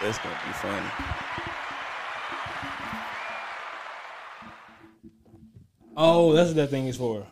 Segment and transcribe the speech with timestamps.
[0.00, 0.90] That's gonna be funny.
[5.94, 7.26] Oh, that's what that thing is for.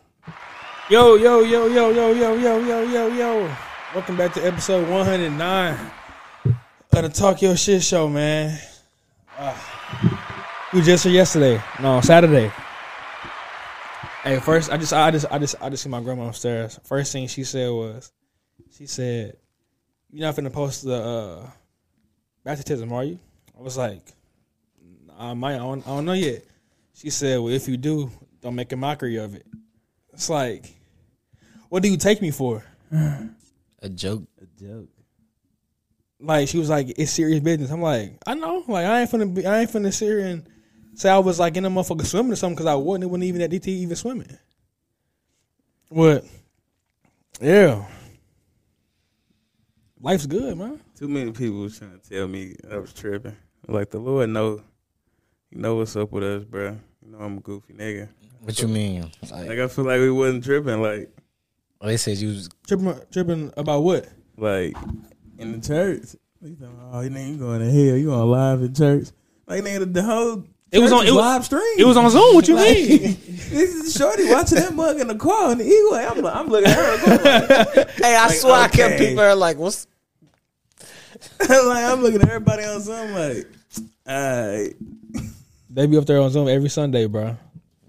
[0.87, 3.55] Yo, yo, yo, yo, yo, yo, yo, yo, yo, yo.
[3.95, 5.91] Welcome back to episode 109
[6.45, 8.59] of the Talk Your Shit Show, man.
[9.35, 9.57] Uh,
[10.71, 11.59] we just here yesterday.
[11.81, 12.51] No, Saturday.
[14.23, 16.79] Hey, first I just I just I just I just see my grandma upstairs.
[16.83, 18.11] First thing she said was,
[18.77, 19.37] she said,
[20.11, 21.49] "You're not finna post the uh,
[22.57, 23.19] baptism, are you?"
[23.57, 24.01] I was like,
[25.17, 25.55] I might.
[25.55, 26.43] I don't, I don't know yet.
[26.93, 28.09] She said, "Well, if you do,
[28.41, 29.45] don't make a mockery of it."
[30.13, 30.73] It's like,
[31.69, 32.63] what do you take me for?
[33.81, 34.23] A joke.
[34.41, 34.89] A joke.
[36.19, 38.63] Like she was like, "It's serious business." I'm like, I know.
[38.67, 39.45] Like I ain't finna be.
[39.45, 40.49] I ain't finna sit here and
[40.95, 43.05] say I was like in a motherfucker swimming or something because I wasn't.
[43.05, 44.37] It wasn't even that DT even swimming.
[45.89, 46.25] What?
[47.41, 47.85] Yeah.
[50.01, 50.79] Life's good, man.
[50.97, 53.35] Too many people was trying to tell me I was tripping.
[53.67, 54.61] Like the Lord know,
[55.51, 56.77] you know what's up with us, bro.
[57.05, 58.07] You know I'm a goofy nigga.
[58.41, 59.11] What you mean?
[59.29, 60.81] Like, Like I feel like we wasn't tripping.
[60.81, 61.09] Like
[61.81, 64.07] oh, they said you was Tripping, tripping about what?
[64.37, 64.75] like
[65.37, 66.15] in the church.
[66.41, 67.97] You know, oh, you nigga, you going to hell?
[67.97, 69.09] You going live in church?
[69.47, 71.79] Like nigga, the whole It was on- it was- live stream.
[71.79, 72.35] It was on Zoom.
[72.35, 72.99] What you Like, mean?
[73.25, 76.05] this is shorty watching that mug in the car on the E-way.
[76.05, 77.65] I'm, like- I'm looking at her.
[77.75, 79.87] Like, Hey, I swear I kept people are like, what's
[81.49, 83.11] like I'm looking at everybody on Zoom.
[83.13, 83.47] Like,
[84.07, 84.75] alright.
[85.71, 87.37] They be up there on Zoom every Sunday, bro.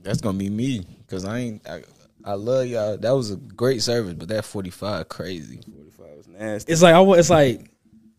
[0.02, 0.86] that's gonna be me?
[1.08, 1.82] Cause I ain't I,
[2.24, 2.96] I love y'all.
[2.96, 5.60] That was a great service, but that forty five crazy.
[5.96, 6.72] 45 was nasty.
[6.72, 7.70] It's like I it's like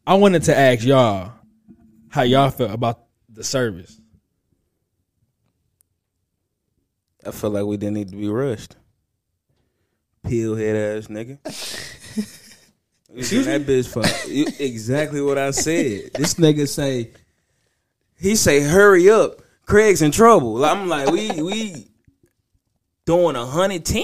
[0.06, 1.32] I wanted to ask y'all
[2.10, 4.01] how y'all felt about the service.
[7.26, 8.76] I feel like we didn't need to be rushed.
[10.28, 11.38] Peel head ass nigga.
[13.14, 16.12] Excuse that bitch for you- exactly what I said.
[16.14, 17.12] This nigga say
[18.18, 19.42] he say hurry up.
[19.66, 20.64] Craig's in trouble.
[20.64, 21.88] I'm like we we
[23.06, 24.04] doing a hundred ten.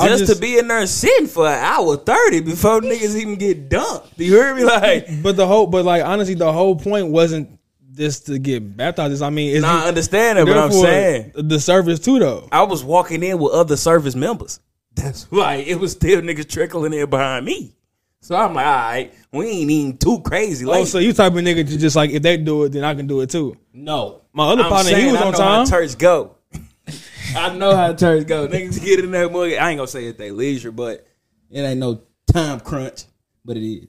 [0.00, 3.68] Just, just- to be in there sitting for an hour thirty before niggas even get
[3.70, 4.18] dumped.
[4.18, 4.64] You hear me?
[4.64, 7.57] Like, But the whole, but like honestly, the whole point wasn't
[7.98, 9.22] just to get baptized.
[9.22, 12.48] I mean, it's nah, I understand but I'm saying the service too, though.
[12.50, 14.60] I was walking in with other service members.
[14.94, 17.74] That's like it was still niggas trickling in behind me.
[18.20, 20.66] So I'm like, all right, we ain't even too crazy.
[20.66, 22.82] Oh, Like, so you type of nigga to just like if they do it, then
[22.84, 23.56] I can do it too.
[23.72, 25.66] no, My other I'm partner, he was I on know how time.
[25.68, 26.34] church go.
[27.36, 28.48] I know how church go.
[28.48, 29.52] Niggas get in that mug.
[29.52, 31.06] I ain't gonna say at they leisure, but
[31.50, 33.04] it ain't no time crunch.
[33.44, 33.88] But it is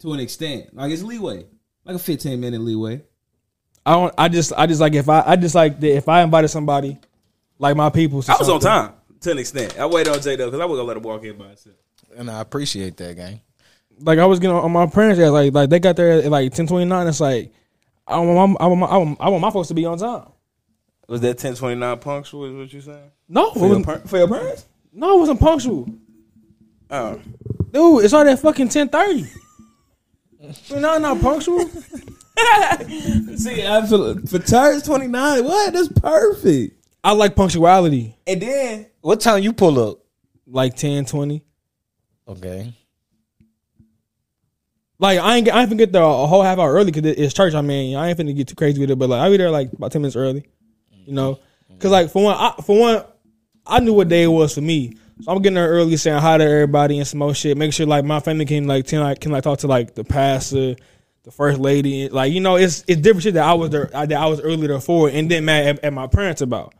[0.00, 0.74] to an extent.
[0.74, 1.44] Like it's leeway,
[1.84, 3.02] like a 15 minute leeway.
[3.88, 4.14] I don't.
[4.18, 6.98] I just, I just like if I, I just like that if I invited somebody,
[7.58, 8.22] like my people.
[8.28, 9.78] I was on time to an extent.
[9.78, 11.76] I waited on J Dub because I wasn't gonna let him walk in by himself.
[12.14, 13.40] And I appreciate that, gang.
[14.00, 16.52] Like I was getting on my parents, ass, like like they got there at like
[16.52, 17.06] ten twenty nine.
[17.06, 17.50] It's like
[18.06, 19.96] I want, my, I want, my, I want, I want my folks to be on
[19.96, 20.28] time.
[21.08, 22.44] Was that 1029 punctual?
[22.44, 23.10] Is what you saying?
[23.26, 24.66] No, it For your, wasn't, par- for your parents?
[24.92, 25.88] no, it wasn't punctual.
[26.90, 27.20] Oh.
[27.72, 29.26] Dude, it's started at fucking ten thirty.
[30.70, 31.70] We're not not punctual.
[33.36, 35.72] See, I feel for church 29, what?
[35.72, 36.74] That's perfect.
[37.04, 39.98] I like punctuality, And then What time you pull up?
[40.46, 41.44] like 10, 20.
[42.26, 42.74] Okay.
[44.98, 47.32] Like I ain't, I ain't finna get there a whole half hour early because it's
[47.34, 47.54] church.
[47.54, 49.50] I mean, I ain't finna get too crazy with it, but like I be there
[49.50, 50.44] like about ten minutes early,
[51.06, 51.38] you know,
[51.68, 53.04] because like for one, I, for one,
[53.64, 56.38] I knew what day it was for me, so I'm getting there early, saying hi
[56.38, 57.56] to everybody and some more shit.
[57.56, 60.02] Make sure like my family can like can like can like talk to like the
[60.02, 60.74] pastor,
[61.24, 64.12] the first lady, like you know, it's it's different shit that I was there that
[64.12, 66.74] I was early there for, and then mad at, at my parents about.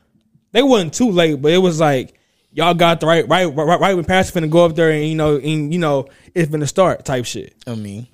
[0.52, 2.18] They wasn't too late, but it was like
[2.52, 5.14] y'all got the right right right, right when pastor finna go up there and you
[5.14, 7.54] know and you know it's finna start type shit.
[7.66, 8.06] I mean,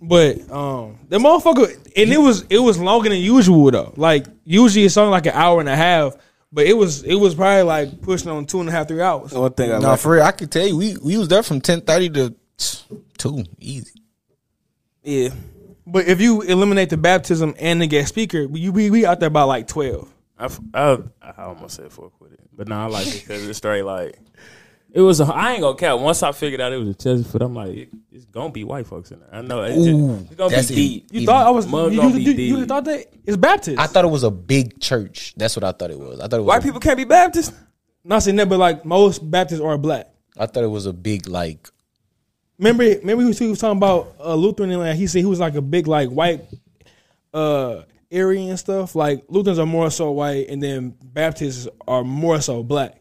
[0.00, 3.92] But um, the motherfucker, and it was it was longer than usual though.
[3.96, 6.16] Like usually it's only like an hour and a half,
[6.52, 9.32] but it was it was probably like pushing on two and a half three hours.
[9.32, 11.42] one thing I no, like, for real, I could tell you, we we was there
[11.42, 12.34] from ten thirty to
[13.18, 14.00] two, easy.
[15.02, 15.28] yeah,
[15.86, 19.30] But if you eliminate the baptism and the guest speaker, we we, we out there
[19.30, 20.08] by like twelve.
[20.38, 23.46] I, f- I, I almost said fuck with it, but no, I like it because
[23.46, 24.18] it's straight like
[24.92, 25.20] it was.
[25.20, 26.02] A, I ain't gonna count.
[26.02, 28.86] Once I figured out it was a Chesterfield, I'm like, it, it's gonna be white
[28.86, 29.28] folks in there.
[29.32, 30.66] I know it's, Ooh, it's gonna be it.
[30.68, 31.06] deep.
[31.12, 33.36] You Even- thought I was Mug you, gonna you, be you, you thought that it's
[33.36, 33.78] Baptist.
[33.78, 35.34] I thought it was a big church.
[35.36, 36.18] That's what I thought it was.
[36.18, 37.52] I thought it was White a- people can't be Baptist.
[38.02, 40.08] Not saying that, but like most Baptists are black.
[40.36, 41.68] I thought it was a big like.
[42.58, 45.26] Remember, remember he was, he was talking about uh, Lutheran and like, he said he
[45.26, 46.42] was like a big like white
[47.32, 47.82] uh
[48.14, 48.94] Aryan and stuff.
[48.94, 53.00] Like Lutherans are more so white, and then Baptists are more so black.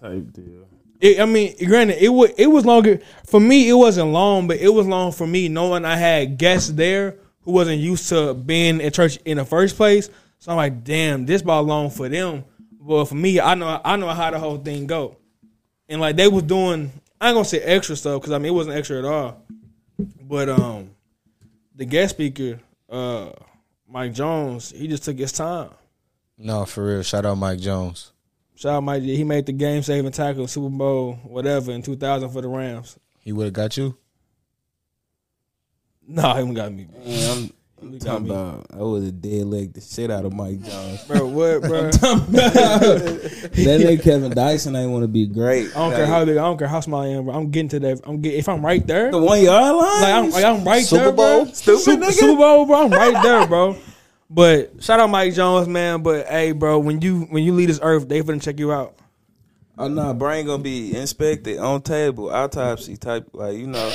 [0.00, 0.66] Type deal.
[1.00, 3.68] It, I mean, granted, it was it was longer for me.
[3.68, 7.52] It wasn't long, but it was long for me knowing I had guests there who
[7.52, 10.10] wasn't used to being at church in the first place.
[10.38, 12.44] So I'm like, damn, this ball long for them.
[12.80, 15.18] But for me, I know I know how the whole thing go,
[15.88, 16.90] and like they was doing.
[17.20, 19.42] I ain't gonna say extra stuff because I mean it wasn't extra at all.
[20.22, 20.90] But um,
[21.74, 23.30] the guest speaker, uh,
[23.88, 25.70] Mike Jones, he just took his time.
[26.36, 27.02] No, for real.
[27.02, 28.12] Shout out Mike Jones.
[28.54, 29.02] Shout out Mike.
[29.02, 32.96] He made the game saving tackle, Super Bowl, whatever, in 2000 for the Rams.
[33.20, 33.96] He would have got you.
[36.06, 38.30] No, he ain't got me, Man, I'm, I'm He got talking me.
[38.30, 41.04] about I would have dead leg the shit out of Mike Jones.
[41.04, 41.26] bro.
[41.26, 41.90] What, bro?
[41.90, 45.68] that nigga Kevin Dyson ain't want to be great.
[45.76, 46.36] I don't care how big.
[46.36, 47.34] I don't care how small I am, bro.
[47.34, 48.00] I'm getting to that.
[48.04, 50.00] I'm get, if I'm right there, the one yard line.
[50.02, 51.44] like I'm, like I'm right Super there, bro.
[51.44, 51.46] Bowl?
[51.54, 52.12] Stupid Super, nigga.
[52.12, 52.84] Super Bowl, bro.
[52.84, 53.76] I'm right there, bro.
[54.30, 56.02] But shout out Mike Jones, man.
[56.02, 58.94] But hey, bro, when you when you leave this earth, they finna check you out.
[59.78, 63.88] Oh no, brain gonna be inspected on table, autopsy type, like you know.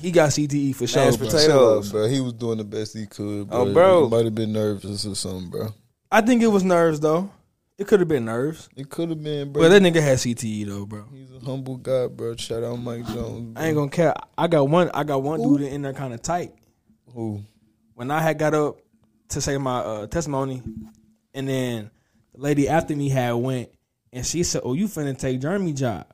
[0.00, 1.04] He got CTE for sure.
[1.04, 1.28] Mashed bro.
[1.28, 1.46] potato.
[1.46, 1.92] Chill out, Potatoes.
[1.92, 2.06] bro.
[2.08, 3.48] He was doing the best he could.
[3.50, 3.72] Oh, Bro.
[3.72, 4.08] bro.
[4.10, 5.68] Might have been nervous or something, bro.
[6.12, 7.30] I think it was nerves though.
[7.78, 9.62] It could have been nerves, It could have been, bro.
[9.64, 11.04] but that nigga had CTE though, bro.
[11.12, 12.34] He's a humble guy, bro.
[12.36, 13.52] Shout out Mike Jones.
[13.54, 13.62] Bro.
[13.62, 14.14] I ain't gonna care.
[14.38, 14.90] I got one.
[14.94, 16.54] I got one dude in there kind of tight.
[17.14, 17.42] Who?
[17.94, 18.76] when I had got up
[19.30, 20.62] to say my uh, testimony,
[21.34, 21.90] and then
[22.34, 23.70] the lady after me had went,
[24.12, 26.06] and she said, "Oh, you finna take Jeremy job."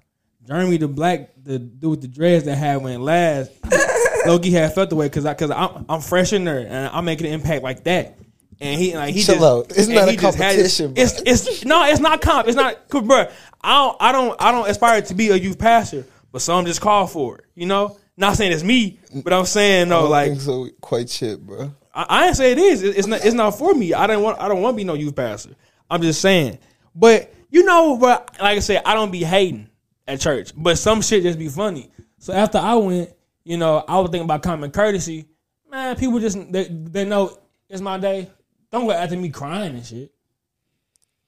[0.47, 3.53] Jeremy, the black, the dude with the dreads that had went last,
[4.27, 7.05] Loki had felt the way because I because I'm I'm fresh in there and I'm
[7.05, 8.19] making an impact like that.
[8.61, 9.67] And he like he Chill just, out.
[9.77, 11.03] It's not a he just competition, bro.
[11.03, 12.47] It's it's no, it's not comp.
[12.49, 13.27] It's not, cause, bro.
[13.61, 16.81] I don't I don't I don't aspire to be a youth pastor, but some just
[16.81, 17.44] call for it.
[17.55, 20.69] You know, not saying it's me, but I'm saying no, like think so.
[20.81, 21.73] Quite shit, bro.
[21.94, 22.83] I, I ain't say it is.
[22.83, 23.25] It- It's not.
[23.25, 23.94] It's not for me.
[23.94, 24.41] I don't want.
[24.41, 25.50] I don't want to be no youth pastor.
[25.91, 26.59] I'm just saying.
[26.94, 29.69] But you know, but like I said, I don't be hating
[30.08, 30.52] at church.
[30.56, 31.90] But some shit just be funny.
[32.19, 33.10] So after I went,
[33.44, 35.28] you know, I was thinking about common courtesy.
[35.70, 37.38] Man, people just they, they know
[37.69, 38.31] it's my day.
[38.70, 40.12] Don't go after me crying and shit.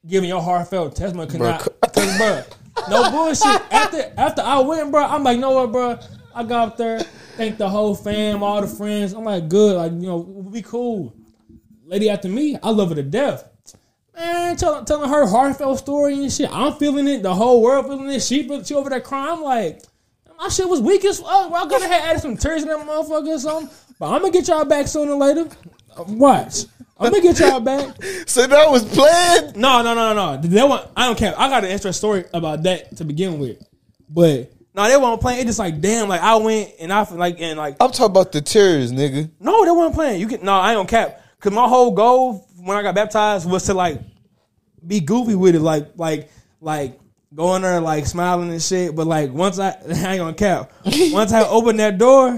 [0.06, 2.42] Giving your heartfelt testimony, cause, Bro, I, cause bro,
[2.88, 3.62] no bullshit.
[3.70, 5.98] After after I went, bro, I'm like, you know what, bro?
[6.34, 7.00] I got up there,
[7.36, 9.12] thank the whole fam, all the friends.
[9.12, 11.14] I'm like, good, like you know, we cool.
[11.84, 13.48] Lady after me, I love her to death.
[14.16, 16.48] Man, tell, telling her heartfelt story and shit.
[16.52, 17.22] I'm feeling it.
[17.22, 18.22] The whole world feeling it.
[18.22, 19.32] She, she over there crying.
[19.32, 19.82] I'm like,
[20.38, 21.50] my shit was weak as fuck.
[21.50, 21.58] Bro.
[21.58, 23.70] I could have added some tears in that motherfucker or something.
[23.98, 25.48] But I'm gonna get y'all back sooner or later.
[26.08, 26.64] Watch.
[26.98, 27.96] I'm gonna get y'all back.
[28.26, 29.56] So that was planned.
[29.56, 30.40] No, no, no, no.
[30.40, 31.34] That one, I don't care.
[31.38, 33.62] I got an extra story about that to begin with.
[34.08, 35.40] But no, they weren't playing.
[35.40, 37.76] It just like damn, like I went and I like and like.
[37.80, 39.30] I'm talking about the tears, nigga.
[39.40, 40.20] no, they weren't playing.
[40.20, 41.20] You can no, I ain't gonna cap.
[41.40, 44.00] Cause my whole goal when I got baptized was to like
[44.86, 46.30] be goofy with it, like like
[46.60, 46.98] like
[47.34, 48.94] going there like smiling and shit.
[48.96, 50.72] But like once I, I ain't gonna cap.
[51.12, 52.28] once I opened that door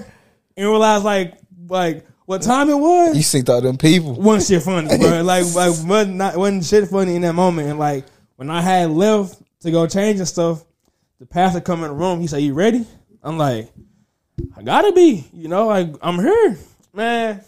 [0.57, 1.35] and realized like
[1.69, 4.15] like what time it was, You synced all them people.
[4.15, 5.23] wasn't shit funny, bro.
[5.23, 7.69] Like, like wasn't not wasn't shit funny in that moment.
[7.69, 10.65] And like when I had left to go change and stuff,
[11.21, 12.21] the pastor come in the room.
[12.21, 12.85] He said, "You ready?"
[13.23, 13.71] I'm like,
[14.57, 16.59] "I gotta be." You know, like I'm here,
[16.93, 17.43] man.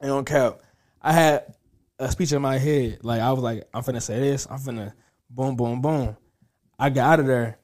[0.00, 0.58] I don't cap.
[1.00, 1.54] I had
[1.98, 2.98] a speech in my head.
[3.02, 4.46] Like I was like, "I'm finna say this.
[4.50, 4.92] I'm finna
[5.30, 6.16] boom, boom, boom."
[6.78, 7.58] I got out of there,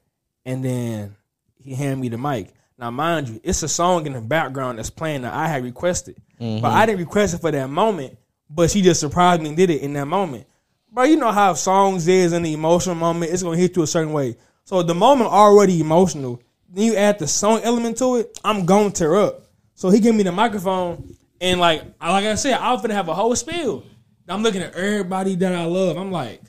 [0.44, 1.16] and then
[1.56, 2.52] he handed me the mic.
[2.78, 6.16] Now, mind you, it's a song in the background that's playing that I had requested,
[6.38, 6.66] but mm-hmm.
[6.66, 8.16] I didn't request it for that moment.
[8.50, 10.46] But she just surprised me and did it in that moment.
[10.90, 13.86] Bro, you know how songs is in the emotional moment, it's gonna hit you a
[13.86, 14.36] certain way.
[14.64, 18.92] So the moment already emotional, then you add the song element to it, I'm going
[18.92, 19.46] to tear up.
[19.74, 23.08] So he gave me the microphone, and like like I said, I was gonna have
[23.08, 23.84] a whole spiel.
[24.28, 25.96] I'm looking at everybody that I love.
[25.96, 26.40] I'm like,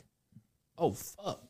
[0.77, 1.41] oh fuck,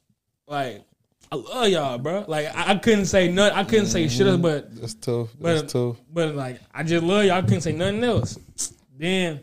[0.47, 0.83] like
[1.31, 2.25] I love y'all, bro.
[2.27, 3.57] Like I, I couldn't say nothing.
[3.57, 5.29] I couldn't say shit, else, but That's tough.
[5.39, 5.97] but That's tough.
[6.11, 7.37] but like I just love y'all.
[7.37, 8.37] I couldn't say nothing else.
[8.97, 9.41] Then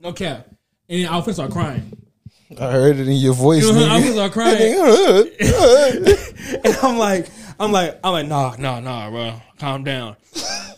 [0.00, 0.46] no cap,
[0.88, 1.92] and then was start crying.
[2.60, 4.12] I heard it in your voice, You know, I was nigga.
[4.12, 4.60] start crying,
[6.64, 7.26] and I'm like,
[7.58, 10.14] I'm like, I'm like, nah, nah, nah, bro, calm down.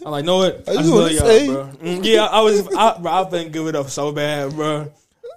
[0.04, 0.64] I'm like, know what?
[0.68, 1.70] I, just love y'all, bro.
[1.82, 4.90] Mm, yeah, I was, I, bro, I've been give it up so bad, bro.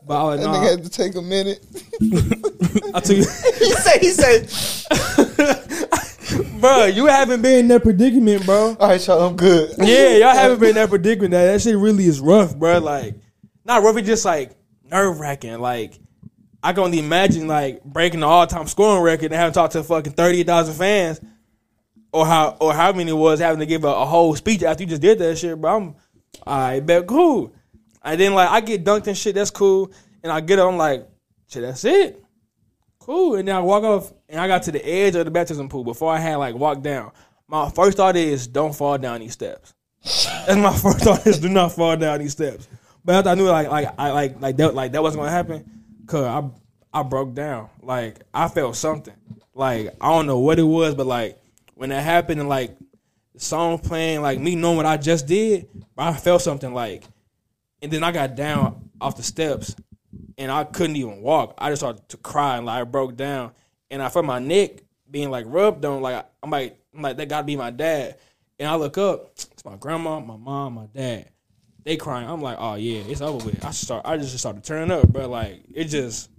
[0.06, 1.66] But I was That like, nigga had to take a minute.
[2.96, 3.24] I took you.
[3.60, 4.48] he said, he said,
[6.62, 8.76] bro, you haven't been in that predicament, bro.
[8.80, 9.76] all right, y'all, I'm good.
[9.78, 11.32] Yeah, y'all haven't been in that predicament.
[11.32, 12.80] That that shit really is rough, bro.
[12.80, 13.16] Like,
[13.66, 13.98] not rough.
[13.98, 14.56] It's just like
[14.90, 15.60] nerve wracking.
[15.60, 16.00] Like,
[16.64, 19.72] I can only imagine like breaking the all time scoring record and having to talk
[19.72, 21.22] to fucking thirty thousand fans,
[22.12, 24.84] or how or how many it was having to give a, a whole speech after
[24.84, 25.78] you just did that shit, bro.
[25.78, 25.96] I'm,
[26.46, 27.54] I bet cool.
[28.04, 29.36] And then like I get dunked and shit.
[29.36, 29.92] That's cool.
[30.24, 30.70] And I get up.
[30.70, 31.08] I'm like,
[31.48, 31.62] shit.
[31.62, 32.24] That's it.
[33.00, 33.36] Cool.
[33.36, 35.84] And then I walk off and I got to the edge of the baptism pool
[35.84, 37.12] before I had like walked down.
[37.48, 39.74] My first thought is don't fall down these steps.
[40.04, 42.68] That's my first thought is do not fall down these steps.
[43.04, 45.66] But after I knew like like I like like that like that wasn't gonna happen,
[46.06, 47.70] cause I I broke down.
[47.82, 49.16] Like I felt something.
[49.54, 51.42] Like I don't know what it was, but like
[51.76, 52.78] when that happened and like
[53.34, 55.68] the song playing, like me knowing what I just did,
[55.98, 57.04] I felt something like
[57.82, 59.76] and then I got down off the steps
[60.38, 61.56] and I couldn't even walk.
[61.58, 63.52] I just started to cry and like I broke down.
[63.90, 67.30] And I felt my neck being like rubbed on, like I'm like I'm like that
[67.30, 68.18] gotta be my dad.
[68.60, 71.30] And I look up, it's my grandma, my mom, my dad.
[71.84, 72.30] They crying.
[72.30, 73.66] I'm like, oh yeah, it's over with.
[73.66, 75.28] I start I just started turning up, bro.
[75.28, 76.30] Like it just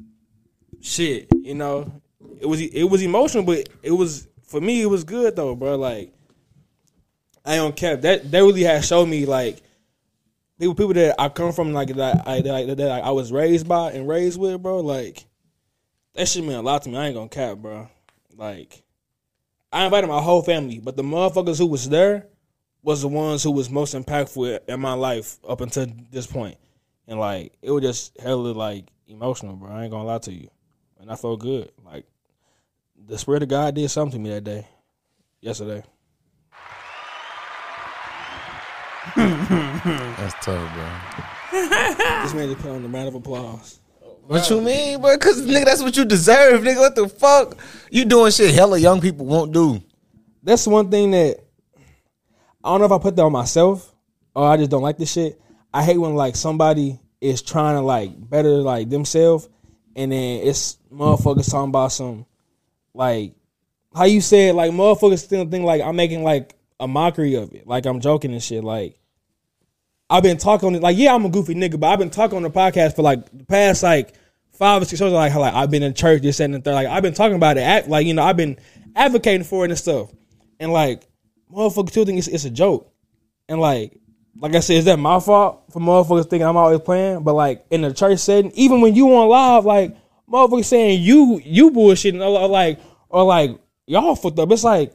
[0.80, 1.92] shit, you know.
[2.40, 5.76] It was it was emotional, but it was for me it was good though, bro.
[5.76, 6.12] Like
[7.44, 7.96] I don't care.
[7.96, 9.62] That that really has showed me like
[10.62, 13.90] people people that I come from like that I that, that I was raised by
[13.90, 14.78] and raised with, bro.
[14.78, 15.24] Like
[16.14, 16.96] that shit mean a lot to me.
[16.96, 17.88] I ain't gonna cap, bro.
[18.36, 18.84] Like
[19.72, 22.28] I invited my whole family, but the motherfuckers who was there
[22.82, 26.56] was the ones who was most impactful in my life up until this point.
[27.08, 29.68] And like it was just hella like emotional, bro.
[29.68, 30.48] I ain't gonna lie to you.
[31.00, 31.72] And I felt good.
[31.84, 32.06] Like
[33.04, 34.68] the spirit of God did something to me that day.
[35.40, 35.82] Yesterday.
[39.16, 42.22] That's tough, bro.
[42.22, 43.80] This made it put on the round of applause.
[44.26, 45.18] What you mean, bro?
[45.18, 46.78] Cause nigga, that's what you deserve, nigga.
[46.78, 47.56] What the fuck?
[47.90, 49.82] You doing shit hella young people won't do.
[50.42, 51.38] That's one thing that
[52.64, 53.92] I don't know if I put that on myself
[54.34, 55.40] or I just don't like this shit.
[55.74, 59.48] I hate when like somebody is trying to like better like themselves
[59.96, 62.26] and then it's motherfuckers talking about some
[62.94, 63.34] like
[63.94, 67.66] how you said like motherfuckers still think like I'm making like a mockery of it.
[67.66, 68.64] Like I'm joking and shit.
[68.64, 68.98] Like
[70.10, 70.82] I've been talking on it.
[70.82, 73.24] Like, yeah, I'm a goofy nigga, but I've been talking on the podcast for like
[73.32, 74.12] the past like
[74.52, 75.10] five or six shows.
[75.10, 76.74] Like, how like I've been in church, this and the third.
[76.74, 77.62] Like, I've been talking about it.
[77.62, 78.58] Act, like, you know, I've been
[78.94, 80.10] advocating for it and stuff.
[80.60, 81.08] And like,
[81.50, 82.92] motherfuckers still think it's, it's a joke.
[83.48, 83.98] And like,
[84.38, 87.22] like I said, is that my fault for motherfuckers thinking I'm always playing?
[87.22, 89.96] But like in the church setting, even when you on live, like
[90.30, 94.50] motherfuckers saying you you bullshitting or like or like y'all fucked up.
[94.52, 94.94] It's like,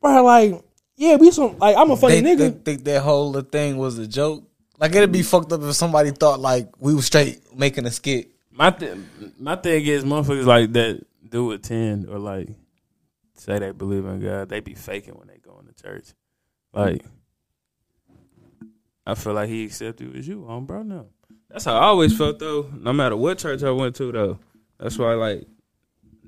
[0.00, 0.62] bro, like
[0.96, 2.38] yeah, we some like I'm a funny they, nigga.
[2.38, 4.44] They think that whole little thing was a joke.
[4.78, 8.30] Like it'd be fucked up if somebody thought like we was straight making a skit.
[8.50, 8.98] My th-
[9.38, 12.48] my thing is motherfuckers like that do attend or like
[13.34, 14.48] say they believe in God.
[14.48, 16.14] They be faking when they go into church.
[16.72, 17.04] Like
[19.06, 21.06] I feel like he accepted you as you on bro now.
[21.48, 22.70] That's how I always felt though.
[22.76, 24.38] No matter what church I went to though.
[24.78, 25.46] That's why like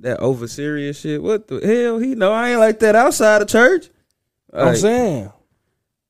[0.01, 1.23] that over serious shit.
[1.23, 1.99] What the hell?
[1.99, 3.91] He know I ain't like that outside of church.
[4.53, 5.33] I'm saying.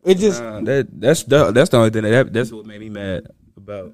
[0.05, 2.89] It just nah, that that's the, that's the only thing that that's what made me
[2.89, 3.27] mad
[3.57, 3.93] about.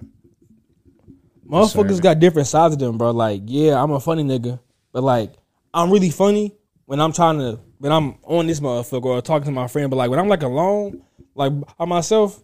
[1.49, 3.13] Motherfuckers got different sides of them, bro.
[3.13, 4.61] Like, yeah, I'm a funny nigga,
[4.93, 5.33] but like,
[5.73, 9.53] I'm really funny when I'm trying to when I'm on this motherfucker or talking to
[9.53, 9.91] my friend.
[9.91, 11.03] But like, when I'm like alone,
[11.35, 12.43] like by myself,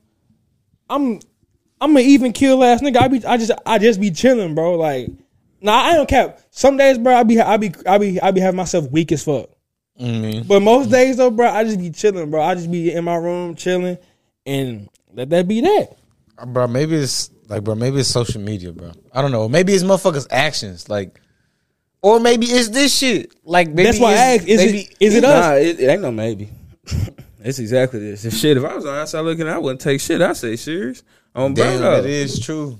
[0.89, 1.21] I'm
[1.81, 2.97] I'm an even kill ass nigga.
[2.97, 4.77] I be I just I just be chilling, bro.
[4.77, 5.11] Like,
[5.61, 6.41] nah, I don't cap.
[6.51, 9.23] Some days, bro, I be I be I be I be having myself weak as
[9.25, 9.51] fuck.
[10.01, 10.47] Mm-hmm.
[10.49, 12.43] But most days though, bro, I just be chilling, bro.
[12.43, 13.99] I just be in my room chilling,
[14.47, 15.97] and let that be that.
[16.47, 18.93] Bro, maybe it's like, bro, maybe it's social media, bro.
[19.13, 19.49] I don't know.
[19.49, 21.21] Maybe it's motherfuckers' actions, like,
[22.01, 23.33] or maybe it's this shit.
[23.45, 25.45] Like, maybe That's why I it's- asked, is maybe, it is it us?
[25.45, 26.49] Nah, it, it ain't no maybe.
[27.43, 28.25] it's exactly this.
[28.25, 30.23] If shit, if I was outside looking, I wouldn't take shit.
[30.23, 31.03] I say serious.
[31.35, 32.03] On Damn, bro.
[32.03, 32.79] that is true.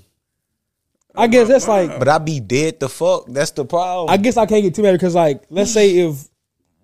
[1.15, 3.25] I guess that's like But I be dead the fuck.
[3.27, 4.09] That's the problem.
[4.09, 6.27] I guess I can't get too mad because, like, let's say if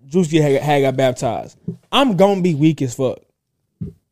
[0.06, 1.58] Juicy had, had got baptized,
[1.90, 3.18] I'm gonna be weak as fuck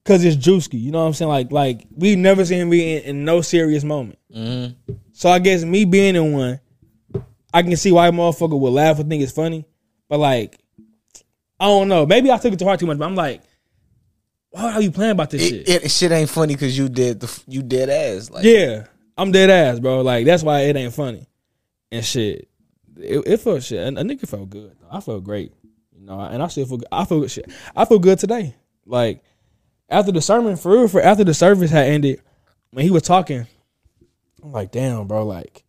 [0.05, 0.77] because it's Juicy.
[0.77, 1.29] You know what I'm saying?
[1.29, 4.19] Like, like we never seen him be in, in no serious moment.
[4.35, 4.93] Mm-hmm.
[5.13, 6.61] So I guess me being in one,
[7.53, 9.65] I can see why a motherfucker would laugh and think it's funny.
[10.09, 10.59] But like,
[11.59, 12.05] I don't know.
[12.07, 12.99] Maybe I took it to heart too much.
[12.99, 13.43] But I'm like,
[14.51, 15.69] why are you playing about this shit?
[15.69, 18.31] it, it, shit ain't funny because you did the you dead ass.
[18.31, 18.87] Like, Yeah,
[19.17, 20.03] I'm dead ass, bro.
[20.03, 21.27] Like that's why it ain't funny
[21.91, 22.49] and shit.
[22.97, 23.81] It, it felt shit.
[23.81, 24.77] A, a nigga felt good.
[24.91, 25.53] I felt great,
[26.07, 26.21] know.
[26.21, 26.81] And I still feel.
[26.91, 27.27] I feel.
[27.29, 27.51] Shit.
[27.75, 28.55] I feel good today.
[28.87, 29.23] Like
[29.89, 32.21] after the sermon, for real, for after the service had ended,
[32.71, 33.47] when he was talking,
[34.43, 35.25] I'm like, damn, bro.
[35.25, 35.65] Like,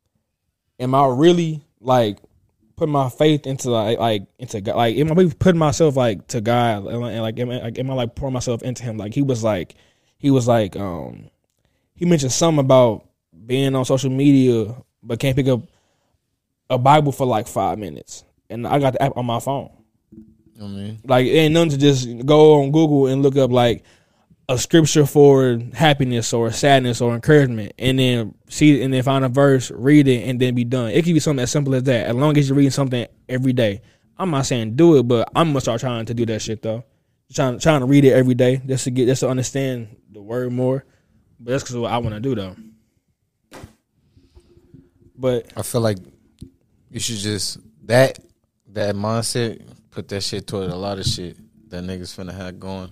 [0.79, 2.19] am I really like
[2.75, 4.75] putting my faith into like like into God?
[4.75, 7.79] Like, am I really putting myself like to God and and, like am, I, like
[7.79, 8.97] am I like pouring myself into Him?
[8.97, 9.75] Like he was like
[10.17, 11.29] he was like um
[11.93, 13.07] he mentioned something about
[13.45, 15.61] being on social media but can't pick up
[16.69, 18.23] a Bible for like five minutes.
[18.49, 19.69] And I got the app on my phone.
[20.61, 23.83] I mean, Like it ain't nothing to just go on Google and look up like
[24.47, 29.29] a scripture for happiness or sadness or encouragement and then see and then find a
[29.29, 30.91] verse, read it, and then be done.
[30.91, 32.07] It could be something as simple as that.
[32.07, 33.81] As long as you're reading something every day.
[34.17, 36.83] I'm not saying do it, but I'm gonna start trying to do that shit though.
[37.33, 40.53] Trying trying to read it every day just to get just to understand the word
[40.53, 40.85] more.
[41.39, 42.55] But that's because what I want to do though.
[45.17, 45.97] But I feel like
[46.91, 47.57] you should just
[47.87, 48.19] that
[48.69, 49.61] that mindset
[49.95, 51.37] put that shit toward a lot of shit
[51.69, 52.89] that niggas finna have going.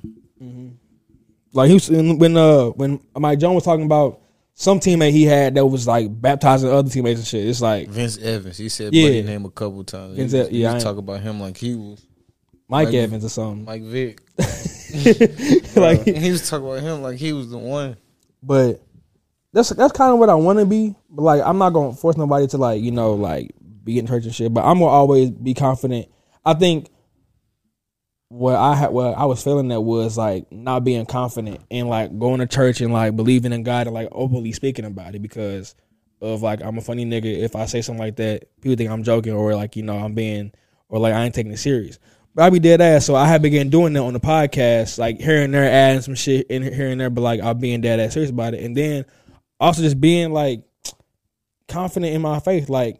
[1.53, 4.21] like he was when uh when Mike Jones was talking about
[4.55, 7.45] some teammate he had that was like baptizing other teammates and shit.
[7.47, 9.07] It's like Vince Evans, he said Yeah.
[9.07, 10.15] buddy name a couple times.
[10.15, 12.05] Vince he, he yeah, I was talk about him like he was
[12.67, 13.65] Mike Like- Evans or something.
[13.65, 14.21] Mike Vick.
[15.75, 17.97] like he was talking about him like he was the one.
[18.41, 18.81] But
[19.51, 20.95] that's that's kind of what I want to be.
[21.09, 23.51] But like, I'm not gonna force nobody to like you know like
[23.83, 24.53] be in church and shit.
[24.53, 26.07] But I'm gonna always be confident.
[26.45, 26.89] I think
[28.33, 32.17] what I had, what I was feeling that was like not being confident and like
[32.17, 35.75] going to church and like believing in God and like openly speaking about it because
[36.19, 37.25] of like I'm a funny nigga.
[37.25, 40.15] If I say something like that, people think I'm joking or like you know I'm
[40.15, 40.51] being
[40.89, 41.99] or like I ain't taking it serious.
[42.33, 43.05] But I be dead ass.
[43.05, 46.15] So I have began doing that on the podcast, like here and there, adding some
[46.15, 48.63] shit in here and there, but like I'm being dead ass serious about it.
[48.63, 49.05] And then
[49.59, 50.63] also just being like
[51.67, 52.67] confident in my faith.
[52.67, 52.99] Like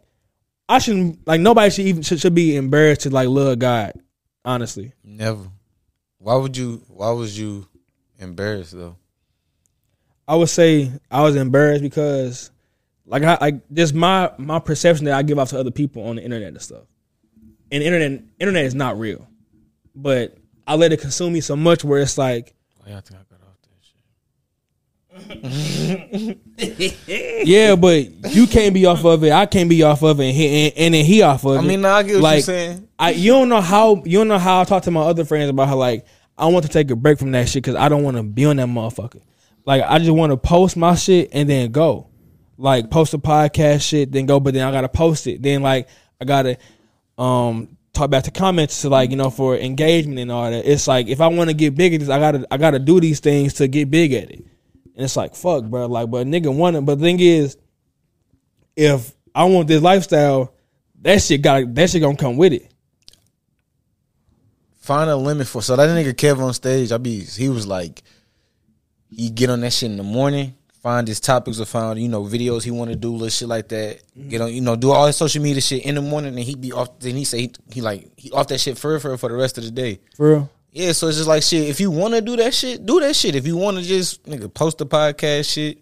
[0.68, 3.94] I shouldn't like nobody should even should, should be embarrassed to like love God.
[4.44, 5.48] Honestly, Never.
[6.18, 7.66] Why would you why was you
[8.18, 8.96] embarrassed though?
[10.26, 12.50] I would say I was embarrassed because
[13.06, 16.16] like I like just my my perception that I give off to other people on
[16.16, 16.84] the internet and stuff.
[17.70, 19.28] And internet internet is not real.
[19.94, 20.36] But
[20.66, 23.24] I let it consume me so much where it's like oh, Why y'all think I
[23.30, 24.00] got off that shit?
[27.44, 29.32] Yeah, but you can't be off of it.
[29.32, 31.58] I can't be off of it, and, he, and, and then he off of it.
[31.58, 32.88] I mean, nah, I get what like, you're saying.
[32.98, 35.50] I you don't know how you don't know how I talk to my other friends
[35.50, 36.06] about how like
[36.36, 38.44] I want to take a break from that shit because I don't want to be
[38.44, 39.20] on that motherfucker.
[39.64, 42.08] Like I just want to post my shit and then go,
[42.56, 44.40] like post a podcast shit, then go.
[44.40, 45.42] But then I gotta post it.
[45.42, 45.88] Then like
[46.20, 46.58] I gotta
[47.18, 50.66] um talk back to comments to like you know for engagement and all that.
[50.66, 53.00] It's like if I want to get big at this, I gotta I gotta do
[53.00, 54.44] these things to get big at it.
[54.94, 55.86] And it's like fuck, bro.
[55.86, 56.84] Like, but nigga want it.
[56.84, 57.56] But the thing is,
[58.76, 60.54] if I want this lifestyle,
[61.02, 62.70] that shit got that shit gonna come with it.
[64.80, 66.92] Find a limit for so that nigga Kev on stage.
[66.92, 68.02] I be he was like
[69.10, 72.22] he get on that shit in the morning, find his topics or find you know
[72.22, 74.00] videos he want to do, little shit like that.
[74.16, 74.28] Mm-hmm.
[74.28, 76.54] Get on you know do all his social media shit in the morning, and he
[76.54, 76.98] be off.
[76.98, 79.58] Then he say he, he like he off that shit for for for the rest
[79.58, 80.00] of the day.
[80.16, 80.50] For real.
[80.76, 81.68] Yeah, so it's just like shit.
[81.68, 83.36] If you want to do that shit, do that shit.
[83.36, 85.78] If you want to just nigga post the podcast shit,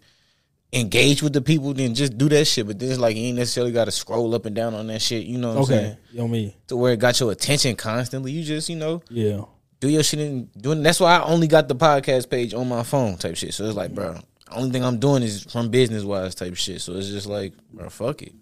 [0.71, 2.67] engage with the people, then just do that shit.
[2.67, 5.01] But then it's like you ain't necessarily got to scroll up and down on that
[5.01, 5.25] shit.
[5.25, 5.73] You know what I'm Okay.
[5.73, 5.97] saying?
[6.13, 6.55] Yo me.
[6.67, 8.33] To where it got your attention constantly.
[8.33, 9.45] You just you know Yeah.
[9.81, 10.83] do your shit and doing.
[10.83, 13.55] That's why I only got the podcast page on my phone type shit.
[13.55, 14.19] So it's like, bro,
[14.51, 16.83] only thing I'm doing is from business wise type shit.
[16.83, 18.35] So it's just like, bro, fuck it.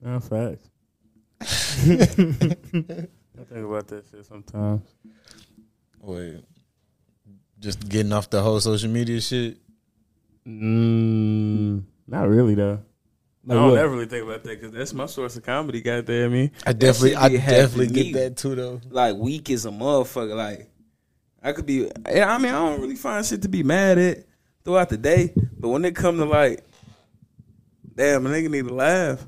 [0.00, 0.68] Nah, facts.
[1.42, 1.44] I
[3.44, 4.82] think about that shit sometimes.
[6.00, 6.40] Wait,
[7.58, 9.58] just getting off the whole social media shit.
[10.46, 12.80] Mm, not really though.
[13.44, 13.78] Like I don't what?
[13.80, 15.80] ever really think about that because that's my source of comedy.
[15.80, 16.50] Goddamn me.
[16.64, 18.12] I definitely, I be having definitely me.
[18.12, 18.80] get that too though.
[18.90, 20.36] like weak as a motherfucker.
[20.36, 20.70] Like
[21.42, 21.90] I could be.
[22.06, 24.18] I mean, I don't really find shit to be mad at
[24.64, 26.64] throughout the day, but when it come to like,
[27.94, 29.26] damn, a nigga need to laugh.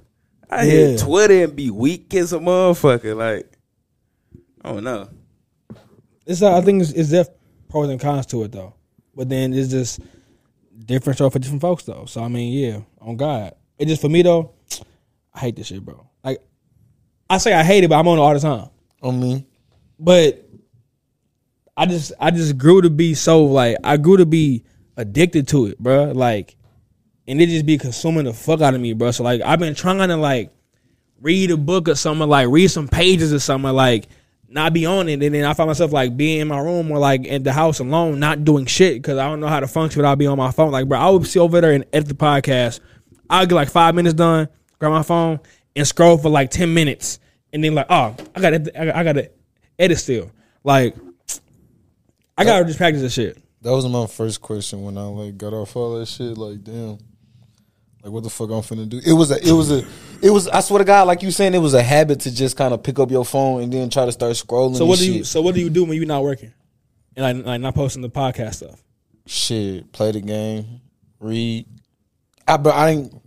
[0.54, 0.70] I Yeah.
[0.72, 3.16] hit Twitter and be weak as a motherfucker.
[3.16, 3.50] Like,
[4.62, 5.08] I don't know.
[6.26, 7.28] It's uh, I think it's, it's def
[7.68, 8.74] pros and cons to it though.
[9.14, 10.00] But then it's just
[10.86, 12.04] different stuff for different folks though.
[12.06, 13.54] So I mean, yeah, on God.
[13.78, 14.52] It just for me though,
[15.34, 16.08] I hate this shit, bro.
[16.22, 16.38] Like
[17.28, 18.68] I say I hate it, but I'm on it all the time.
[19.02, 19.46] On me,
[19.98, 20.48] But
[21.76, 24.64] I just I just grew to be so like I grew to be
[24.96, 26.12] addicted to it, bro.
[26.12, 26.56] Like,
[27.26, 29.10] and it just be consuming the fuck out of me, bro.
[29.10, 30.50] So like I've been trying to like
[31.20, 34.08] read a book or something, like read some pages or something, like
[34.48, 36.98] not be on it, and then I find myself like being in my room or
[36.98, 40.00] like in the house alone, not doing shit because I don't know how to function
[40.00, 40.70] without being on my phone.
[40.70, 42.80] Like, bro, I would sit over there and edit the podcast.
[43.28, 45.40] I'll get like five minutes done, grab my phone
[45.74, 47.18] and scroll for like ten minutes,
[47.52, 49.30] and then like, oh, I got I got to
[49.78, 50.30] edit still.
[50.62, 50.94] Like,
[52.38, 53.38] I gotta just practice this shit.
[53.62, 56.36] That was my first question when I like got off all that shit.
[56.36, 56.98] Like, damn,
[58.04, 59.00] like what the fuck I'm finna do?
[59.04, 59.82] It was a, it was a,
[60.20, 60.46] it was.
[60.48, 62.82] I swear to God, like you saying, it was a habit to just kind of
[62.82, 64.76] pick up your phone and then try to start scrolling.
[64.76, 65.14] So what do shit.
[65.14, 66.52] you so what do you do when you're not working
[67.16, 68.82] and like, like not posting the podcast stuff?
[69.26, 70.82] Shit, play the game,
[71.18, 71.66] read.
[72.46, 73.22] I but I didn't.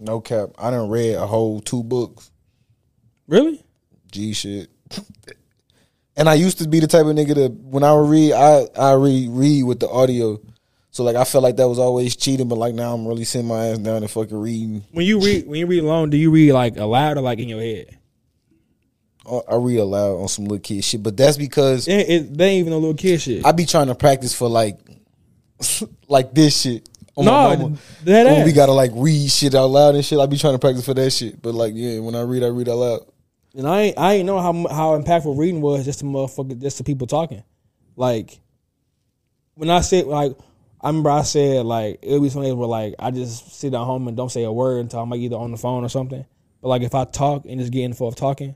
[0.00, 2.30] No cap, I didn't read a whole two books.
[3.26, 3.64] Really?
[4.12, 4.68] G shit.
[6.16, 8.66] and I used to be the type of nigga that when I would read, I
[8.78, 10.38] I read read with the audio.
[10.92, 13.46] So like I felt like that was always cheating, but like now I'm really sitting
[13.46, 14.84] my ass down and fucking reading.
[14.90, 17.48] When you read when you read alone, do you read like aloud or like in
[17.48, 17.96] your head?
[19.30, 22.48] I I read aloud on some little kid shit, but that's because It, it, they
[22.48, 23.46] ain't even a little kid shit.
[23.46, 24.78] I be trying to practice for like
[26.08, 26.88] like this shit.
[27.16, 30.18] On no, my that When we gotta like read shit out loud and shit.
[30.18, 31.40] I be trying to practice for that shit.
[31.40, 33.00] But like yeah, when I read, I read out loud.
[33.54, 36.78] And I ain't, I ain't know how how impactful reading was just to motherfucker just
[36.78, 37.44] to people talking.
[37.94, 38.40] Like
[39.54, 40.32] when I said like
[40.82, 43.74] I remember I said like it would be some days where like I just sit
[43.74, 45.88] at home and don't say a word until I'm like either on the phone or
[45.88, 46.24] something.
[46.62, 48.54] But like if I talk and just get in the flow of talking,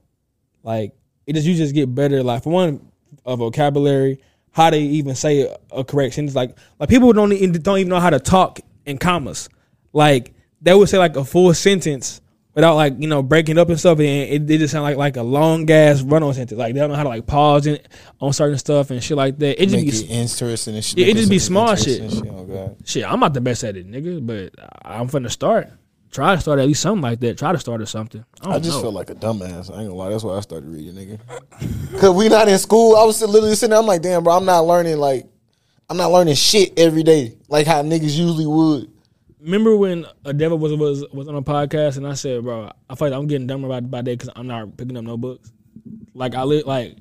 [0.63, 0.93] like
[1.27, 2.23] it just you just get better.
[2.23, 2.91] Like for one,
[3.27, 4.21] a vocabulary,
[4.53, 6.35] how to even say a, a correct sentence.
[6.35, 9.49] Like like people don't even, don't even know how to talk in commas.
[9.93, 10.33] Like
[10.63, 12.23] they would say like a full sentence
[12.55, 15.17] without like you know breaking up and stuff, and it, it just sound like like
[15.17, 16.59] a long ass run on sentence.
[16.59, 17.79] Like they don't know how to like pause in,
[18.21, 19.63] on certain stuff and shit like that.
[19.63, 20.99] It just Make be it interesting and shit.
[20.99, 22.33] Yeah, it just be small interesting shit.
[22.33, 22.77] Oh god.
[22.85, 23.05] shit.
[23.05, 24.53] I'm not the best at it, nigga, but
[24.85, 25.69] I'm finna start.
[26.11, 27.37] Try to start at least something like that.
[27.39, 28.25] Try to start at something.
[28.41, 28.83] I, don't I just know.
[28.83, 29.69] felt like a dumbass.
[29.69, 30.11] I ain't gonna lie.
[30.11, 31.99] That's why I started reading, nigga.
[32.01, 32.95] Cause we not in school.
[32.95, 33.81] I was literally sitting there.
[33.81, 34.37] I'm like, damn, bro.
[34.37, 35.27] I'm not learning like,
[35.91, 38.91] I'm not learning shit every day like how niggas usually would.
[39.45, 42.95] Remember when a devil was was was on a podcast and I said, bro, I
[42.95, 45.53] feel like I'm getting dumber by by day because I'm not picking up no books.
[46.15, 46.97] Like I li- like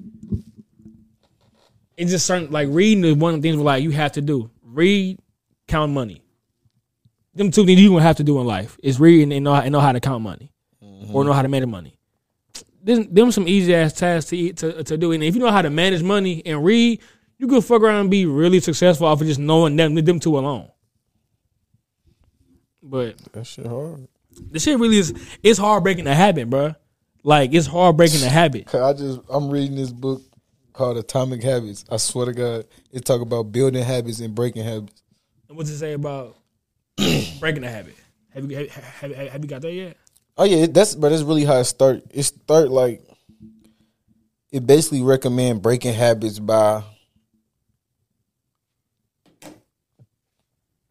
[1.95, 4.21] it's just certain like reading is one of the things where like you have to
[4.21, 4.51] do.
[4.61, 5.19] Read,
[5.67, 6.21] count money.
[7.33, 9.71] Them two things you gonna have to do in life is read and know and
[9.71, 10.51] know how to count money
[10.81, 11.27] or mm-hmm.
[11.27, 11.97] know how to manage money.
[12.83, 15.13] Them, them some easy ass tasks to, eat, to to do.
[15.13, 17.01] And if you know how to manage money and read,
[17.37, 20.37] you could fuck around and be really successful off of just knowing them them two
[20.37, 20.69] alone.
[22.93, 24.07] But That shit hard.
[24.51, 26.75] the shit really is it's hard breaking the habit, bro.
[27.23, 28.71] Like it's hard breaking the habit.
[28.75, 30.21] I just I'm reading this book
[30.73, 31.85] called Atomic Habits.
[31.89, 35.01] I swear to God, it talk about building habits and breaking habits.
[35.49, 36.37] And what's it say about
[37.39, 37.95] breaking the habit?
[38.29, 39.97] Have you have, have, have you got that yet?
[40.37, 42.03] Oh yeah, that's but that's really how it start.
[42.11, 43.01] It start like
[44.51, 46.83] it basically recommend breaking habits by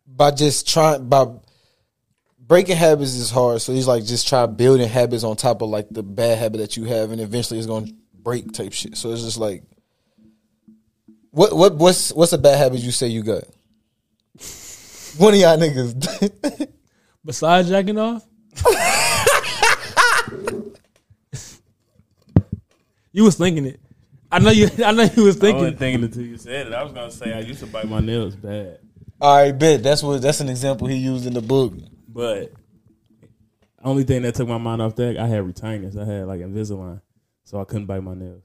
[0.05, 1.27] by just trying by
[2.53, 3.62] breaking habits is hard.
[3.62, 6.77] So he's like just try building habits on top of like the bad habit that
[6.77, 8.95] you have, and eventually it's gonna break type shit.
[8.95, 9.62] So it's just like
[11.31, 13.45] what what what's what's a bad habit you say you got?
[15.17, 16.69] One of y'all niggas.
[17.25, 18.23] Besides jacking off?
[23.12, 23.81] you was thinking it.
[24.31, 25.38] I know you I know you was thinking.
[25.38, 26.75] I thinking wasn't thinking until you said it.
[26.75, 28.81] I was gonna say I used to bite my nails bad,
[29.23, 31.73] All right, bet that's what that's an example he used in the book.
[32.12, 32.53] But
[33.85, 35.96] only thing that took my mind off that I had retainers.
[35.96, 37.01] I had like Invisalign,
[37.44, 38.42] so I couldn't bite my nails.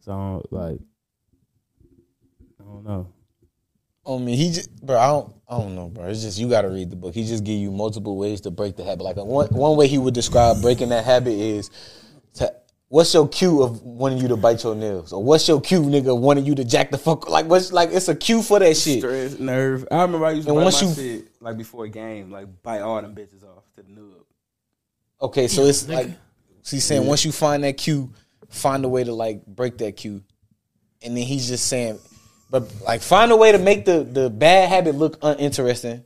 [0.00, 0.80] So I don't, like,
[2.60, 3.12] I don't know.
[4.06, 4.98] I mean, he just, bro.
[4.98, 6.06] I don't, I don't know, bro.
[6.06, 7.14] It's just you got to read the book.
[7.14, 9.02] He just give you multiple ways to break the habit.
[9.02, 11.70] Like one, one way he would describe breaking that habit is,
[12.34, 12.54] to,
[12.88, 16.18] what's your cue of wanting you to bite your nails, or what's your cue, nigga,
[16.18, 17.28] wanting you to jack the fuck?
[17.28, 18.98] Like what's like it's a cue for that shit.
[19.00, 19.86] Stress, nerve.
[19.90, 22.30] I remember I used to And bite once my you- shit like before a game,
[22.30, 24.04] like bite all them bitches off to the nub.
[25.22, 26.10] Okay, so it's like
[26.68, 28.12] he's saying once you find that cue,
[28.50, 30.22] find a way to like break that cue,
[31.02, 31.98] and then he's just saying,
[32.50, 36.04] but like find a way to make the the bad habit look uninteresting,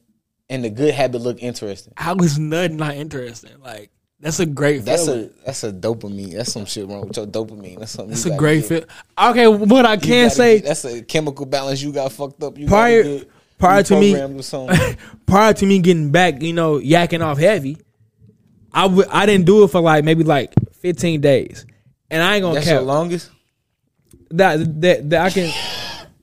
[0.49, 1.93] and the good habit look interesting.
[1.97, 3.51] how is nothing not interesting?
[3.61, 3.91] Like
[4.21, 5.31] that's a great That's feeling.
[5.43, 6.33] a that's a dopamine.
[6.35, 7.79] That's some shit wrong with your dopamine.
[7.79, 8.11] That's something.
[8.11, 8.85] That's a great feel.
[9.19, 12.59] Okay, what I can gotta say get- that's a chemical balance you got fucked up.
[12.59, 14.97] You prior get prior to me reprogrammed or something.
[15.27, 17.79] prior to me getting back, you know, yakking off heavy,
[18.73, 21.65] I would I didn't do it for like maybe like 15 days.
[22.11, 23.31] And I ain't gonna That's cap your longest.
[24.33, 25.51] that that that I can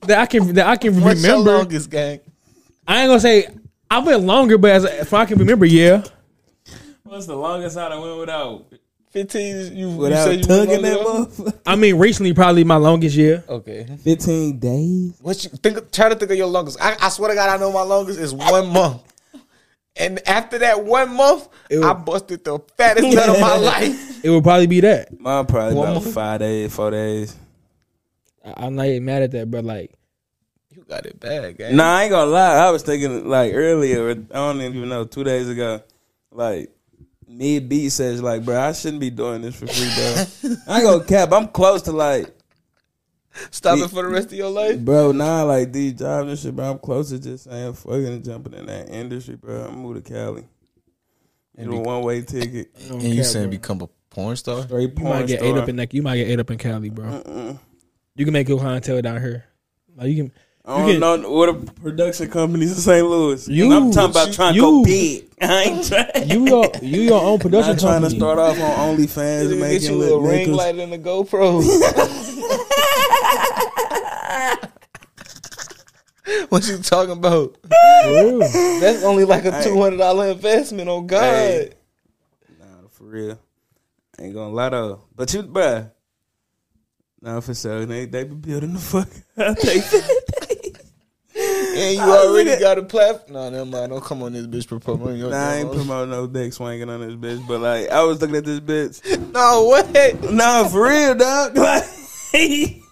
[0.02, 1.58] that I can that I can What's your remember.
[1.58, 2.20] longest gang?
[2.86, 3.48] I ain't gonna say
[3.90, 6.04] I went longer, but as if I can remember, yeah.
[7.08, 8.66] What's the longest out I went without?
[9.10, 9.74] Fifteen.
[9.76, 11.30] You Without you say you tugging that longer?
[11.30, 11.58] motherfucker.
[11.66, 13.42] I mean, recently probably my longest year.
[13.48, 13.86] Okay.
[14.04, 15.18] 15 days.
[15.22, 15.90] What you think?
[15.92, 16.78] Try to think of your longest.
[16.80, 19.02] I, I swear to God, I know my longest is one month.
[19.96, 24.24] And after that one month, I busted the fattest nut of my life.
[24.24, 25.18] It would probably be that.
[25.18, 26.12] Mine probably One about more.
[26.12, 27.34] five days, four days.
[28.44, 29.92] I- I'm not even mad at that, but like
[30.76, 31.74] You got it bad, gang.
[31.76, 32.56] Nah, I ain't gonna lie.
[32.56, 35.82] I was thinking like earlier, I don't even know, two days ago,
[36.30, 36.70] like
[37.28, 40.56] mid beat says like, bro, I shouldn't be doing this for free, bro.
[40.66, 41.32] I ain't gonna cap.
[41.32, 42.34] I'm close to like,
[43.50, 44.78] stopping it for the rest of your life.
[44.80, 45.12] bro.
[45.12, 46.72] Now like these jobs and shit, bro.
[46.72, 49.66] I'm close to just saying fucking jumping in that industry, bro.
[49.66, 50.44] I'm move to Cali.
[51.56, 52.70] Get a one way ticket.
[52.76, 53.50] I don't And you care, saying bro.
[53.50, 54.62] become a porn star?
[54.62, 55.48] Straight you porn might get star.
[55.50, 55.92] ate up in that.
[55.92, 57.06] You might get ate up in Cali, bro.
[57.06, 57.58] Mm-mm.
[58.14, 59.44] You can make your clientele down here.
[59.96, 60.32] Like you can
[60.68, 63.06] I don't can- know what a production companies in St.
[63.06, 63.48] Louis.
[63.48, 65.24] You- I'm talking about trying to you- go big.
[65.40, 66.28] I ain't trying.
[66.28, 69.58] You your you your own production not trying to start off on OnlyFans and Get
[69.60, 70.54] making you a little ring niggas.
[70.56, 71.62] light and the GoPro.
[76.50, 77.56] what you talking about?
[78.04, 78.38] Real.
[78.80, 81.22] That's only like a two hundred dollar investment on God.
[81.22, 81.70] Hey.
[82.58, 83.38] Nah, for real.
[84.18, 85.02] Ain't gonna lie though.
[85.14, 85.90] But you, bruh.
[87.22, 87.86] Nah, for sure.
[87.86, 89.56] They they be building the fuck out.
[91.78, 93.32] They, And you I already got a platform.
[93.34, 93.90] No, never mind.
[93.92, 95.30] Don't come on this bitch promoting your.
[95.30, 97.46] nah, I ain't promoting no dick swinging on this bitch.
[97.46, 99.32] But like, I was looking at this bitch.
[99.32, 100.14] No way.
[100.30, 101.56] Nah, for real, dog.
[101.56, 101.84] Like,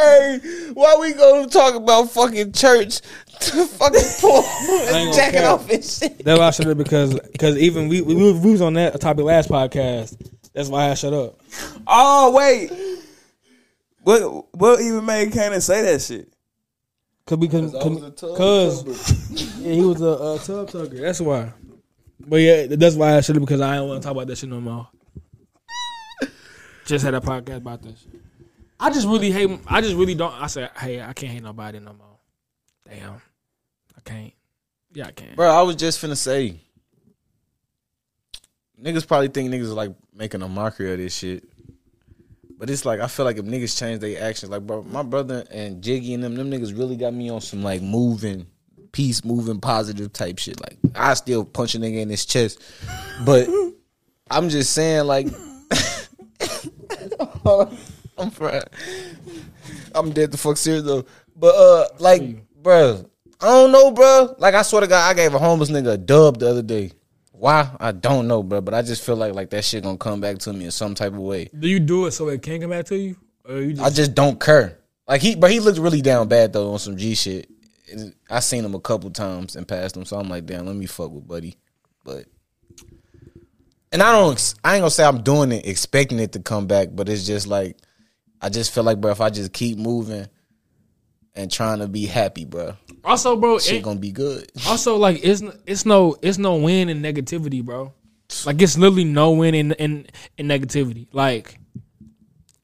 [0.00, 0.38] Hey,
[0.74, 3.00] why we gonna talk about fucking church
[3.40, 6.24] to fucking pool ain't and gonna jacking off and shit?
[6.24, 9.24] That's why I shut up because because even we, we we was on that topic
[9.24, 10.16] last podcast.
[10.52, 11.40] That's why I shut up.
[11.86, 12.70] oh wait.
[14.08, 16.32] What what even made Cannon say that shit?
[17.26, 21.02] Cause cause, cause yeah, he was a, a tub tugger.
[21.02, 21.52] That's why.
[22.18, 24.38] But yeah, that's why I shut up because I don't want to talk about that
[24.38, 24.88] shit no more.
[26.86, 28.06] Just had a podcast about this.
[28.80, 29.60] I just really hate.
[29.66, 30.32] I just really don't.
[30.32, 32.18] I said, hey, I can't hate nobody no more.
[32.88, 33.20] Damn,
[33.94, 34.32] I can't.
[34.94, 35.36] Yeah, I can't.
[35.36, 36.58] Bro, I was just finna say.
[38.82, 41.44] Niggas probably think niggas is like making a mockery of this shit.
[42.58, 45.44] But it's like I feel like if niggas change their actions, like bro, my brother
[45.52, 48.48] and Jiggy and them, them niggas really got me on some like moving,
[48.90, 50.60] peace moving, positive type shit.
[50.60, 52.60] Like I still punch a nigga in his chest,
[53.24, 53.48] but
[54.30, 55.28] I'm just saying like,
[58.18, 58.68] I'm fried.
[59.94, 61.04] I'm dead the fuck serious though.
[61.36, 63.08] But uh, like, bro,
[63.40, 64.34] I don't know, bro.
[64.38, 66.90] Like I swear to God, I gave a homeless nigga a dub the other day.
[67.38, 67.70] Why?
[67.78, 68.60] I don't know, bro.
[68.60, 70.94] But I just feel like like that shit gonna come back to me in some
[70.94, 71.48] type of way.
[71.58, 73.16] Do you do it so it can come back to you,
[73.48, 73.84] or you just?
[73.84, 74.78] I just don't care.
[75.06, 77.48] Like he, but he looked really down bad though on some G shit.
[78.28, 80.84] I seen him a couple times and passed him, so I'm like, damn, let me
[80.84, 81.56] fuck with buddy.
[82.04, 82.26] But
[83.90, 86.88] and I don't, I ain't gonna say I'm doing it expecting it to come back,
[86.92, 87.78] but it's just like
[88.40, 90.26] I just feel like, bro, if I just keep moving
[91.34, 94.50] and trying to be happy, bro, also, bro, shit it- gonna be good.
[94.66, 97.92] Also, like it's it's no it's no win in negativity, bro.
[98.44, 100.06] Like it's literally no win in in
[100.36, 101.08] in negativity.
[101.12, 101.58] Like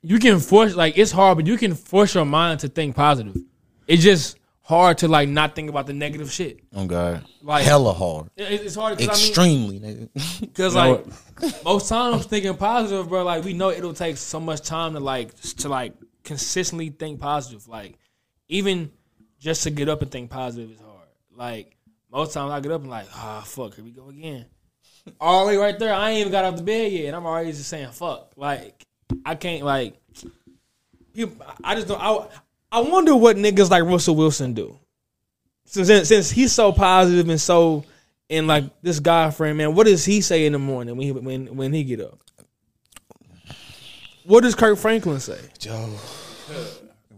[0.03, 3.37] you can force like it's hard, but you can force your mind to think positive.
[3.87, 6.61] It's just hard to like not think about the negative shit.
[6.75, 10.41] Oh God, Like- hella hard, It- It's hard because I mean, extremely, nigga.
[10.41, 11.05] because like
[11.65, 13.25] most times thinking positive, bro.
[13.25, 15.95] Like we know it'll take so much time to like to like
[16.25, 17.67] consistently think positive.
[17.69, 17.99] Like
[18.49, 18.91] even
[19.45, 21.07] just to get up and think positive is hard.
[21.37, 21.77] Like
[22.11, 24.47] most times I get up and like, ah, fuck, here we go again.
[25.21, 27.69] Already right there, I ain't even got out the bed yet, and I'm already just
[27.69, 28.33] saying fuck.
[28.37, 28.87] Like
[29.25, 30.01] I can't like.
[31.63, 32.01] I just don't.
[32.01, 32.27] I
[32.73, 34.79] I wonder what niggas like Russell Wilson do.
[35.67, 37.85] Since since he's so positive and so
[38.31, 41.13] and like this guy friend, man, what does he say in the morning when he
[41.13, 42.19] when when he get up?
[44.25, 45.39] What does Kirk Franklin say?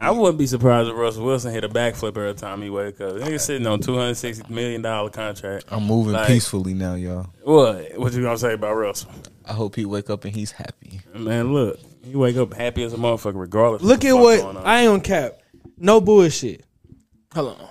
[0.01, 3.13] I wouldn't be surprised if Russell Wilson hit a backflip every time he wake up.
[3.15, 5.65] Nigga sitting on two hundred sixty million dollar contract.
[5.69, 7.27] I'm moving Like- peacefully now, y'all.
[7.43, 7.97] What?
[7.99, 9.11] What you gonna say about Russell?
[9.45, 11.01] I hope he wake up and he's happy.
[11.15, 13.83] Man, look, you wake up happy as a motherfucker regardless.
[13.83, 14.65] Look the at what going on.
[14.67, 15.39] I ain't on cap.
[15.79, 16.65] No bullshit.
[17.35, 17.69] Hold on.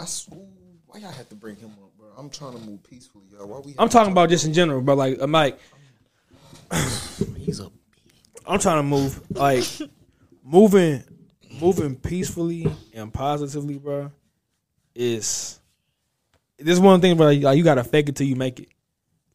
[0.00, 0.46] I s- ooh,
[0.86, 2.08] why y'all have to bring him up, bro?
[2.16, 3.46] I'm trying to move peacefully, y'all.
[3.46, 3.74] Why we?
[3.78, 5.58] I'm talking about just in general, but like I'm like
[7.36, 7.70] He's a
[8.46, 9.64] I'm trying to move like
[10.46, 11.02] moving
[11.60, 14.12] moving peacefully and positively, bro.
[14.94, 15.58] Is
[16.58, 17.32] this one thing, bro?
[17.32, 18.68] Like you gotta fake it till you make it.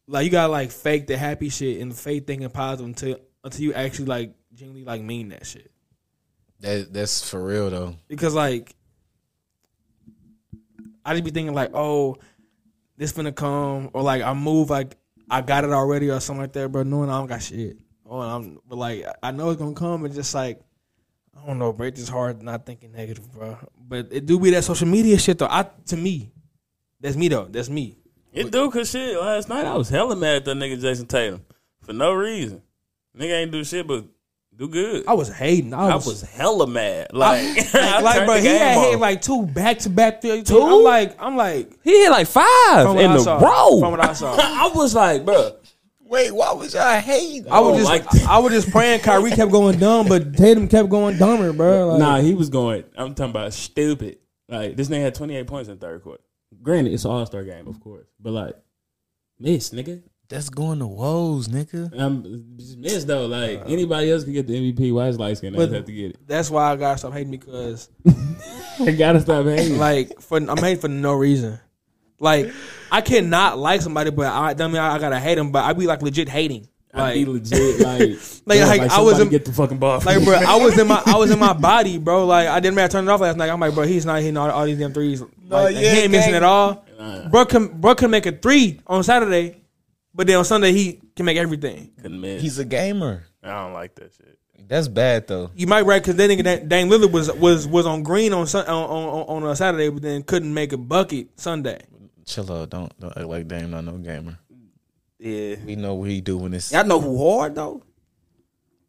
[0.08, 3.74] Like you gotta like fake the happy shit and fake thinking positive until until you
[3.74, 5.70] actually like genuinely like mean that shit.
[6.60, 6.92] that.
[6.92, 7.96] That's for real though.
[8.08, 8.74] Because like
[11.04, 12.16] I just be thinking like, oh,
[12.96, 14.96] this finna come, or like I move like
[15.30, 16.82] I got it already or something like that, bro.
[16.84, 17.76] Knowing I don't got shit.
[18.06, 20.60] Oh, I'm but like I know it's gonna come and just like
[21.36, 21.86] I don't know, bro.
[21.88, 23.58] It's just hard not thinking negative, bro.
[23.78, 25.48] But it do be that social media shit though.
[25.50, 26.32] I to me,
[27.00, 27.46] that's me though.
[27.46, 27.98] That's me.
[28.32, 29.18] It do cause shit.
[29.20, 31.44] Last night I was hella mad at that nigga Jayson Tatum
[31.82, 32.62] for no reason.
[33.18, 34.06] Nigga ain't do shit but
[34.56, 35.04] do good.
[35.06, 35.74] I was hating.
[35.74, 37.08] I I was, was hella mad.
[37.12, 37.40] Like,
[37.74, 40.20] I like, like bro, he had hit like two back to back.
[40.20, 40.62] Two.
[40.62, 43.38] I'm like, I'm like, he hit like five in I the saw.
[43.38, 43.80] row.
[43.80, 44.36] From what I saw.
[44.38, 45.56] I was like, bro,
[46.12, 47.50] Wait, why was y'all hating?
[47.50, 49.00] I was Oh, just, like- I was just praying.
[49.00, 51.88] Kyrie kept going dumb, but Tatum kept going dumber, bro.
[51.88, 52.84] Like, nah, he was going.
[52.98, 54.18] I'm talking about stupid.
[54.46, 56.22] Like this nigga had 28 points in the third quarter.
[56.62, 58.54] Granted, it's an All Star game, of course, but like,
[59.38, 60.02] miss nigga.
[60.28, 61.90] That's going to woes, nigga.
[61.98, 63.24] I'm just missed though.
[63.26, 64.92] Like anybody else can get the MVP.
[64.92, 66.18] Why is light skin But- have to get it?
[66.26, 67.88] That's why I gotta stop hating because
[68.80, 69.78] I gotta stop hating.
[69.78, 71.58] like for I'm hating for no reason.
[72.22, 72.52] Like
[72.90, 75.50] I cannot like somebody, but I don't mean I, I gotta hate them.
[75.52, 76.68] But I be like legit hating.
[76.94, 78.00] I Like, be legit like
[78.46, 80.00] Like, yeah, like, I was in- get the fucking ball.
[80.04, 82.26] like bro, I was in my I was in my body, bro.
[82.26, 83.50] Like I didn't matter turn it off last night.
[83.50, 85.22] I'm like, bro, he's not hitting all, all these damn threes.
[85.48, 86.84] Like, yeah, he ain't missing at all.
[86.98, 87.28] Nah.
[87.28, 89.56] Bro can bro can make a three on Saturday,
[90.14, 91.90] but then on Sunday he can make everything.
[92.00, 92.40] Couldn't miss.
[92.42, 93.24] He's a gamer.
[93.42, 94.38] I don't like that shit.
[94.68, 95.50] That's bad though.
[95.56, 98.46] You might right because then nigga that Dame Lillard was was was on green on
[98.46, 101.80] Sun, on, on on a Saturday, but then couldn't make a bucket Sunday.
[102.32, 102.70] Chill out.
[102.70, 104.38] Don't don't act like Dame not no gamer.
[105.18, 105.56] Yeah.
[105.64, 106.72] We know what he do when it's.
[106.72, 107.82] Y'all know who hard though?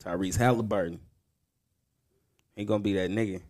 [0.03, 0.99] Tyrese Halliburton.
[2.55, 3.41] He gonna be that nigga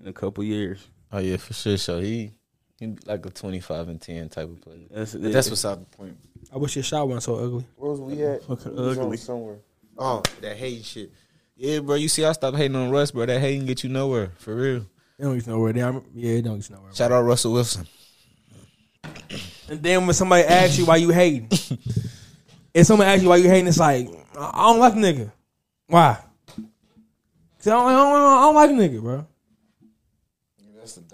[0.00, 0.86] in a couple years.
[1.12, 1.76] Oh yeah, for sure.
[1.76, 2.32] So he
[2.78, 4.86] he like a twenty five and ten type of player.
[4.90, 6.16] That's But that's beside the point.
[6.52, 7.64] I wish your shot wasn't so ugly.
[7.76, 8.42] Where was we at?
[8.44, 9.16] Fucking We was on ugly.
[9.16, 9.58] somewhere.
[9.98, 11.12] Oh, that hate shit.
[11.56, 11.96] Yeah, bro.
[11.96, 13.26] You see, I stopped hating on Russ, bro.
[13.26, 14.86] That hating get you nowhere for real.
[15.18, 15.72] It don't get you nowhere.
[15.74, 16.94] Damn, yeah, it don't get you nowhere.
[16.94, 17.86] Shout out Russell Wilson.
[19.68, 21.48] And then when somebody asks you why you hating,
[22.74, 25.30] if someone asks you why you hating, it's like I don't like nigga.
[25.86, 26.18] Why?
[27.58, 29.26] 'Cause I don't, I don't, I don't like nigga, bro.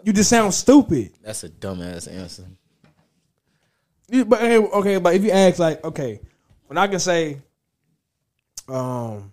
[0.05, 1.13] You just sound stupid.
[1.23, 2.45] That's a dumbass answer.
[4.09, 6.21] You- But hey, okay, but if you ask like, okay,
[6.69, 7.39] when I can say,
[8.69, 9.33] um,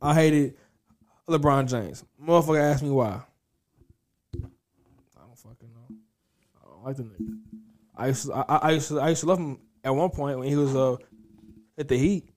[0.00, 0.54] I hated
[1.28, 3.20] LeBron James, motherfucker asked me why.
[4.34, 4.38] I
[5.26, 5.96] don't fucking know.
[6.62, 7.38] I don't like the nigga.
[7.96, 10.38] I used to, I, I- used to, I used to love him at one point
[10.38, 10.96] when he was uh
[11.78, 12.28] at the Heat,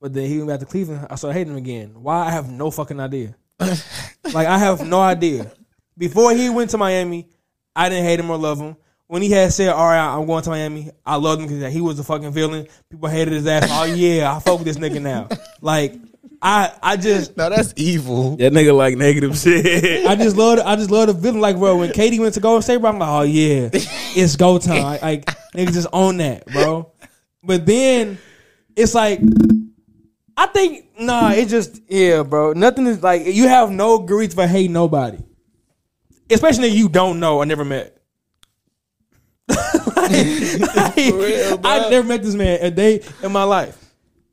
[0.00, 1.06] but then he went back to Cleveland.
[1.10, 1.94] I started hating him again.
[2.02, 2.26] Why?
[2.26, 3.36] I have no fucking idea.
[3.60, 5.50] like I have no idea.
[5.98, 7.28] Before he went to Miami,
[7.74, 8.76] I didn't hate him or love him.
[9.08, 11.80] When he had said, "All right, I'm going to Miami," I loved him because he
[11.80, 12.66] was a fucking villain.
[12.90, 13.68] People hated his ass.
[13.70, 15.28] Oh yeah, I fuck with this nigga now.
[15.60, 15.94] Like
[16.42, 18.36] I, I just, No, that's evil.
[18.36, 20.06] that nigga like negative shit.
[20.06, 21.40] I just love, I just love the villain.
[21.40, 24.58] Like bro, when KD went to Golden State, bro, I'm like, oh yeah, it's go
[24.58, 24.82] time.
[24.82, 26.92] Like, like niggas just own that, bro.
[27.42, 28.18] But then
[28.76, 29.20] it's like,
[30.36, 32.52] I think nah, it just yeah, bro.
[32.52, 35.18] Nothing is like you have no grief for hating nobody,
[36.30, 37.92] especially if you don't know or never met.
[39.96, 43.76] Like, like, I never met this man a day in my life,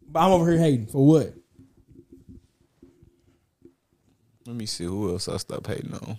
[0.08, 1.34] but I'm over here hating for what?
[4.54, 6.16] Let me see who else I stopped hating on.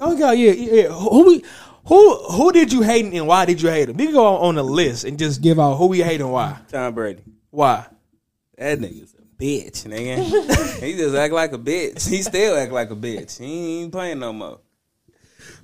[0.00, 0.88] Oh god, yeah, yeah.
[0.88, 1.40] Who
[1.84, 3.96] who who did you hate and why did you hate him?
[3.96, 6.58] We can go on the list and just give out who we hate and why.
[6.72, 7.22] Tom Brady.
[7.50, 7.86] Why?
[8.58, 10.80] That nigga's a bitch, nigga.
[10.82, 12.08] he just act like a bitch.
[12.08, 13.38] He still act like a bitch.
[13.38, 14.58] He ain't playing no more.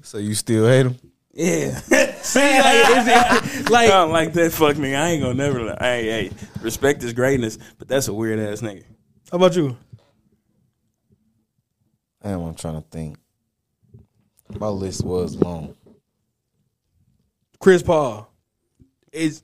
[0.02, 1.00] So you still hate him?
[1.32, 1.74] Yeah.
[2.22, 5.00] See, like, is it, I like don't like that fuck nigga.
[5.00, 6.30] I ain't gonna never like hey, hey,
[6.60, 8.84] respect his greatness, but that's a weird ass nigga.
[9.32, 9.76] how about you?
[12.22, 13.16] Damn, I'm trying to think.
[14.58, 15.74] My list was long.
[17.58, 18.32] Chris Paul.
[19.12, 19.42] Is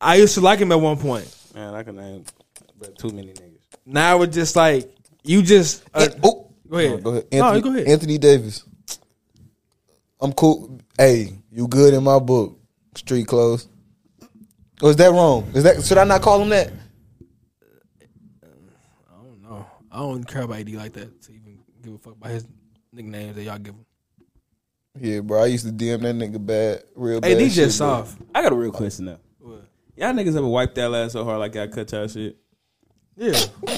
[0.00, 1.34] I used to like him at one point.
[1.54, 2.24] Man, I can name
[2.78, 3.60] but too many niggas.
[3.84, 4.90] Now it's just like
[5.22, 5.84] you just.
[5.92, 7.02] Uh, oh, go ahead.
[7.02, 7.26] go ahead.
[7.32, 7.88] No, Anthony, go ahead.
[7.88, 8.64] Anthony Davis.
[10.20, 10.80] I'm cool.
[10.98, 12.58] Hey, you good in my book?
[12.94, 13.68] Street clothes.
[14.82, 15.50] Or is that wrong?
[15.54, 16.72] Is that should I not call him that?
[18.42, 19.66] I don't know.
[19.92, 21.49] I don't care about AD like that to even
[21.82, 22.46] give a fuck about his
[22.92, 23.84] nicknames that y'all give him.
[24.98, 25.42] Yeah, bro.
[25.42, 27.32] I used to DM that nigga bad, real bad.
[27.32, 27.88] AD shit, just bro.
[27.88, 28.18] soft.
[28.34, 29.18] I got a real question though.
[29.38, 29.64] What?
[29.96, 32.36] Y'all niggas ever wiped that ass so hard like I cut y'all shit?
[33.16, 33.38] Yeah.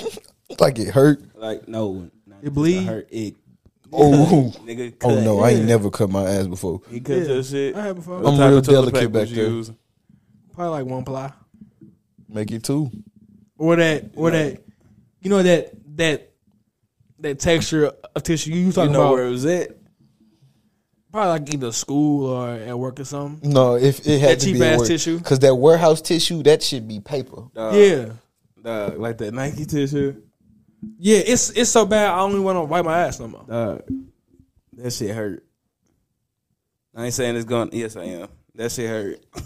[0.60, 1.22] Like it hurt.
[1.34, 2.84] Like no, not It just bleed?
[2.84, 3.36] Hurt it.
[3.90, 4.96] Oh, Nigga, oh.
[4.98, 5.10] cut.
[5.10, 6.82] oh no, I ain't never cut my ass before.
[6.90, 7.24] He cut Yeah.
[7.24, 7.74] your shit.
[7.74, 8.18] I had before.
[8.20, 9.46] What I'm type real of toilet delicate paper back you there.
[9.46, 9.76] using?
[10.52, 11.32] Probably like one ply.
[12.28, 12.90] Make it two.
[13.56, 14.62] Or that or that
[15.22, 16.31] you know that that
[17.22, 19.70] that texture of tissue you was You talking know about where it was at?
[21.10, 23.50] probably like either school or at work or something.
[23.50, 24.88] No, if it had That to cheap be at ass work.
[24.88, 25.20] tissue?
[25.20, 27.42] Cause that warehouse tissue, that should be paper.
[27.54, 28.06] Dog, yeah.
[28.62, 30.22] dog, like that Nike tissue.
[30.98, 33.44] Yeah, it's it's so bad I only want to wipe my ass no more.
[33.48, 33.82] Dog,
[34.78, 35.44] that shit hurt.
[36.94, 37.70] I ain't saying it's gonna.
[37.72, 38.28] Yes, I am.
[38.54, 39.20] That shit hurt.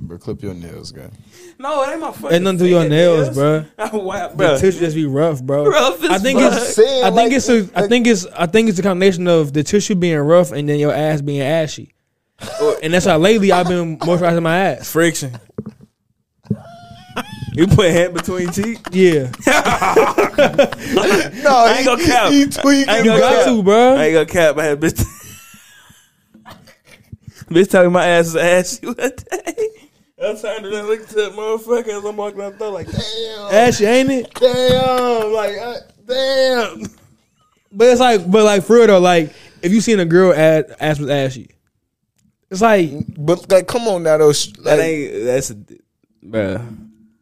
[0.00, 1.10] Yeah, bro, clip your nails, guy.
[1.58, 2.32] No, it ain't my fucking.
[2.34, 3.64] Ain't nothing to your nails, bro.
[3.92, 5.66] wow, The tissue just be rough, bro.
[5.66, 6.52] Rough as I think fuck.
[6.54, 8.82] it's Saying I think like- it's a I like- think it's I think it's a
[8.82, 11.92] combination of the tissue being rough and then your ass being ashy.
[12.82, 14.90] and that's why lately I've been moisturizing my ass.
[14.90, 15.38] friction.
[17.52, 18.80] you put hand between teeth?
[18.92, 19.52] Yeah, No,
[21.56, 22.32] I ain't gonna cap.
[22.32, 22.88] He tweaking.
[22.88, 23.54] I ain't you gonna got cap.
[23.54, 23.96] to, bro.
[23.96, 24.56] I ain't gonna cap.
[24.58, 25.04] I had bitch.
[27.50, 29.68] bitch telling my ass is ashy one day.
[30.22, 33.52] I turned and looked at that motherfucker as I'm walking out the door, like, damn,
[33.54, 34.34] Ashy, ain't it?
[34.34, 36.82] damn, like, uh, damn.
[37.72, 40.64] But it's like, but like for real though, like if you seen a girl ass
[40.80, 41.50] ass was ashy,
[42.50, 44.32] it's like But like, come on now, though.
[44.32, 45.54] sh- That ain't that's a
[46.24, 46.76] bruh.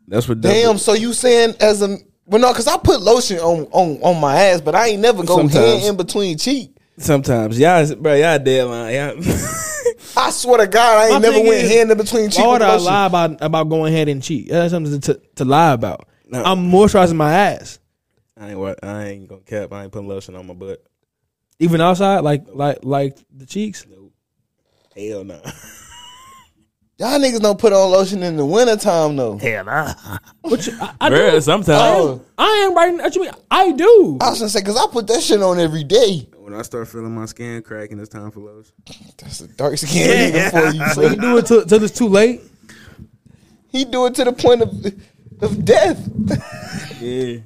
[0.08, 0.78] That's what damn.
[0.78, 4.40] So you saying as a well, no, because I put lotion on on on my
[4.40, 5.64] ass, but I ain't never go Sometimes.
[5.64, 6.74] hand in between cheek.
[6.96, 8.94] Sometimes y'all, bro, y'all deadline.
[8.94, 9.22] Y'all.
[10.16, 12.44] I swear to God, I ain't My never went is, hand in between cheek.
[12.44, 12.84] why would I lotion.
[12.86, 14.48] lie about about going ahead and cheek?
[14.48, 16.08] That's something to, to lie about.
[16.28, 16.42] No.
[16.44, 17.78] I'm moisturizing my ass,
[18.36, 18.58] I ain't.
[18.58, 19.72] wa- I ain't gonna cap.
[19.72, 20.82] I ain't putting lotion on my butt.
[21.58, 23.86] even outside, like like like the cheeks.
[24.96, 25.40] Hell no.
[26.98, 29.38] Y'all niggas don't put on lotion in the wintertime though.
[29.38, 29.94] Hell no.
[30.42, 31.40] Which I, I Bruh, do.
[31.40, 31.70] sometimes.
[31.80, 32.92] Oh, I am right.
[32.94, 33.30] What you mean?
[33.50, 34.18] I do.
[34.20, 36.28] I was gonna say because I put that shit on every day.
[36.48, 38.72] When I start feeling my skin cracking, it's time for lotion.
[39.18, 40.88] That's a dark skin nigga for you.
[40.94, 42.40] So you do it till, till it's too late.
[43.70, 44.72] He do it to the point of
[45.42, 46.08] of death.
[47.02, 47.40] Yeah.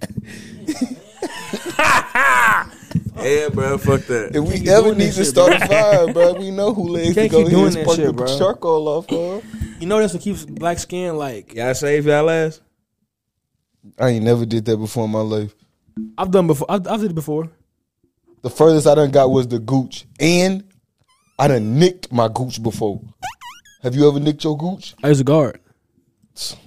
[3.24, 3.76] yeah, bro.
[3.78, 4.36] Fuck that.
[4.36, 7.14] If we ever need to shit, start a fire, bro, we know who legs to
[7.22, 8.38] Can't go keep doing and that spark shit, the bro.
[8.38, 9.09] charcoal off.
[9.09, 9.42] Bro.
[9.80, 11.55] You know that's what keeps black skin like.
[11.55, 12.61] Y'all save y'all ass.
[13.98, 15.53] I ain't never did that before in my life.
[16.16, 16.70] I've done before.
[16.70, 17.50] I've, I've did it before.
[18.43, 20.64] The furthest I done got was the gooch, and
[21.38, 23.01] I done nicked my gooch before.
[23.82, 24.95] Have you ever nicked your gooch?
[25.03, 25.61] I used to guard.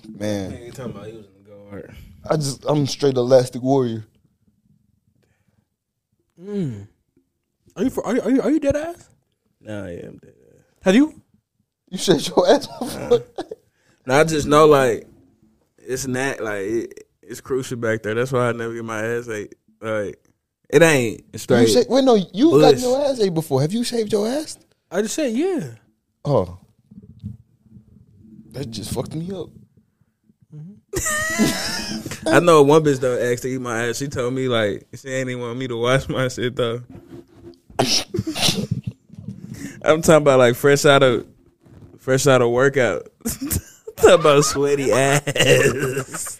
[0.07, 1.95] Man, You talking about he was in the guard?
[2.29, 4.05] I just I'm straight elastic warrior.
[6.41, 6.87] Mm.
[7.75, 9.09] Are you for, are you are you, are you dead ass?
[9.59, 10.33] Nah, yeah, I'm dead.
[10.49, 10.63] Ass.
[10.83, 11.21] Have you?
[11.89, 13.23] You shut your ass before.
[14.05, 15.07] No, I just know like
[15.77, 18.13] it's not like it, it's crucial back there.
[18.13, 19.55] That's why I never get my ass ate.
[19.81, 20.19] Like
[20.69, 21.89] it ain't You straight.
[21.89, 22.61] wait, no, you Bush.
[22.61, 23.61] got your ass ate before.
[23.61, 24.57] Have you shaved your ass?
[24.91, 25.71] I just said yeah.
[26.23, 26.57] Oh,
[28.51, 29.47] that just fucked me up.
[30.55, 32.27] Mm-hmm.
[32.27, 33.97] I know one bitch though asked to eat my ass.
[33.97, 36.81] She told me like she ain't even want me to wash my shit though.
[39.83, 41.27] I'm talking about like fresh out of
[41.99, 43.07] fresh out of workout.
[43.97, 46.39] talking about sweaty ass.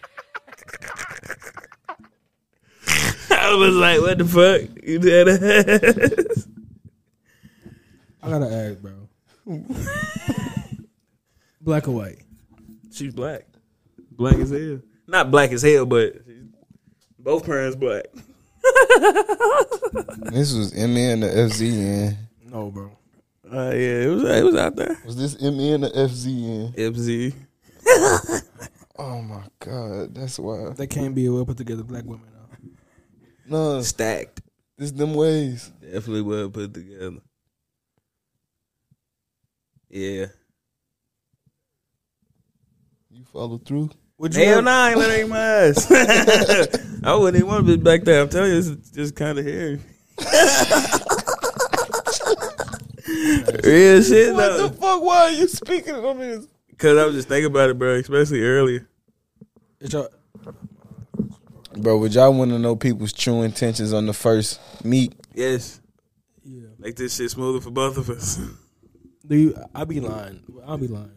[3.46, 4.62] I was like, what the fuck?
[4.84, 6.48] You dead ass?
[8.24, 9.08] I gotta ask, bro.
[11.62, 12.20] Black or white?
[12.92, 13.46] She's black.
[14.12, 14.80] Black as hell.
[15.08, 16.16] Not black as hell, but
[17.20, 18.06] both parents black.
[20.32, 22.18] This was ME and the FZN.
[22.52, 22.92] No, bro.
[23.46, 24.98] Uh, yeah, it was it was out there.
[25.06, 26.76] Was this ME and the FZN?
[26.76, 27.34] FZ.
[28.98, 30.70] Oh my god, that's why.
[30.70, 32.28] That can't be a well put together black woman.
[33.48, 33.76] Though.
[33.76, 34.42] No, Stacked.
[34.78, 35.72] it's them ways.
[35.82, 37.18] Definitely well put together.
[39.90, 40.26] Yeah.
[43.12, 43.92] You follow through.
[44.18, 44.44] Would you?
[44.44, 45.92] Hell ever- no, I ain't let my ass.
[47.04, 48.22] I wouldn't even want to be back there.
[48.22, 49.80] I'm telling you, it's just kind of hairy.
[53.64, 54.68] Real shit What though.
[54.68, 55.02] the fuck?
[55.04, 56.48] Why are you speaking on this?
[56.78, 57.96] Cause I was just thinking about it, bro.
[57.96, 58.88] Especially earlier.
[59.80, 60.10] It's your-
[61.78, 65.14] Bro, would y'all want to know people's true intentions on the first meet?
[65.34, 65.82] Yes.
[66.44, 66.68] yeah.
[66.80, 68.40] Make this shit smoother for both of us.
[69.28, 69.58] Do you?
[69.74, 70.42] I be lying.
[70.66, 71.12] I'll be lying.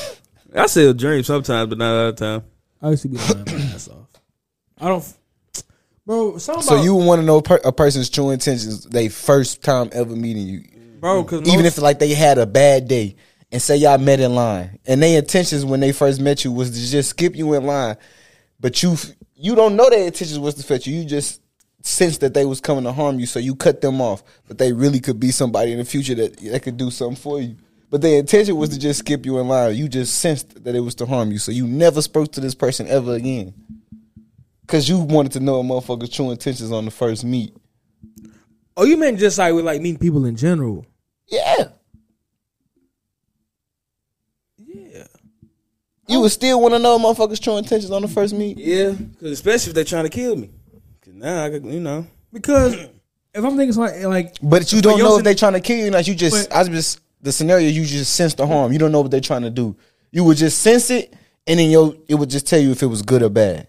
[0.54, 2.44] I still dream sometimes, but not all the time.
[2.80, 4.08] I used to be lying my ass off.
[4.78, 5.16] I don't,
[6.06, 6.38] bro.
[6.38, 9.88] Something So about, you want to know per- a person's true intentions they first time
[9.92, 10.62] ever meeting you,
[11.00, 13.16] bro, because even if like they had a bad day,
[13.50, 16.70] and say y'all met in line, and their intentions when they first met you was
[16.70, 17.96] to just skip you in line,
[18.60, 18.96] but you
[19.36, 20.96] you don't know their intentions was to fetch you.
[20.98, 21.40] You just
[21.82, 24.22] sensed that they was coming to harm you, so you cut them off.
[24.48, 27.40] But they really could be somebody in the future that that could do something for
[27.40, 27.56] you.
[27.90, 29.76] But their intention was to just skip you in line.
[29.76, 32.54] You just sensed that it was to harm you, so you never spoke to this
[32.54, 33.54] person ever again.
[34.66, 37.54] Cause you wanted to know a motherfucker's true intentions on the first meet.
[38.76, 40.86] oh, you meant just like with like meeting people in general.
[41.28, 41.68] Yeah.
[46.06, 48.58] You would still want to know motherfucker's true intentions on the first meet?
[48.58, 48.90] Yeah,
[49.20, 50.50] cause especially if they're trying to kill me.
[51.02, 52.06] Cause now I could, you know.
[52.32, 52.90] Because if
[53.44, 55.90] I'm thinking something like But you don't know if they're trying to kill you.
[55.90, 58.72] Like you just, But- I just the scenario you just sense the harm.
[58.72, 59.74] You don't know what they're trying to do.
[60.12, 61.14] You would just sense it,
[61.46, 63.66] and then yo, it would just tell you if it was good or bad.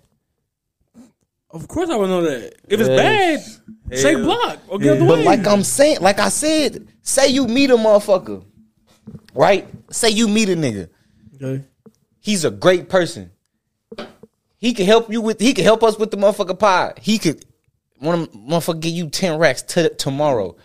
[1.52, 2.54] Of course, I would know that.
[2.68, 3.60] If it's Yes.
[3.90, 7.30] bad, say block or get out the But like I'm saying, like I said, say
[7.30, 8.44] you meet a motherfucker,
[9.34, 9.66] right?
[9.90, 10.90] Say you meet a nigga.
[11.42, 11.64] okay.
[12.26, 13.30] He's a great person.
[14.58, 15.40] He can help you with.
[15.40, 16.94] He can help us with the motherfucker pie.
[17.00, 17.46] He could.
[18.00, 20.56] One motherfucker give you ten racks to tomorrow.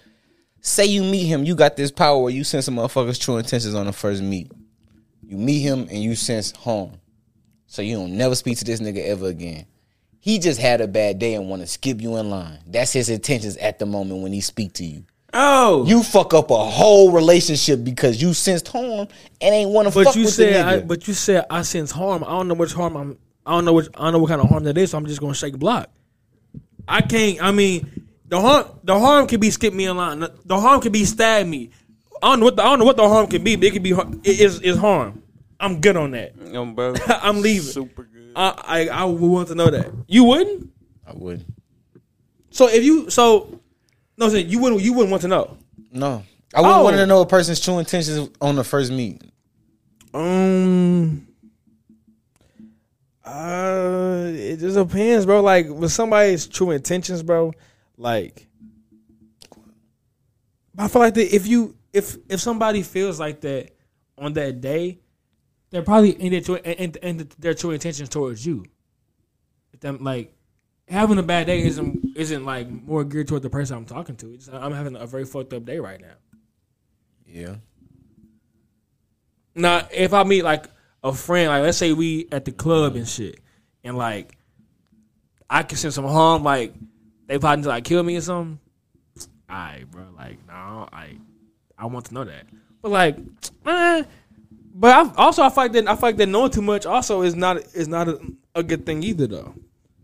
[0.63, 3.75] Say you meet him, you got this power where you sense a motherfucker's true intentions
[3.75, 4.51] on the first meet.
[5.23, 6.93] You meet him and you sense harm.
[7.67, 9.67] So you don't never speak to this nigga ever again.
[10.19, 12.61] He just had a bad day and want to skip you in line.
[12.67, 15.05] That's his intentions at the moment when he speak to you.
[15.33, 19.07] Oh, You fuck up a whole relationship because you sensed harm
[19.41, 20.83] and ain't want to But fuck you with said, the nigga.
[20.83, 22.24] I, but you said I sense harm.
[22.24, 23.18] I don't know which harm I'm.
[23.47, 23.89] I don't know which.
[23.95, 24.91] I don't know what kind of harm that is.
[24.91, 25.89] So I'm just gonna shake a block.
[26.89, 27.43] I can't.
[27.43, 28.66] I mean, the harm.
[28.85, 30.20] The harm could be skip me in line.
[30.20, 31.70] The, the harm could be stab me.
[32.22, 32.57] I don't know what.
[32.57, 33.57] The, I don't know what the harm can be.
[33.57, 33.93] But it could be.
[33.93, 35.22] har- It is is harm.
[35.61, 36.35] I'm good on that.
[36.74, 37.62] bro, I'm leaving.
[37.62, 38.33] super good.
[38.35, 39.91] I, I I would want to know that.
[40.09, 40.70] You wouldn't.
[41.07, 41.47] I wouldn't.
[42.51, 43.60] So if you so
[44.21, 44.83] no, you wouldn't.
[44.83, 45.57] You wouldn't want to know.
[45.91, 46.23] No.
[46.55, 46.85] I wouldn't Oh.
[46.85, 49.23] want to know a person's true intentions on the first meet.
[50.14, 51.27] Um.
[53.25, 55.41] Uh, it just depends, bro.
[55.41, 57.53] Like with somebody's true intentions, bro.
[57.97, 58.49] Like,
[60.77, 63.71] I feel like that if you if if somebody feels like that
[64.18, 64.99] on that day,
[65.71, 68.64] they're probably in their true and, and their true intentions towards you.
[69.73, 70.35] If them like
[70.91, 74.34] having a bad day isn't isn't like more geared toward the person I'm talking to.
[74.34, 76.14] It's, I'm having a very fucked up day right now.
[77.26, 77.57] Yeah.
[79.55, 80.66] Now, if I meet like
[81.03, 83.41] a friend, like let's say we at the club and shit,
[83.84, 84.36] and like
[85.49, 86.74] I can send some harm, like
[87.26, 88.59] they probably just like kill me or something.
[89.51, 90.05] Alright, bro.
[90.16, 91.16] Like, no, I
[91.78, 92.45] I want to know that.
[92.82, 93.16] But like,
[93.66, 94.05] eh,
[94.74, 97.22] but I also I feel like that I feel like that knowing too much also
[97.22, 98.20] is not is not a,
[98.55, 99.55] a good thing either though.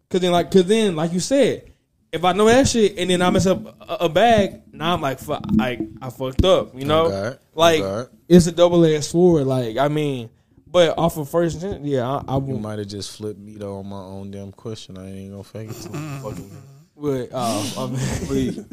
[0.09, 1.73] Cause then like cause then like you said,
[2.13, 5.01] if I know that shit and then I mess up a, a bag, now I'm
[5.01, 7.09] like fuck, I I fucked up, you know.
[7.11, 7.39] God.
[7.55, 8.09] Like God.
[8.29, 9.47] it's a double edged sword.
[9.47, 10.31] Like I mean,
[10.67, 12.61] but off of first, intent, yeah, I, I would.
[12.61, 14.97] might have just flipped me though on my own damn question.
[14.97, 15.75] I ain't gonna fake it.
[15.75, 15.89] To
[16.23, 16.51] fucking
[16.97, 18.67] But uh, I mean,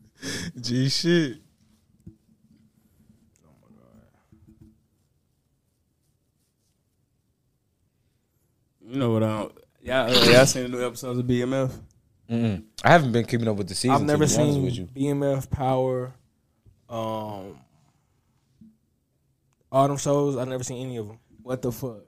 [0.60, 1.38] G shit.
[8.86, 9.22] You know what?
[9.22, 11.70] I don't, yeah, uh, y'all seen the new episodes of BMF?
[12.30, 12.64] Mm-mm.
[12.82, 13.90] I haven't been keeping up with the season.
[13.94, 14.86] I've never to be honest seen with you.
[14.86, 16.14] BMF Power.
[16.88, 17.58] Um,
[19.70, 20.36] all them shows.
[20.36, 21.18] I've never seen any of them.
[21.42, 22.02] What the fuck?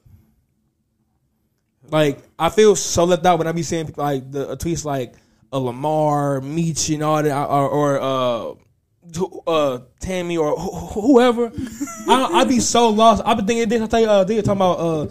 [1.91, 4.85] Like I feel so left out when I be seeing people like the uh, tweets
[4.85, 5.15] like
[5.53, 8.55] a Lamar, Meech, and all that, or, or uh,
[9.47, 11.53] uh, Tammy or wh- wh- whoever.
[12.09, 13.23] I I be so lost.
[13.25, 13.83] I've been thinking this.
[13.83, 15.07] I tell you, uh, they were talking about uh,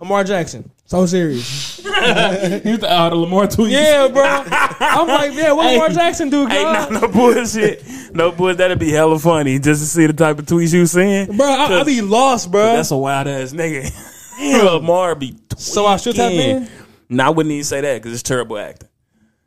[0.00, 0.70] Lamar Jackson.
[0.88, 1.78] So serious.
[1.88, 3.70] You thought, uh, the Lamar tweets.
[3.72, 4.22] Yeah, bro.
[4.24, 6.92] I'm like, yeah, what Lamar Jackson do, Hey, God?
[6.92, 7.82] no, no bullshit.
[8.14, 8.58] No bullshit.
[8.58, 11.36] That'd be hella funny just to see the type of tweets you seeing.
[11.36, 12.62] Bro, I, I be lost, bro.
[12.62, 13.90] That's a wild ass nigga.
[14.64, 16.56] Lamar be So I should tap tweaking.
[16.56, 16.68] in?
[17.08, 18.88] No, I wouldn't even say that because it's terrible acting.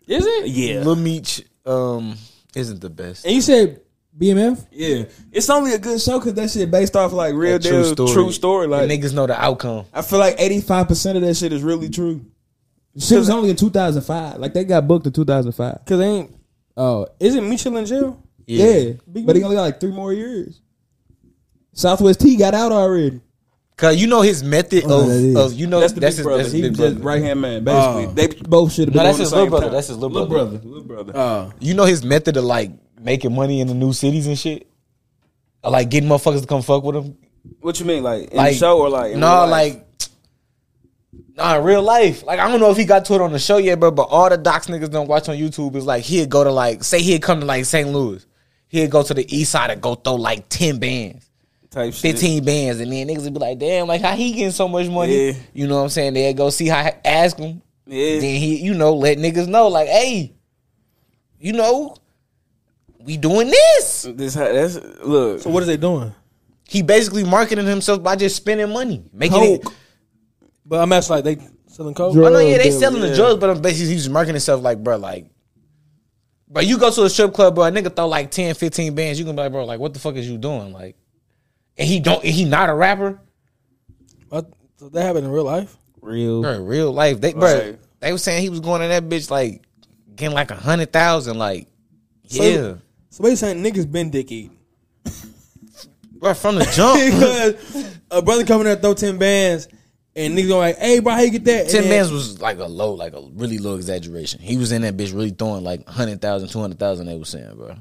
[0.08, 0.48] Is it?
[0.48, 2.18] Yeah, Lil Meech um
[2.54, 3.26] isn't the best.
[3.26, 3.80] And you said
[4.18, 4.66] BMF?
[4.72, 5.04] yeah.
[5.32, 7.62] It's only a good show because that shit based off like real That
[7.96, 8.68] deal true story.
[8.68, 9.86] Like And niggas know the outcome.
[9.94, 12.26] I feel like eighty five percent of that shit is really true.
[13.00, 14.38] Shit was only in 2005.
[14.38, 15.86] Like they got booked in 2005.
[15.86, 16.36] Cause they ain't.
[16.76, 18.22] Oh, isn't Mitchell in jail?
[18.48, 20.60] Yeah, Big but he only got like three more years.
[21.74, 23.22] Southwest T got out already.
[23.78, 25.36] Cause you know his method Oh, of, that is.
[25.38, 26.44] of you know That's the that's big his, brother.
[26.44, 27.64] that's his He big was just right hand man.
[27.64, 28.12] Basically, Oh.
[28.14, 29.06] they Both should have No, been.
[29.06, 29.66] that's on his the little brother.
[29.68, 29.74] time.
[29.74, 30.52] That's his little little brother.
[30.58, 31.14] brother, little brother.
[31.16, 32.72] Oh, You know his method of like
[33.02, 34.68] making money in the new cities and shit.
[35.64, 37.18] Or, like getting motherfuckers to come fuck with him.
[37.60, 39.50] What you mean, like in Like the show or like no, life?
[39.50, 39.88] like
[41.36, 42.24] nah, in real life.
[42.24, 43.92] Like I don't know if he got to it on the show yet, bro.
[43.92, 46.84] But all the docs niggas don't watch on YouTube is like he'd go to like
[46.84, 47.88] say he'd come to like St.
[47.90, 48.26] Louis.
[48.68, 51.30] He'd go to the east side and go throw like ten bands.
[51.70, 52.14] type shit.
[52.14, 54.88] 15 bands and then niggas would be like, damn, like how he getting so much
[54.88, 55.28] money?
[55.28, 55.34] Yeah.
[55.54, 56.14] You know what I'm saying?
[56.14, 57.62] They'd go see how ask him.
[57.86, 58.20] Yeah.
[58.20, 60.34] Then he, you know, let niggas know, like, hey,
[61.40, 61.96] you know,
[63.04, 64.08] we doing this.
[64.10, 65.42] This that's look.
[65.42, 66.14] so what is they doing?
[66.68, 69.04] He basically marketing himself by just spending money.
[69.12, 69.68] Making it
[70.66, 71.38] But I'm asking like they
[71.68, 72.14] selling coke.
[72.14, 74.62] Drug- I know, yeah, they Drugs, selling the drugs, but I'm basically he's marketing himself
[74.62, 75.26] like, bro, like,
[76.48, 79.20] bro, you go to a strip club, bro, a nigga throw like 10, 15 bands,
[79.20, 80.72] you gonna be like, bro, like, what the fuck is you doing?
[80.72, 80.96] Like,
[81.78, 83.20] and he don't, and he not a rapper?
[84.30, 84.50] What?
[84.78, 85.76] So that happened in real life.
[86.02, 86.42] Real.
[86.42, 87.20] Bro, real life.
[87.22, 87.80] They, bro, Right.
[88.00, 89.62] they was saying he was going to that bitch like
[90.16, 91.38] getting like a hundred thousand.
[91.38, 91.68] Like,
[92.28, 92.74] So- yeah,
[93.12, 94.58] So they saying niggas been dick eating.
[96.20, 97.00] Right from the jump.
[97.66, 99.68] because a brother coming there throw ten bands
[100.16, 101.62] and niggas going like, hey bro, how you get that?
[101.62, 104.40] And Ten then- bands was like a low, like a really low exaggeration.
[104.40, 107.76] He was in that bitch really throwing like 100,000, 200,000, They was saying, bro.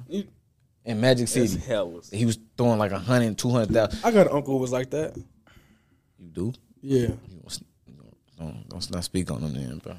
[0.86, 2.00] In Magic That's City, hella.
[2.10, 4.00] he was throwing like a hundred, two hundred thousand.
[4.02, 5.14] I got an uncle who was like that.
[6.18, 6.52] You do?
[6.80, 7.42] Yeah, You
[8.38, 9.94] don't, don't, don't speak on them then, bro.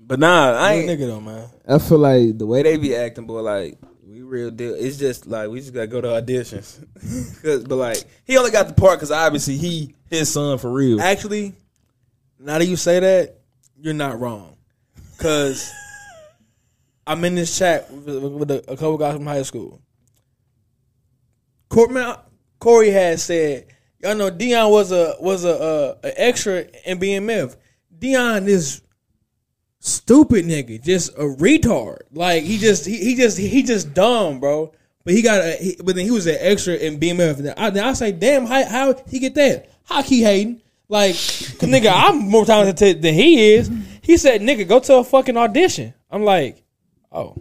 [0.00, 1.00] But nah, I Good ain't.
[1.00, 1.48] nigga though, man.
[1.68, 3.42] I feel like the way Way they they be acting, boy.
[3.42, 3.97] Like We
[4.28, 4.74] real deal.
[4.74, 6.78] It's just like we just gotta go to auditions.
[7.42, 11.00] 'Cause- but like he only got the part because obviously he his son for real.
[11.00, 11.54] Actually,
[12.38, 13.38] now that you say that,
[13.80, 14.56] you're not wrong.
[15.18, 15.72] Cause
[17.06, 19.80] I'm in this chat with, with a, a couple guys from high school.
[21.68, 22.04] Corey,
[22.58, 23.66] Corey had said,
[24.00, 27.56] "Y'all know Dion was a was a, uh an extra in BMF.
[27.98, 28.82] Dion is
[29.88, 32.00] stupid nigga, just a retard.
[32.12, 34.72] Like he just he, he just he just dumb, bro.
[35.04, 37.54] But he got a he, but then he was an extra in BMF.
[37.56, 39.70] I, then I say, damn, how how he get that?
[39.84, 40.60] How he hating?
[40.88, 43.70] Like nigga, I'm more talented than he is.
[44.02, 45.92] He said, nigga, go to a fucking audition.
[46.10, 46.62] I'm like,
[47.12, 47.36] oh,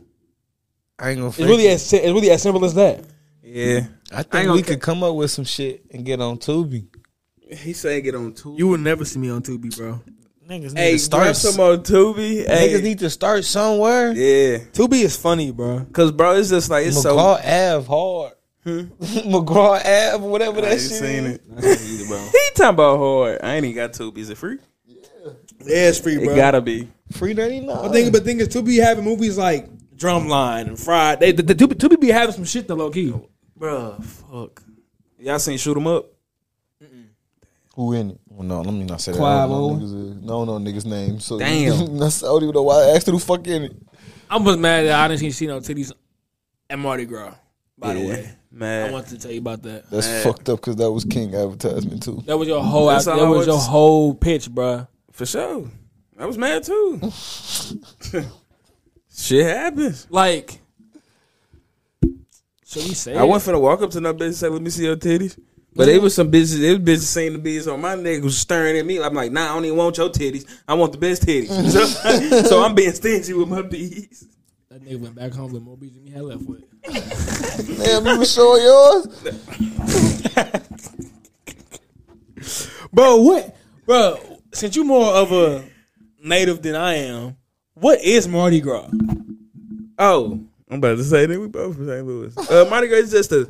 [1.00, 1.30] I ain't gonna.
[1.30, 3.04] it's really as it's really as simple as that.
[3.42, 6.20] Yeah, I I think gonna we ca- could come up with some shit and get
[6.20, 6.88] on Tubi.
[7.50, 8.60] he saying get on Tubi.
[8.60, 10.02] You will never see me on Tubi, bro.
[10.48, 11.54] Niggas need hey, to start start.
[11.56, 12.48] some on Tubi.
[12.48, 14.12] Hey, Niggas need to start somewhere.
[14.14, 15.86] yeah, Tubi is funny, bro.
[15.92, 17.76] cause bro, it's just like it's so McGraw so.
[17.78, 18.34] Ave hard.
[18.64, 18.80] Hmm?
[19.34, 19.80] McGraw
[20.14, 20.92] Ave, whatever I that ain't shit.
[20.92, 21.40] seen is.
[21.40, 22.32] it.
[22.32, 23.40] He talking about hard.
[23.44, 24.20] I ain't even got Tubi.
[24.20, 24.58] Is it free?
[25.66, 26.34] Yeah, it's free, bro.
[26.34, 26.88] It gotta be.
[27.12, 27.92] Free ninety But nine.
[27.92, 29.68] thing, but thing is, Tubi having movies like
[29.98, 31.20] Drumline and Fried.
[31.20, 33.14] They, the, the, Tubi, Tubi be having some shit though, low key.
[33.60, 34.62] Bruh, fuck.
[35.20, 36.06] Y'all seen Shoot 'em Up?
[37.78, 38.20] Who in it?
[38.28, 39.22] Well, no, let me not say that.
[39.22, 41.20] I don't know niggas, no, no niggas name.
[41.20, 41.98] So Damn.
[42.00, 43.76] that's, I don't even know why I asked who the fuck in it.
[44.30, 45.92] I was mad that I didn't see no titties
[46.70, 47.36] at Mardi Gras.
[47.78, 48.92] By the Yeah, way, I man.
[48.92, 49.90] wanted to tell you about that.
[49.92, 50.24] That's Man.
[50.24, 52.24] fucked up because that was King advertisement too.
[52.26, 52.88] That was your whole.
[52.88, 54.88] That's That I was was- your whole pitch, bro.
[55.12, 55.70] For sure.
[56.18, 57.00] I was mad too.
[59.16, 60.08] Shit happens.
[60.10, 60.60] Like,
[62.64, 64.72] so you say I wasn't finna walk up to no bitch and say, "Let me
[64.72, 65.38] see your titties."
[65.78, 66.62] But it was some business.
[66.62, 69.02] It was business saying the bitches on my nigga was staring at me.
[69.02, 70.46] I'm like, nah, I don't even want your titties.
[70.68, 71.50] I want the best titties.
[71.72, 71.86] so,
[72.44, 74.28] so I'm being stingy with my bees.
[74.70, 76.64] that nigga went back home with more bees than he had left with.
[77.84, 79.08] Damn, you was showing yours.
[82.94, 83.56] Bro, what,
[83.86, 84.18] bro?
[84.54, 85.64] Since you more of a
[86.24, 87.38] native than I am,
[87.74, 88.90] what is Mardi Gras?
[90.00, 92.06] Oh, I'm about to say that we both from St.
[92.06, 92.36] Louis.
[92.50, 93.50] Uh, Mardi Gras is just a,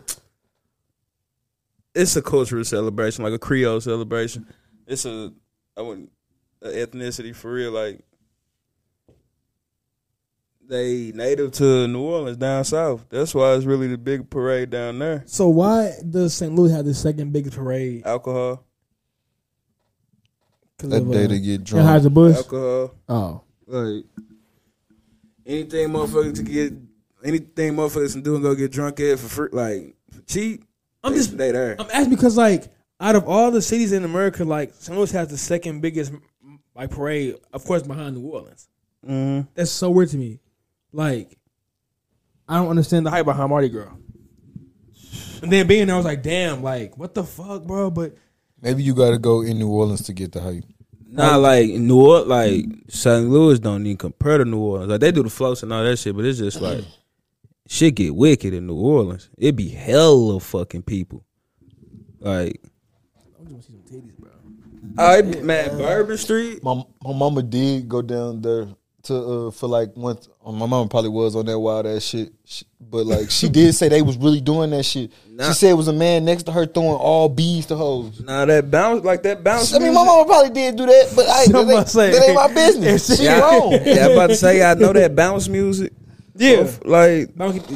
[1.97, 4.45] it's a cultural celebration, like a Creole celebration.
[4.85, 5.33] It's a,
[5.75, 6.11] I wouldn't,
[6.61, 7.71] a ethnicity for real.
[7.71, 7.99] Like
[10.67, 13.05] they native to New Orleans down south.
[13.09, 15.23] That's why it's really the big parade down there.
[15.25, 16.53] So why does St.
[16.53, 18.05] Louis have the second biggest parade?
[18.05, 18.63] Alcohol,
[20.79, 21.87] That of, day uh, they get drunk.
[21.87, 22.35] Anheuser Busch.
[22.37, 24.03] alcohol, Oh, like
[25.45, 26.73] anything motherfuckers to get,
[27.23, 30.63] anything motherfuckers can do and go get drunk at for free, like for cheap.
[31.07, 31.75] I'm they- just they there.
[31.79, 32.65] I'm asking because like
[32.99, 34.97] out of all the cities in America, like St.
[34.97, 36.11] Louis has the second biggest
[36.75, 38.67] like parade, of course behind New Orleans.
[39.07, 39.47] Mm-hmm.
[39.55, 40.39] That's so weird to me.
[40.91, 41.37] Like
[42.47, 43.91] I don't understand the hype behind Mardi Gras.
[45.41, 47.89] And then being there, I was like, damn, like what the fuck, bro?
[47.91, 48.15] But
[48.61, 50.63] Maybe you got to go in New Orleans to get the hype.
[51.09, 53.29] Not like New Orleans, like St.
[53.29, 54.89] Louis don't even compare to New Orleans.
[54.89, 56.83] Like they do the floats and all that shit, but it's just like
[57.68, 59.30] shit get wicked in New Orleans.
[59.38, 61.24] It be hella fucking people.
[62.20, 62.59] Like,
[63.39, 64.30] I just want to see some titties, bro.
[64.97, 66.63] I man, Bourbon Street.
[66.63, 68.68] My my mama did go down there
[69.03, 70.28] to uh, for like once.
[70.45, 73.74] uh, My mama probably was on that wild ass shit, She- but like she did
[73.76, 75.11] say they was really doing that shit.
[75.30, 75.47] Nah.
[75.49, 78.20] She said it was a man next to her throwing all bees to hoes.
[78.22, 79.74] Nah, that bounce like that bounce.
[79.74, 82.11] I mean, my music- mama probably did do that, but I, that, Somebody ain't, say-
[82.11, 83.07] that ain't my business.
[83.18, 83.72] She yeah, wrong.
[83.86, 85.93] yeah, I'm about to say I know that bounce music.
[86.38, 87.29] Yeah, Like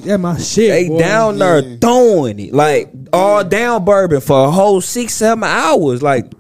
[0.03, 0.69] yeah, my shit.
[0.69, 0.99] they boy.
[0.99, 1.75] down there Yeah.
[1.81, 6.33] throwing it, like all down bourbon for a whole six, seven hours, like And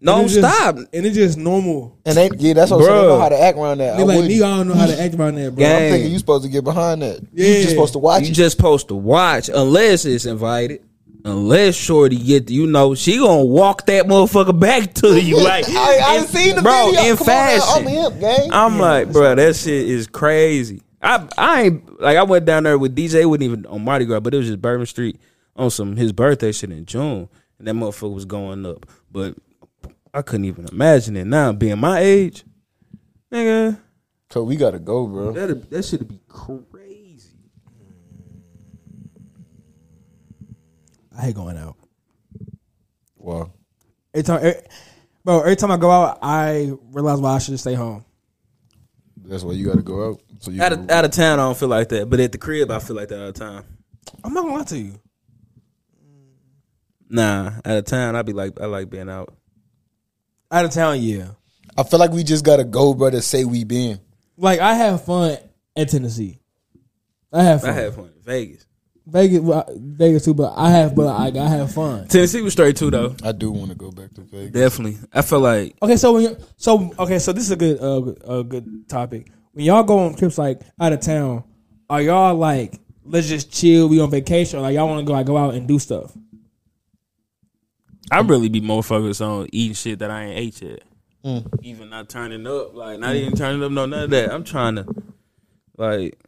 [0.00, 0.76] non it's just- stop.
[0.76, 1.96] and it's just normal.
[2.04, 2.96] And they, yeah, that's what I'm saying.
[3.02, 3.94] They know how to act around that.
[3.94, 5.64] I They like nigga, I don't know how to act around that, bro.
[5.64, 5.84] Gang.
[5.86, 7.20] I'm thinking you supposed to get behind that.
[7.32, 7.46] Yeah.
[7.48, 8.32] You just supposed to watch You it.
[8.34, 10.80] just supposed to watch unless it's invited.
[11.24, 15.98] Unless Shorty get, you know, she gonna walk that motherfucker back to you like, I,
[16.00, 17.10] I in- seen the bro, video.
[17.10, 17.86] in Come on now, fashion.
[17.86, 18.48] I'm him, gang.
[18.52, 20.82] I'm like, bro, that shit is crazy.
[21.02, 23.22] I I ain't like I went down there with DJ.
[23.22, 25.20] It wasn't even on Mardi Gras, but it was just Bourbon Street
[25.54, 27.28] on some his birthday shit in June,
[27.58, 28.86] and that motherfucker was going up.
[29.10, 29.36] But
[30.14, 32.44] I couldn't even imagine it now, being my age,
[33.30, 33.78] nigga.
[34.30, 35.32] So we gotta go, bro.
[35.32, 37.30] That that should be crazy.
[41.16, 41.76] I hate going out.
[43.16, 43.52] Wow.
[44.14, 44.62] Every time, every,
[45.24, 48.05] bro, every time I go out, I realize why I should stay home.
[49.28, 50.20] That's why you gotta go out.
[50.40, 52.38] So you Out of out of town, I don't feel like that, but at the
[52.38, 53.64] crib, I feel like that all the time.
[54.22, 55.00] I'm not gonna lie to you.
[57.08, 59.34] Nah, out of town, I be like, I like being out.
[60.50, 61.28] Out of town, yeah.
[61.76, 64.00] I feel like we just gotta go, bro, to say we been.
[64.36, 65.38] Like I have fun
[65.74, 66.40] in Tennessee.
[67.32, 67.70] I have fun.
[67.70, 67.82] I fun.
[67.82, 68.65] had fun in Vegas.
[69.08, 72.08] Vegas, well, Vegas too, but I have, but I, I have fun.
[72.08, 73.14] Tennessee was straight too though.
[73.22, 74.50] I do want to go back to Vegas.
[74.50, 74.98] Definitely.
[75.12, 78.38] I feel like Okay, so when you so okay, so this is a good uh,
[78.38, 79.28] a good topic.
[79.52, 81.44] When y'all go on trips like out of town,
[81.88, 85.12] are y'all like let's just chill, we on vacation, or like y'all want to go
[85.12, 86.12] like go out and do stuff?
[88.10, 90.82] I really be more focused on eating shit that I ain't ate yet.
[91.24, 91.58] Mm.
[91.62, 94.32] even not turning up, like not even turning up, no none of that.
[94.32, 94.86] I'm trying to
[95.76, 96.18] like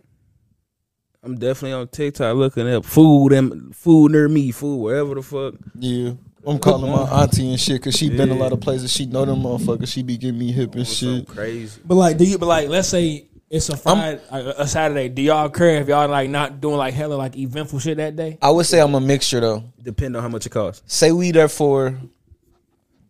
[1.28, 5.54] I'm definitely on TikTok looking up food and food near me, food wherever the fuck.
[5.78, 6.12] Yeah.
[6.46, 8.90] I'm calling my auntie and shit because she been a lot of places.
[8.90, 9.88] She know them motherfuckers.
[9.88, 11.28] She be giving me hip and Something shit.
[11.28, 11.80] crazy.
[11.84, 12.38] But like, do you?
[12.38, 15.10] But like, let's say it's a Friday, a, a Saturday.
[15.10, 18.38] Do y'all care if y'all like not doing like hella like eventful shit that day?
[18.40, 19.64] I would say I'm a mixture though.
[19.82, 20.82] Depend on how much it costs.
[20.86, 21.88] Say we there for.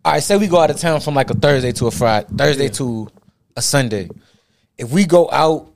[0.05, 2.27] All right, say we go out of town from like a Thursday to a Friday,
[2.37, 3.09] Thursday to
[3.57, 4.09] a Sunday.
[4.77, 5.71] If we go out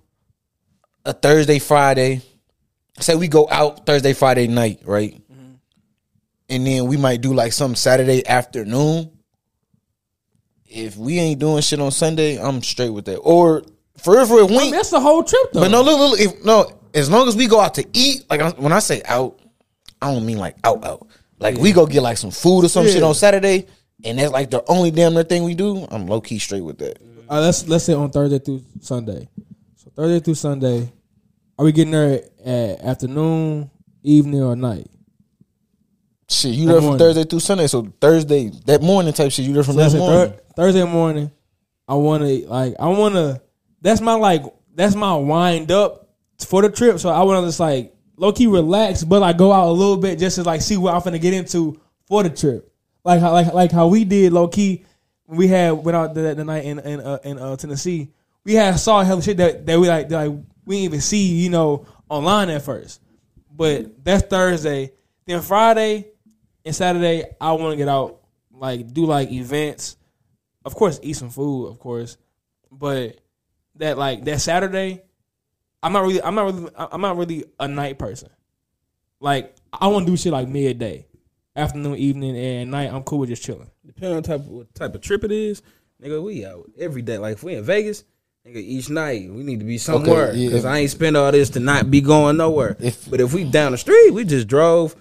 [1.04, 2.22] a Thursday, Friday,
[3.00, 5.20] say we go out Thursday, Friday night, right?
[6.48, 9.10] And then we might do like some Saturday afternoon.
[10.66, 13.18] If we ain't doing shit on Sunday, I'm straight with that.
[13.18, 13.62] Or
[13.98, 15.60] for real, for real, we I mean, that's the whole trip though.
[15.60, 16.78] but no, look, look, if, no.
[16.94, 19.40] As long as we go out to eat, like when I say out,
[20.02, 21.06] I don't mean like out, out.
[21.38, 23.66] Like we go get like some food or some shit on Saturday,
[24.04, 25.86] and that's like the only damn near thing we do.
[25.90, 26.98] I'm low key straight with that.
[27.30, 29.28] Uh, let's let's say on Thursday through Sunday.
[29.76, 30.92] So Thursday through Sunday,
[31.62, 33.70] are we getting there at afternoon,
[34.02, 34.90] evening, or night?
[36.28, 36.98] Shit, you there from morning.
[36.98, 39.46] Thursday through Sunday, so Thursday that morning type shit.
[39.46, 40.32] You there from So that morning.
[40.32, 41.30] Thur- Thursday morning,
[41.86, 43.40] I want to like I want to.
[43.80, 44.42] That's my like
[44.74, 46.08] that's my wind up
[46.44, 46.98] for the trip.
[46.98, 49.98] So I want to just like low key relax, but like go out a little
[49.98, 52.72] bit just to like see what I'm finna get into for the trip.
[53.04, 54.84] Like how like like how we did low key.
[55.26, 58.10] when We had went out the, the night in in uh, in uh, Tennessee.
[58.44, 61.34] We had saw hell shit that, that we like that, like we didn't even see
[61.34, 63.00] you know online at first.
[63.54, 64.92] But that's Thursday.
[65.26, 66.08] Then Friday
[66.64, 68.20] and Saturday, I want to get out,
[68.52, 69.96] like do like events.
[70.64, 72.16] Of course, eat some food, of course.
[72.70, 73.20] But
[73.76, 75.02] that like that Saturday,
[75.82, 78.30] I'm not really, I'm not really, I'm not really a night person.
[79.20, 81.06] Like I want to do shit like midday,
[81.54, 82.92] afternoon, evening, and night.
[82.92, 83.70] I'm cool with just chilling.
[83.84, 85.62] Depending on type of what type of trip it is,
[86.02, 87.18] nigga, we out every day.
[87.18, 88.04] Like if we in Vegas,
[88.46, 90.48] nigga, each night we need to be somewhere yeah.
[90.48, 92.76] because I ain't spend all this to not be going nowhere.
[92.80, 94.94] If- but if we down the street, we just drove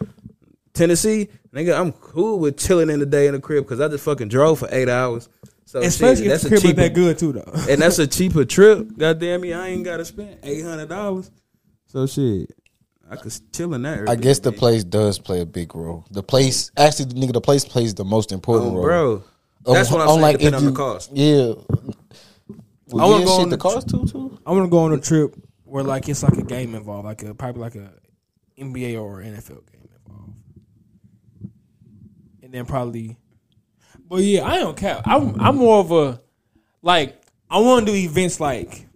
[0.73, 4.03] Tennessee, nigga, I'm cool with chilling in the day in the crib because I just
[4.05, 5.27] fucking drove for eight hours.
[5.65, 7.53] So Especially shit, if that's the a crib is cheaper, that good too, though.
[7.69, 8.97] and that's a cheaper trip.
[8.97, 11.31] Goddamn me, I ain't gotta spend eight hundred dollars.
[11.87, 12.51] So shit,
[13.09, 14.09] I could chill in that.
[14.09, 16.05] I guess the place does play a big role.
[16.11, 18.83] The place, actually, the nigga, the place plays the most important oh, role.
[18.83, 19.23] bro.
[19.65, 20.21] Um, That's what I'm on, saying.
[20.21, 21.11] like, depending if on the cost.
[21.13, 21.53] Yeah.
[22.93, 24.39] I wanna go on the the cost too, too.
[24.45, 27.23] I want to go on a trip where like it's like a game involved, like
[27.23, 27.91] a probably like a
[28.59, 30.33] NBA or NFL game involved,
[32.43, 33.17] and then probably.
[34.07, 35.01] But yeah, I don't care.
[35.05, 36.21] I'm I'm more of a
[36.81, 38.87] like I want to do events like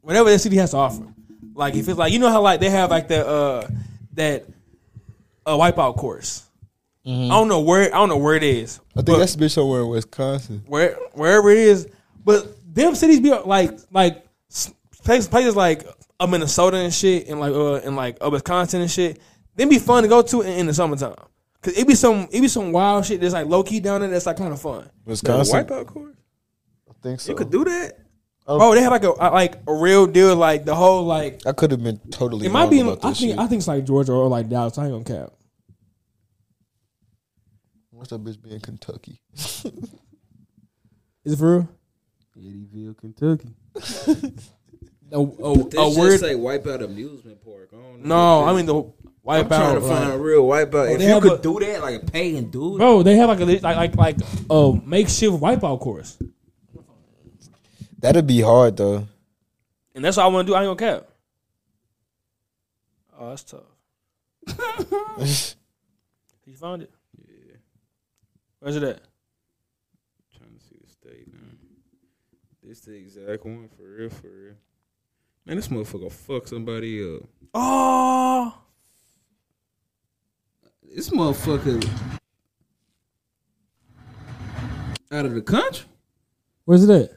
[0.00, 1.06] whatever the city has to offer.
[1.54, 3.68] Like if it's like you know how like they have like the uh
[4.14, 4.46] that
[5.44, 6.44] uh wipeout course.
[7.04, 8.78] I don't know where I don't know where it is.
[8.92, 10.62] I think but- that's been somewhere in Wisconsin.
[10.66, 11.88] where wherever it is.
[12.24, 14.24] But them cities be like like
[15.04, 15.86] places places like
[16.18, 19.20] uh, Minnesota and shit, and like uh and like uh, Wisconsin and shit.
[19.54, 21.14] They be fun to go to in, in the summertime.
[21.60, 24.10] Cause it be some it be some wild shit that's like low key down there
[24.10, 24.88] that's like kind of fun.
[25.04, 25.64] Wisconsin.
[25.64, 26.16] wipeout course.
[26.90, 27.30] I think so.
[27.32, 27.98] You could do that.
[28.46, 31.52] Oh, they have like a a- like a real deal like the whole like I
[31.52, 32.46] could have been totally.
[32.46, 32.80] it might wrong be.
[32.80, 33.38] In, about I think shit.
[33.38, 34.76] I think it's like Georgia or like Dallas.
[34.78, 35.32] I ain't gonna cap.
[37.90, 39.20] What's that bitch be in Kentucky?
[39.34, 39.64] Is
[41.24, 41.68] it for real?
[42.42, 43.54] Eddyville, Kentucky.
[45.14, 45.26] A, a,
[45.56, 46.20] This a just weird.
[46.20, 47.68] say wipeout amusement park.
[47.70, 48.40] I don't know.
[48.42, 48.92] No, I mean the I'm
[49.26, 49.48] wipeout.
[49.48, 50.94] trying to find like- a real wipeout.
[50.94, 52.78] if you could a- do that, like a pay and do.
[52.78, 54.16] Bro, they have like a like like like
[54.48, 56.16] a makeshift wipeout course,
[57.98, 59.06] That'd be hard though.
[59.94, 60.56] and that's what I want to do.
[60.56, 61.08] I ain't gonna cap.
[63.18, 63.60] Oh, that's tough.
[66.46, 66.90] you found it?
[67.18, 67.56] Yeah.
[68.60, 69.00] Where's it at?
[70.38, 71.38] trying to see the state now.
[72.72, 74.54] This the exact one for real, for real.
[75.44, 77.20] Man, this motherfucker fuck somebody up.
[77.52, 78.58] Oh,
[80.82, 81.86] This motherfucker
[85.10, 85.84] out of the country.
[86.64, 87.10] where's it at?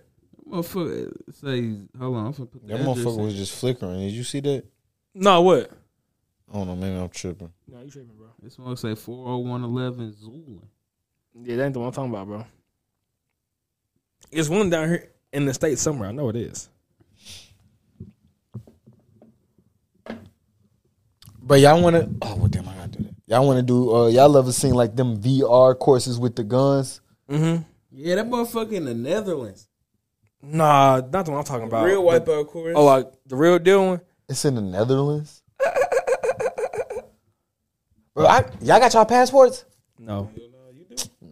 [0.45, 3.23] Motherfucker say, hold on, I'm finna put the That address motherfucker in.
[3.23, 3.99] was just flickering.
[4.01, 4.65] Did you see that?
[5.13, 5.71] No, what?
[6.51, 6.75] I don't know.
[6.75, 7.53] Maybe I'm tripping.
[7.71, 8.27] No, you tripping, bro.
[8.43, 10.59] This motherfucker say 40111 Zoolin.
[11.45, 12.45] Yeah, that ain't the one I'm talking about, bro.
[14.33, 16.07] It's one down here in the state somewhere.
[16.09, 16.69] I know it is.
[21.41, 22.09] But y'all want to?
[22.21, 23.13] Oh, well, damn, I gotta do that.
[23.27, 23.93] Y'all want to do?
[23.95, 27.01] Uh, y'all ever seen like them VR courses with the guns?
[27.29, 27.61] Mm-hmm.
[27.91, 29.67] Yeah, that motherfucker in the Netherlands.
[30.41, 31.85] Nah, not the one I'm talking about.
[31.85, 32.73] Real The- wipeout course.
[32.75, 34.01] Oh, like the real deal one.
[34.27, 35.43] It's in the Netherlands.
[38.15, 39.65] bro, I, y'all got y'all passports?
[39.99, 40.31] No,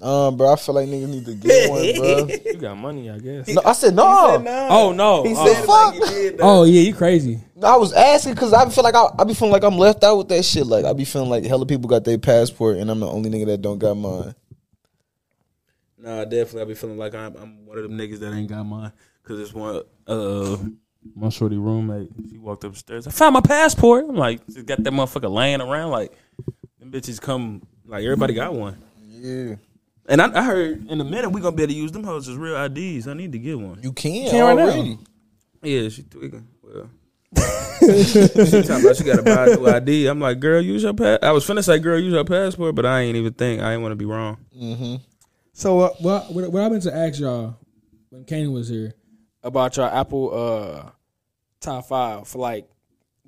[0.03, 2.27] Um, bro, I feel like niggas need to get one, bro.
[2.45, 3.47] you got money, I guess.
[3.47, 4.03] No, I said no.
[4.69, 5.45] Oh no, He Oh.
[5.45, 6.39] said fuck.
[6.41, 7.39] Oh yeah, you crazy.
[7.55, 10.03] No, I was asking because I feel like I, I be feeling like I'm left
[10.03, 10.67] out with that shit.
[10.67, 13.45] Like I be feeling like hella people got their passport and I'm the only nigga
[13.45, 14.35] that don't got mine.
[15.97, 16.61] Nah, definitely.
[16.63, 18.91] I be feeling like I'm, I'm one of them niggas that ain't got mine.
[19.23, 19.83] Cause it's one.
[20.05, 20.57] Uh,
[21.15, 23.07] My shorty roommate, she walked upstairs.
[23.07, 24.05] I found my passport.
[24.09, 25.91] I'm like, just got that motherfucker laying around.
[25.91, 26.11] Like,
[26.79, 27.61] them bitches come.
[27.85, 28.77] like everybody got one.
[29.07, 29.55] Yeah,
[30.07, 32.27] And I, I heard in a minute we gonna be able to use them hoes
[32.27, 33.07] as real IDs.
[33.07, 33.79] I need to get one.
[33.81, 34.63] you can, Can right now.
[34.63, 34.99] already.
[35.61, 36.47] Yeah, she tweaking.
[36.61, 36.89] Well,
[37.79, 38.27] she
[38.63, 40.07] talking about she got to buy a new ID.
[40.07, 41.19] I'm like, girl, use your pass.
[41.23, 43.61] I was finna say, girl, use your passport, but I ain't even think.
[43.61, 44.37] I ain't want to be wrong.
[44.55, 44.95] Mm-hmm.
[45.53, 47.57] So uh, what, what what I meant to ask y'all
[48.09, 48.93] when Kane was here?
[49.43, 50.89] about your Apple uh
[51.59, 52.67] top five for like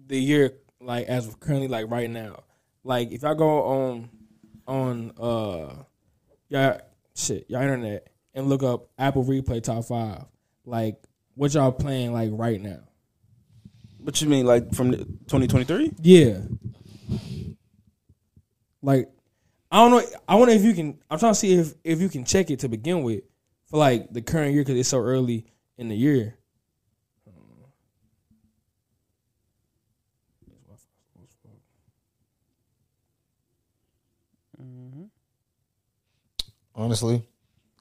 [0.07, 2.43] the year, like as of currently, like right now.
[2.83, 4.09] Like if y'all go on
[4.67, 5.83] on uh
[6.49, 6.79] y'all
[7.15, 10.25] shit y'all internet and look up Apple Replay top five,
[10.65, 11.01] like
[11.35, 12.79] what y'all playing like right now?
[13.99, 15.93] What you mean, like from 2023?
[16.01, 16.39] Yeah,
[18.81, 19.09] Like
[19.71, 20.03] I don't know.
[20.27, 20.99] I wonder if you can.
[21.09, 23.23] I'm trying to see if if you can check it to begin with
[23.65, 25.45] for like the current year because it's so early
[25.77, 26.37] in the year.
[36.75, 37.23] Honestly,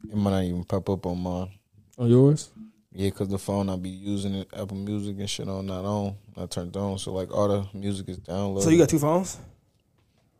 [0.08, 1.50] it might not even pop up on mine.
[1.98, 2.50] on yours.
[2.92, 6.14] Yeah, cause the phone I be using it, Apple Music and shit on not on,
[6.36, 6.96] not turned on.
[6.98, 8.62] So like all the music is downloaded.
[8.62, 9.38] So you got two phones?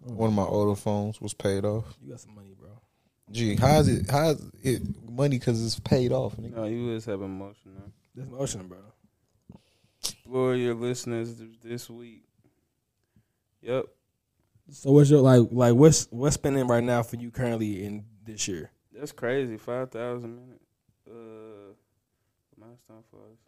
[0.05, 1.84] one of my older phones was paid off.
[2.02, 2.68] You got some money, bro.
[3.30, 4.09] Gee, how's it?
[4.09, 5.38] How's it money?
[5.38, 6.36] Cause it's paid off.
[6.36, 6.55] nigga.
[6.55, 7.72] No, you was having emotion.
[7.74, 7.92] Now.
[8.14, 8.78] That's motion, bro.
[10.30, 12.24] For your listeners this week.
[13.62, 13.86] Yep.
[14.70, 15.40] So what's your like?
[15.40, 18.70] Like like what's what's spending right now for you currently in this year?
[18.93, 19.57] That's crazy.
[19.57, 20.64] 5,000 minutes.
[21.09, 21.72] Uh,
[22.59, 23.39] milestone for us.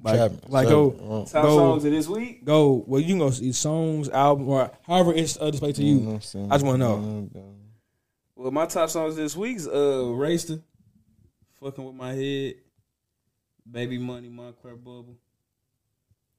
[0.00, 0.40] Like Trapping.
[0.48, 2.44] like So, go uh, Top Go- songs of this week?
[2.44, 2.84] go.
[2.86, 5.98] Well, you can go see songs, album, or however it's uh, displayed to you.
[6.00, 6.52] mm-hmm.
[6.52, 7.28] I just wanna know.
[8.36, 10.60] Well, my top songs this week's uh, Racer.
[11.60, 12.54] Fucking with my head.
[13.68, 15.16] Baby Money, Montclair Bubble.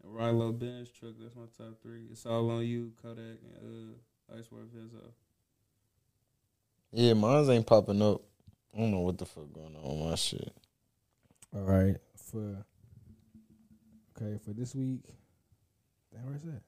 [0.03, 1.15] And Rylo Benz Truck.
[1.19, 2.07] That's my top three.
[2.09, 3.17] It's all on you, Kodak,
[3.61, 3.93] and uh,
[4.37, 5.11] Iceworth a.
[6.91, 8.21] Yeah, mine ain't popping up.
[8.73, 10.53] I don't know what the fuck going on with my shit.
[11.55, 11.97] All right
[12.31, 12.65] for
[14.17, 15.01] okay for this week.
[16.13, 16.61] Damn, where's that?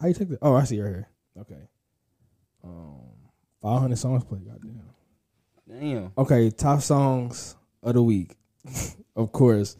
[0.00, 0.38] How you take the?
[0.42, 1.08] Oh, I see it right here.
[1.38, 1.68] Okay.
[2.64, 3.00] Um,
[3.62, 4.46] five hundred songs played.
[4.46, 4.82] Goddamn.
[5.68, 6.12] Damn.
[6.18, 8.36] Okay, top songs of the week.
[9.16, 9.76] of course,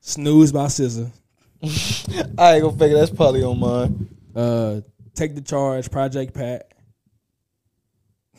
[0.00, 1.10] "Snooze" by SZA.
[2.38, 4.08] I ain't gonna figure that's probably on mine.
[4.34, 4.80] Uh,
[5.14, 6.68] "Take the Charge" Project Pat.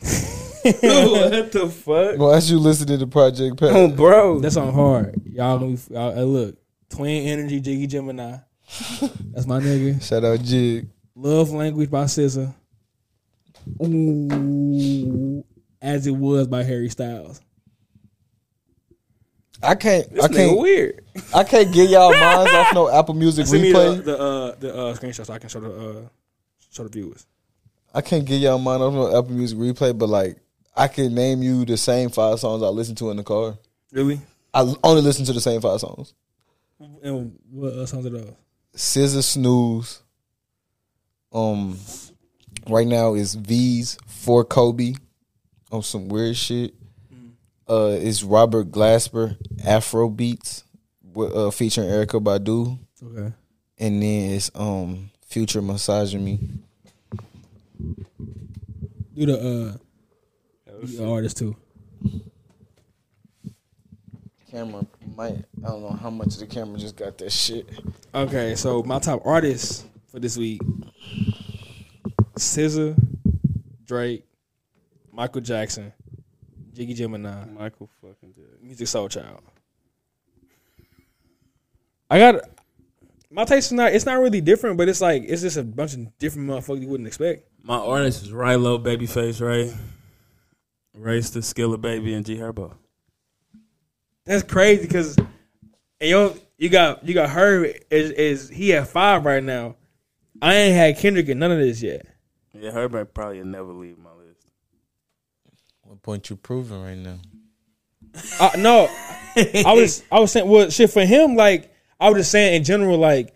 [0.00, 2.18] what the fuck?
[2.18, 4.40] Well, as you listening to the Project Pat, Oh, bro.
[4.40, 5.14] That's on hard.
[5.26, 6.56] Y'all gonna be, y'all, hey, look.
[6.90, 8.36] Twin Energy, Jiggy Gemini.
[9.32, 10.02] That's my nigga.
[10.02, 10.88] shout out Jig.
[11.14, 12.54] Love Language by SZA.
[13.84, 15.44] Ooh,
[15.82, 17.40] As It Was by Harry Styles.
[19.62, 20.10] I can't.
[20.12, 20.58] This I nigga can't.
[20.58, 21.04] weird.
[21.34, 24.04] I can't get y'all minds off no Apple Music Send me the replay.
[24.04, 26.08] the uh, the uh, screenshot so I can show the uh,
[26.74, 27.26] show the viewers.
[27.94, 30.38] I can't get y'all mind off no Apple Music replay, but like
[30.76, 33.56] I can name you the same five songs I listen to in the car.
[33.92, 34.20] Really?
[34.52, 36.14] I only listen to the same five songs.
[37.02, 38.32] And what uh, songs are those?
[38.76, 40.02] SZA Snooze.
[41.32, 41.78] Um,
[42.68, 44.94] right now is V's for Kobe
[45.72, 46.74] on some weird shit.
[47.68, 50.64] Uh, it's Robert Glasper Afro Beats
[51.14, 53.32] with uh featuring Erykah Badu, Okay.
[53.78, 56.38] and then it's um Future Massaging Me.
[57.78, 59.78] Do the uh
[60.82, 61.56] the artist too.
[64.50, 67.68] Camera might I don't know how much of the camera just got that shit.
[68.14, 70.60] Okay, so my top artists for this week:
[72.36, 72.96] SZA,
[73.84, 74.24] Drake,
[75.12, 75.92] Michael Jackson,
[76.72, 78.62] Jiggy Gemini, Michael fucking did.
[78.62, 79.40] Musiq Soulchild.
[82.10, 82.42] I got
[83.30, 83.92] my taste is not.
[83.92, 86.88] It's not really different, but it's like it's just a bunch of different motherfuckers you
[86.88, 87.48] wouldn't expect.
[87.66, 89.74] My artist is Rylo, Babyface Ray,
[90.92, 92.74] Race the Skilla Baby, and G Herbo.
[94.26, 99.24] That's crazy because and yo, you got you got her is is he at five
[99.24, 99.76] right now.
[100.42, 102.04] I ain't had Kendrick and none of this yet.
[102.52, 104.46] Yeah, Herbert probably never leave my list.
[105.84, 107.16] What point you proving right now?
[108.38, 108.88] Uh, no,
[109.36, 112.64] I was I was saying well shit for him like I was just saying in
[112.64, 113.34] general like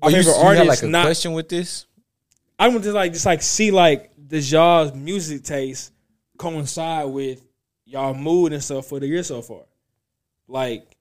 [0.00, 1.84] our you, favorite you got artist like a not question with this?
[2.58, 5.92] I want to like just like see like the y'all's music taste
[6.38, 7.44] coincide with
[7.84, 9.62] y'all mood and stuff for the year so far.
[10.48, 10.96] Like,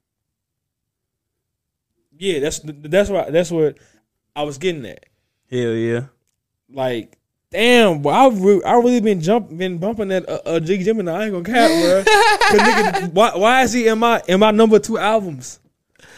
[2.18, 3.78] yeah, that's that's what that's what
[4.36, 5.06] I was getting at.
[5.50, 6.06] Hell yeah.
[6.70, 7.18] Like,
[7.50, 11.12] damn, I re- I really been jump been bumping that uh, uh Jiggy Gemini.
[11.12, 12.04] I ain't gonna cap, bro.
[12.58, 15.60] nigga, why why is he in my in my number two albums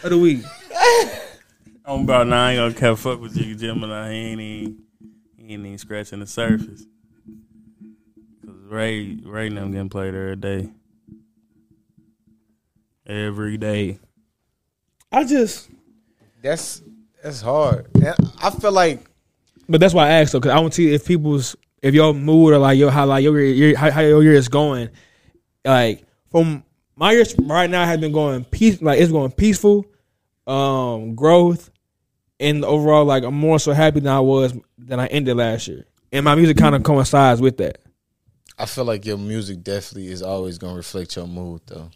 [0.02, 0.42] of the week?
[1.86, 2.46] I'm about now.
[2.46, 4.12] I ain't gonna care fuck with Jiggy Gemini.
[4.12, 4.83] He ain't even,
[5.46, 6.86] he ain't even scratching the surface.
[8.44, 10.70] Cause Ray, Ray, and them getting played every day.
[13.06, 13.98] Every day.
[15.12, 15.68] I just,
[16.42, 16.82] That's
[17.22, 17.86] that's hard.
[18.42, 19.06] I feel like
[19.68, 22.12] but that's why I asked though, because I want to see if people's if your
[22.14, 24.90] mood or like your how like your your how, how your year is going.
[25.64, 26.64] Like from
[26.96, 29.86] my year right now has been going peace like it's going peaceful,
[30.46, 31.70] um, growth,
[32.40, 35.86] and overall like I'm more so happy than I was than I ended last year,
[36.12, 37.78] and my music kind of coincides with that.
[38.58, 41.90] I feel like your music definitely is always gonna reflect your mood though.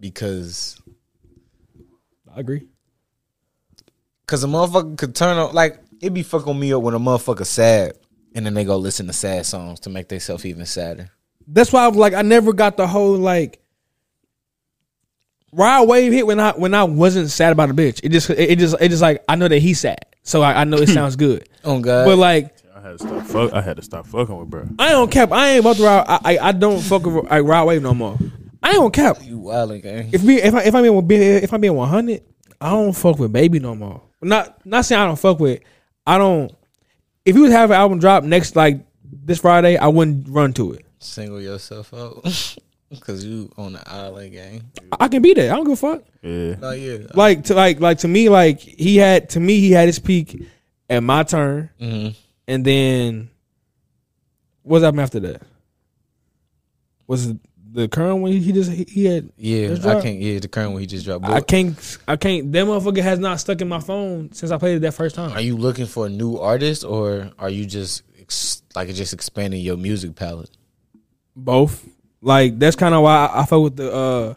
[0.00, 0.80] Because
[2.34, 2.66] I agree.
[4.26, 7.46] cause a motherfucker could turn on like it be fucking me up when a motherfucker
[7.46, 7.92] sad
[8.34, 11.10] and then they go listen to sad songs to make themselves even sadder.
[11.46, 13.61] That's why I was like I never got the whole like
[15.52, 18.00] Rod Wave hit when I when I wasn't sad about a bitch.
[18.02, 20.62] It just it, it just it just like I know that he's sad, so I,
[20.62, 21.48] I know it sounds good.
[21.64, 22.06] Oh god.
[22.06, 23.26] But like I had to stop.
[23.26, 23.52] Fuck.
[23.52, 24.62] I had to stop fucking with bro.
[24.78, 25.30] I ain't gonna cap.
[25.32, 26.04] I ain't about to ride.
[26.08, 28.16] I I, I don't fuck with like Rod Wave no more.
[28.62, 29.18] I ain't gonna cap.
[29.22, 30.10] you wildin' gang.
[30.12, 32.22] If me if I if I being if I'm being one hundred,
[32.60, 34.02] I don't fuck with baby no more.
[34.22, 35.60] Not not saying I don't fuck with.
[36.06, 36.50] I don't.
[37.24, 40.72] If you would have an album drop next like this Friday, I wouldn't run to
[40.72, 40.86] it.
[40.98, 42.24] Single yourself out.
[43.00, 44.70] Cause you on the island gang.
[44.92, 45.52] I, I can be there.
[45.52, 46.02] I don't give a fuck.
[46.22, 46.54] Yeah.
[46.56, 46.98] No, yeah.
[47.14, 50.42] Like to like like to me like he had to me he had his peak
[50.90, 52.08] at my turn, hmm
[52.48, 53.30] and then
[54.62, 55.42] what's happened after that?
[57.06, 57.36] Was it
[57.72, 59.30] the current one he just he, he had?
[59.36, 60.18] Yeah, I can't.
[60.18, 61.24] Yeah, the current one he just dropped.
[61.24, 62.52] I can't I can't.
[62.52, 65.32] That motherfucker has not stuck in my phone since I played it that first time.
[65.32, 69.60] are you looking for a new artist or are you just ex- like just expanding
[69.62, 70.50] your music palette?
[71.34, 71.86] Both.
[72.22, 74.34] Like that's kind of why I, I fuck with the uh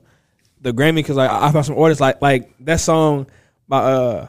[0.59, 3.27] the Grammy because like I I found some artists like like that song
[3.67, 4.27] by uh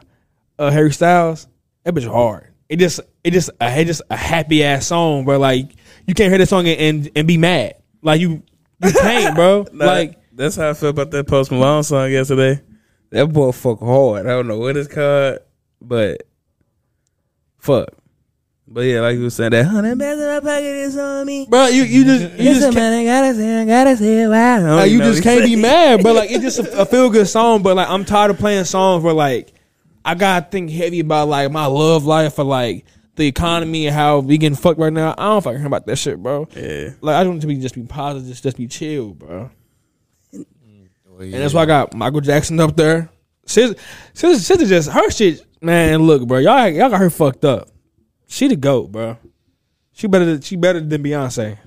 [0.59, 1.47] uh Harry Styles.
[1.83, 2.53] That bitch hard.
[2.69, 5.39] It just it just a it just a happy ass song, bro.
[5.39, 5.71] Like
[6.05, 7.75] you can't hear that song and and, and be mad.
[8.03, 8.43] Like you
[8.83, 9.65] you can't, bro.
[9.73, 12.61] Nah, like that's how I felt about that Post Malone song yesterday.
[13.09, 14.27] That boy fuck hard.
[14.27, 15.39] I don't know what it's called,
[15.81, 16.21] but
[17.57, 17.89] fuck.
[18.69, 21.47] But yeah, like you were saying, that hundred bands in my pocket is on me.
[21.49, 24.59] bro, you you just you just can't, Somebody gotta say, I gotta say why.
[24.59, 27.63] like, you just can't be mad, but like it's just a, a feel good song.
[27.63, 29.53] But like I'm tired of playing songs where like
[30.03, 34.19] I gotta think heavy about like my love life or like the economy and how
[34.19, 35.15] we getting fucked right now.
[35.17, 36.47] I don't fucking care about that shit, bro.
[36.53, 36.89] Yeah.
[36.99, 39.49] Like I don't want to be just be positive, just, just be chill, bro.
[40.33, 40.45] Mm.
[41.07, 43.09] Oh, well, And that's why I got Michael Jackson up there.
[43.45, 43.75] Sis,
[44.13, 46.03] sis, sis just her shit, man.
[46.03, 47.69] Look, bro, y'all y'all got her fucked up.
[48.27, 49.17] She the goat, bro.
[49.93, 51.57] She better than, she better than Beyonce.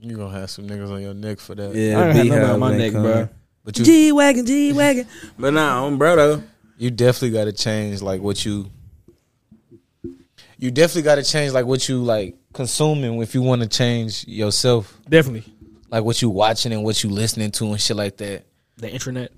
[0.00, 1.74] you gonna have some niggas on your neck for that.
[1.74, 3.28] Yeah, I ain't had nothing on my neck, bro.
[3.62, 5.06] But you G wagon, G wagon.
[5.38, 6.42] But nah, I'm bro though.
[6.76, 8.70] you definitely got to change like what you.
[10.58, 14.26] You definitely got to change like what you like consuming if you want to change
[14.26, 15.44] yourself, Definitely
[15.90, 18.44] like what you watching and what you listening to and shit like that.
[18.78, 19.30] the internet.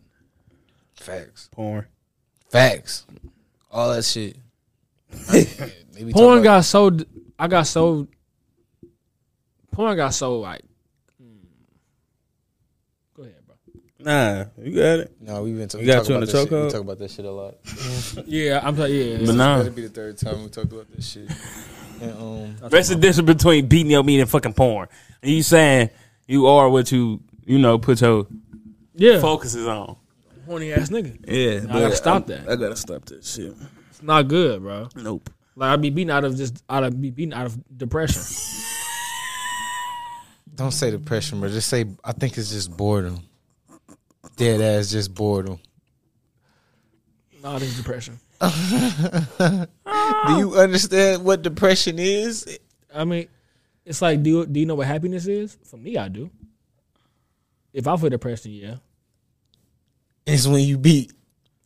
[0.94, 1.86] Facts, Porn.
[2.48, 3.06] facts,
[3.70, 4.36] all that shit.
[5.10, 6.90] They Porn got so
[7.38, 8.06] I got so
[9.72, 10.62] porn got so like.
[11.20, 11.36] hmm.
[13.14, 13.56] Go ahead, bro.
[13.98, 15.16] Nah, you got it.
[15.20, 15.86] No, we've been talking.
[15.86, 16.64] You got you in about the that shit.
[16.64, 17.54] We talk about that shit a lot.
[18.26, 19.12] Yeah, I'm sorry.
[19.12, 19.32] Yeah, But yeah.
[19.32, 19.56] nah.
[19.58, 21.30] That'll be the third time we talked about this shit.
[22.00, 24.88] And um, That's the difference between beating your meat and fucking porn.
[25.22, 25.90] And you saying
[26.26, 28.26] you are what you you know put your
[28.94, 29.20] yeah.
[29.20, 29.96] focuses on.
[30.46, 31.18] Horny ass nigga.
[31.26, 32.48] Yeah, I gotta stop that.
[32.48, 33.54] I gotta stop that shit.
[33.96, 34.88] It's not good, bro.
[34.94, 35.30] Nope.
[35.54, 38.20] Like I'd be beaten out of just out of be beaten out of depression.
[40.54, 41.48] don't say depression, bro.
[41.48, 43.20] just say I think it's just boredom.
[44.36, 45.58] Dead ass, just boredom.
[47.42, 48.20] No, this depression.
[48.38, 48.48] Do
[50.36, 52.58] you understand what depression is?
[52.94, 53.28] I mean,
[53.86, 55.56] it's like, do you, do you know what happiness is?
[55.64, 56.28] For me, I do.
[57.72, 58.74] If I feel depression, yeah.
[60.26, 61.14] It's when you beat.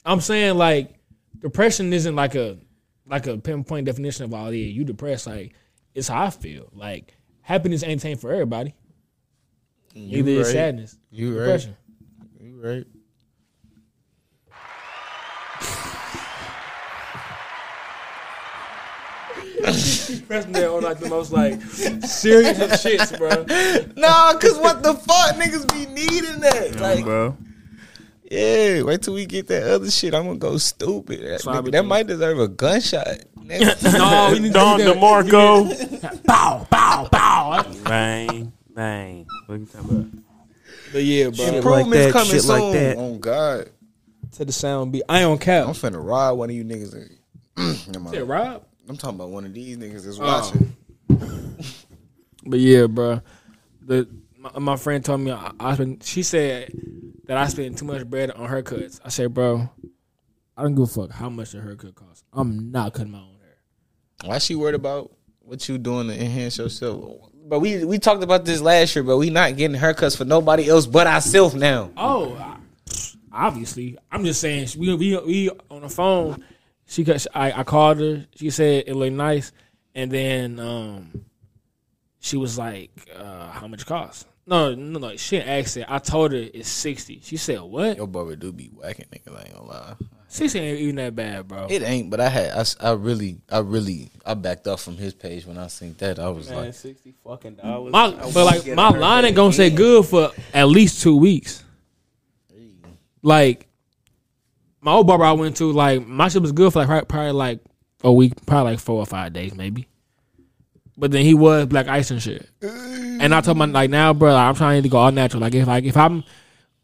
[0.04, 0.99] I'm saying like
[1.40, 2.58] depression isn't like a
[3.06, 5.26] like a pinpoint definition of all yeah, you depressed.
[5.26, 5.54] Like
[5.94, 6.68] it's how I feel.
[6.72, 8.74] Like happiness ain't the same for everybody.
[9.94, 11.44] You Either it's sadness, You right.
[11.44, 11.76] depression.
[12.40, 12.86] You right.
[20.26, 23.30] Pressing that on like the most like serious of shits, bro.
[24.00, 26.80] Nah, cause what the fuck, niggas be needing that.
[26.80, 27.36] Like, bro.
[28.30, 30.14] Yeah, wait till we get that other shit.
[30.14, 31.20] I'm gonna go stupid.
[31.20, 33.06] That, nigga- that doing- might deserve a gunshot.
[33.50, 33.56] No,
[34.52, 36.22] Don DeMarco.
[36.24, 37.64] bow, bow, bow.
[37.84, 39.26] bang, bang.
[39.46, 40.06] What you talking about?
[40.92, 41.34] But yeah, bro.
[41.34, 41.54] Shit.
[41.54, 42.60] Improvements that, coming shit soon.
[42.60, 42.96] like that.
[42.96, 43.70] Oh God,
[44.36, 45.02] To the sound beat.
[45.08, 46.94] I on I'm finna ride one of you niggas.
[46.94, 47.16] and-
[48.14, 48.62] Yeah, Rob.
[48.88, 50.22] I'm talking about one of these niggas that's Oh.
[50.22, 50.76] watching.
[52.46, 53.20] But yeah, bro.
[53.82, 54.08] The
[54.38, 56.70] my, my friend told me I, I she said
[57.30, 59.00] that I spend too much bread on her cuts.
[59.04, 59.70] I say, bro,
[60.56, 62.24] I don't give a fuck how much a haircut costs.
[62.32, 63.56] I'm not cutting my own hair.
[64.24, 67.30] Why she worried about what you doing to enhance yourself?
[67.46, 70.68] But we we talked about this last year, but we not getting haircuts for nobody
[70.68, 71.92] else but ourselves now.
[71.96, 72.56] Oh, I-
[73.46, 73.96] obviously.
[74.10, 74.66] I'm just saying.
[74.76, 76.44] We we we on the phone.
[76.88, 77.06] She.
[77.32, 78.26] I, I called her.
[78.34, 79.52] She said it looked nice,
[79.94, 81.24] and then um,
[82.18, 85.16] she was like, uh, "How much cost?" No, no, no.
[85.16, 85.86] She didn't ask it.
[85.88, 87.20] I told her it's sixty.
[87.22, 89.36] She said, "What?" Your brother do be whacking niggas.
[89.38, 89.94] I ain't gonna lie.
[90.26, 91.68] Sixty ain't even that bad, bro.
[91.70, 94.96] It ain't, but I had I, s- I really I really I backed up from
[94.96, 96.18] his page when I seen that.
[96.18, 97.92] I was Man, like, sixty fucking dollars.
[97.92, 101.62] My, but like my line ain't gonna say good for at least two weeks.
[103.22, 103.68] Like
[104.80, 107.32] my old barber I went to, like my shit was good for like probably, probably
[107.32, 107.60] like
[108.02, 109.86] a week, probably like four or five days maybe.
[111.00, 112.46] But then he was black ice and shit.
[112.60, 115.40] And I told my like now, bro, like, I'm trying to go all natural.
[115.40, 116.22] Like if like if I'm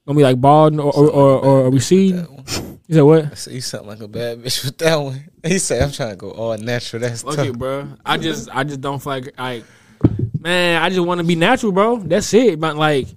[0.07, 3.27] gonna be like bald or or, or, or recede, you said what?
[3.27, 5.23] I see something like a bad bitch with that one.
[5.45, 7.03] He said, I'm trying to go all natural.
[7.03, 7.47] That's Fuck tough.
[7.47, 7.89] it, bro.
[8.07, 9.65] I just I just don't feel like like
[10.41, 11.99] man, I just want to be natural, bro.
[11.99, 12.59] That's it.
[12.59, 13.09] But like,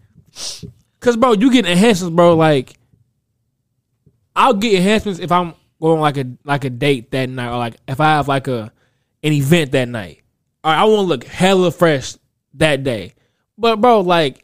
[0.99, 2.35] cause bro, you get enhancements, bro.
[2.35, 2.73] Like,
[4.35, 7.77] I'll get enhancements if I'm going like a like a date that night, or like
[7.87, 8.71] if I have like a
[9.23, 10.23] an event that night.
[10.63, 12.15] All right, I want to look hella fresh
[12.55, 13.13] that day.
[13.57, 14.43] But bro, like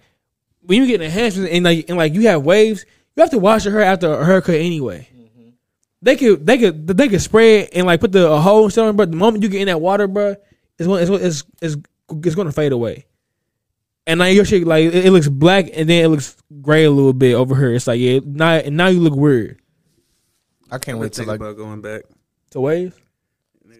[0.61, 2.85] when you get enhancements and like and like you have waves,
[3.15, 5.07] you have to wash your hair after a haircut anyway.
[5.15, 5.49] Mm-hmm.
[6.01, 8.71] They could they could they could spray it and like put the a hole and
[8.71, 10.35] stuff, on, but the moment you get in that water, bro,
[10.77, 11.87] it's going- it's it's it's,
[12.25, 13.05] it's going to fade away.
[14.07, 16.91] And now your shit like it, it looks black and then it looks gray a
[16.91, 17.73] little bit over here.
[17.73, 19.59] It's like yeah, now and now you look weird.
[20.69, 22.03] I can't I'm wait till think like about going back.
[22.51, 22.95] To waves.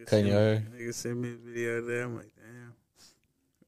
[0.05, 2.03] Nigga Cutting sent me- Nigga sent me a video there.
[2.03, 2.73] I'm like, damn.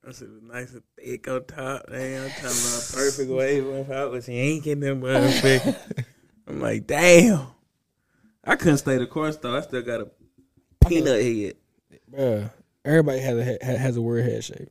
[0.04, 1.86] That's a nice and thick on top.
[1.92, 6.06] Damn, I'm talking about perfect wave if I was yanking them motherfucker.
[6.48, 7.48] I'm like, damn.
[8.44, 9.58] I couldn't stay the course though.
[9.58, 10.08] I still got a
[10.88, 11.56] peanut head.
[12.10, 12.50] Bruh,
[12.86, 14.70] everybody has a has a weird head shape.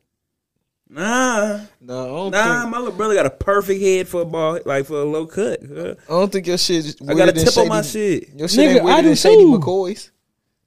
[0.88, 2.60] Nah, no, I don't, nah.
[2.60, 5.26] think, My little brother got a perfect head for a ball, like for a low
[5.26, 5.60] cut.
[5.68, 5.94] huh?
[6.08, 6.76] I don't think your shit.
[6.86, 8.28] Is I got a weirder than tip on my shit.
[8.34, 9.44] Your shit Nigga, ain't weirder I do than Shady.
[9.44, 10.10] McCoy's.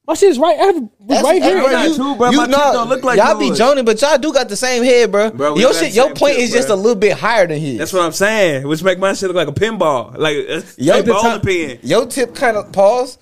[0.10, 0.60] My shit's right.
[0.60, 1.60] I have was right here.
[1.60, 2.32] I got two, bro.
[2.32, 3.60] My tip don't look like y'all be yours.
[3.60, 5.30] joning, but y'all do got the same head, bro.
[5.30, 6.76] Bro, we your got shit, your same point tip, is just bro.
[6.76, 7.78] a little bit higher than his.
[7.78, 8.68] That's what I'm saying.
[8.68, 11.44] Which make my shit look like a pinball, like a Yo, like the bowling top-
[11.44, 11.78] pin.
[11.84, 13.20] Your tip kind of pause,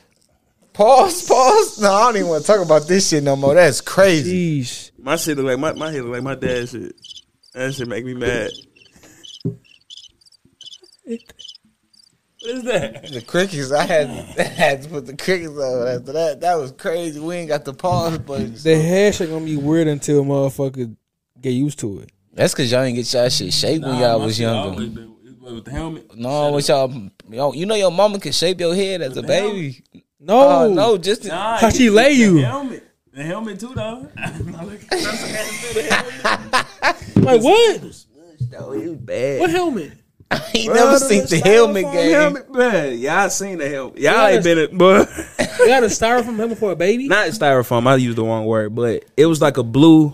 [0.72, 1.78] pause, pause.
[1.82, 3.54] No, I don't even want to talk about this shit no more.
[3.54, 4.62] That's crazy.
[4.62, 4.92] Jeez.
[4.98, 6.96] My shit look like my my head look like my dad's shit.
[7.54, 8.50] That shit make me mad.
[12.48, 13.10] What is that?
[13.12, 16.42] The crickets, I had, I had to put the crickets on after that.
[16.42, 17.20] That was crazy.
[17.20, 18.54] We ain't got the pause button.
[18.56, 20.96] The head shape gonna be weird until motherfucker
[21.42, 22.12] get used to it.
[22.34, 24.80] That's because y'all ain't get y'all shit shaped when y'all was younger.
[25.42, 26.16] with the helmet.
[26.16, 26.94] No, with y'all,
[27.30, 29.84] yo, you know your mama can shape your head as a baby.
[30.20, 32.36] No, Oh no, just to, Nah, How she he- lay you?
[32.42, 32.84] The helmet.
[33.14, 34.08] The helmet too, though.
[37.22, 37.82] like what?
[38.52, 39.40] No, he bad.
[39.42, 39.92] What helmet?
[40.32, 42.12] I ain't never seen the helmet game.
[42.12, 42.98] Helmet, man.
[42.98, 43.98] Y'all seen the helmet.
[44.00, 45.10] Y'all Yeah, ain't been it, but
[45.60, 47.08] You got a styrofoam helmet for a baby?
[47.08, 47.88] not styrofoam.
[47.88, 50.14] I used the wrong word, but it was like a blue.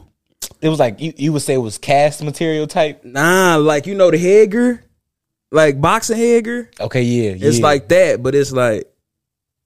[0.61, 3.03] It was like you, you would say it was cast material type.
[3.03, 4.83] Nah, like you know the headgear,
[5.51, 6.69] like boxing headgear.
[6.79, 7.63] Okay, yeah, It's yeah.
[7.63, 8.85] like that, but it's like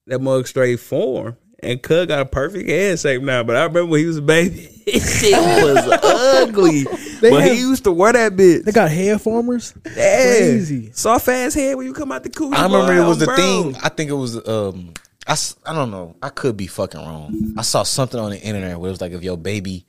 [0.07, 1.38] that mug straight form.
[1.61, 4.22] And Cud got a perfect head shape now, but I remember when he was a
[4.22, 6.86] baby, his shit was ugly.
[7.22, 8.64] But have- he used to wear that bitch.
[8.64, 9.73] They got hair formers.
[9.85, 9.91] Yeah.
[10.38, 10.91] Crazy.
[10.94, 12.53] Soft ass head when you come out the coochie.
[12.56, 13.35] I remember boy, it was the bro.
[13.35, 13.76] thing.
[13.81, 14.94] I think it was um.
[15.30, 16.15] I, s- I don't know.
[16.22, 17.53] I could be fucking wrong.
[17.57, 19.85] I saw something on the internet where it was like if your baby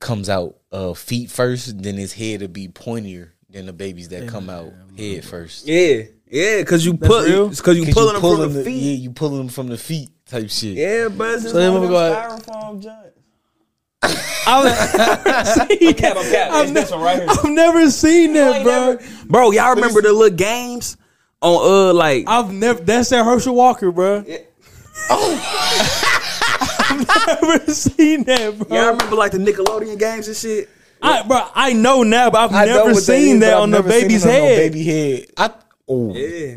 [0.00, 4.28] comes out uh feet first, then his head will be pointier than the babies that
[4.28, 5.66] come out head first.
[5.66, 7.48] Yeah, Yeah, cause you That's pull, real?
[7.50, 8.82] cause you 'Cause pulling them from pulling the feet.
[8.82, 10.76] Yeah, you pulling them from the feet type shit.
[10.76, 13.17] Yeah, but it's So then one of we'll them styrofoam joints.
[14.48, 16.50] I've never seen Cap, I'm cap.
[16.52, 17.26] I've It's this one right here.
[17.28, 18.98] I've never seen that, bro.
[19.26, 20.96] Bro, y'all remember the little games
[21.42, 22.80] on uh like I've never.
[22.82, 24.24] That's that Herschel Walker, bro.
[25.10, 27.06] I've
[27.42, 28.76] never seen that, bro.
[28.76, 30.68] y'all remember like the Nickelodeon games and shit.
[31.00, 33.54] I, bro, I know now, but I've I know never what that seen is, that
[33.54, 34.56] I've on the never seen baby's it on no head.
[34.72, 35.26] baby head.
[35.36, 35.50] I
[35.88, 36.54] oh Yeah.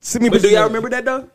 [0.00, 1.30] Send me But do y'all remember that though?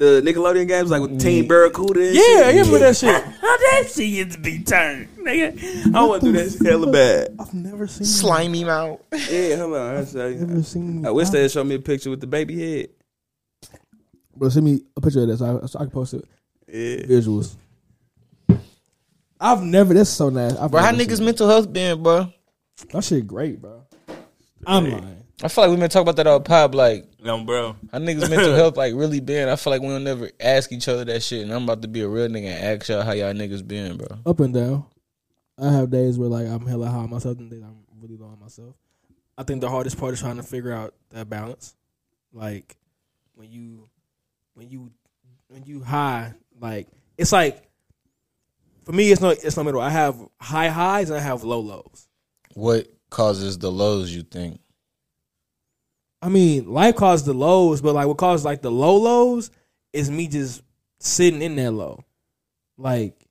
[0.00, 2.42] The Nickelodeon games like with Team Barracuda and Yeah, shit.
[2.42, 3.22] I remember that shit.
[3.42, 5.94] How that shit used to be turned, nigga.
[5.94, 7.36] I want to do that shit hella bad.
[7.38, 8.06] I've never seen.
[8.06, 8.98] slimy mouth.
[9.30, 9.96] Yeah, hold on.
[9.96, 10.30] I'll show.
[10.30, 11.04] Never uh, seen.
[11.04, 12.88] I wish they had shown me a picture with the baby head.
[14.34, 16.24] Bro, send me a picture of that so I, so I can post it.
[16.66, 17.04] Yeah.
[17.06, 17.56] Visuals.
[19.38, 19.92] I've never.
[19.92, 20.56] That's so nice.
[20.56, 22.32] I've Bro, how niggas seen mental health been, bro?
[22.78, 22.88] that.
[22.88, 23.82] That shit great, bro.
[24.66, 25.24] I'm lying.
[25.42, 26.74] I feel like we've been talking about that all pop.
[26.74, 27.76] Like No, bro.
[27.92, 29.48] how niggas mental health like really been.
[29.48, 31.42] I feel like we don't never ask each other that shit.
[31.42, 33.96] And I'm about to be a real nigga and ask y'all how y'all niggas been,
[33.96, 34.18] bro.
[34.24, 34.84] Up and down.
[35.58, 38.28] I have days where like I'm hella high on myself and days I'm really low
[38.28, 38.74] on myself.
[39.36, 41.74] I think the hardest part is trying to figure out that balance.
[42.32, 42.76] Like
[43.34, 43.88] when you
[44.54, 44.90] when you
[45.48, 46.88] when you high, like
[47.18, 47.62] it's like
[48.84, 49.80] for me it's no it's no middle.
[49.80, 52.08] I have high highs and I have low lows.
[52.54, 54.14] What causes the lows?
[54.14, 54.60] You think?
[56.22, 59.50] I mean, life caused the lows, but like what caused like the low lows
[59.92, 60.62] is me just
[60.98, 62.04] sitting in that low.
[62.76, 63.26] Like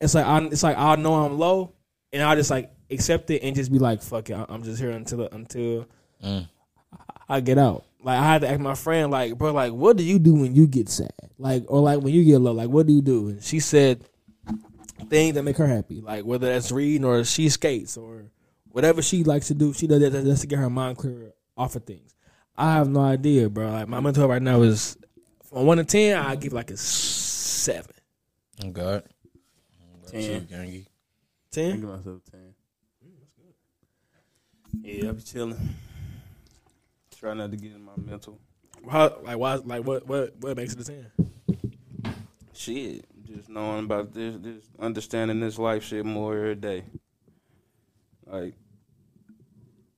[0.00, 1.72] it's like I it's like I know I'm low
[2.12, 4.90] and I just like accept it and just be like, fuck it, I'm just here
[4.90, 5.86] until until
[6.22, 6.48] Mm.
[7.28, 7.84] I get out.
[8.02, 10.54] Like I had to ask my friend, like, bro, like, what do you do when
[10.54, 11.12] you get sad?
[11.38, 13.28] Like, or like when you get low, like, what do you do?
[13.28, 14.04] And she said
[15.08, 18.24] things that make her happy, like whether that's reading or she skates or
[18.70, 19.74] whatever she likes to do.
[19.74, 22.14] She does that just to get her mind clear off of things.
[22.56, 23.70] I have no idea, bro.
[23.70, 24.96] Like my mental health right now is
[25.44, 27.94] from one to ten, I give like a seven.
[28.64, 29.04] Oh God.
[30.06, 30.46] Ten.
[30.46, 30.86] Gangy.
[31.50, 31.72] Ten.
[31.72, 32.54] I Give myself ten.
[34.76, 35.74] Mm, yeah, I be chilling.
[37.18, 38.38] Try not to get in my mental.
[38.88, 39.54] How, like why?
[39.54, 40.06] Like what?
[40.06, 40.34] What?
[40.38, 41.10] What makes it a ten?
[42.52, 46.84] Shit, just knowing about this, this understanding this life shit more every day.
[48.26, 48.54] Like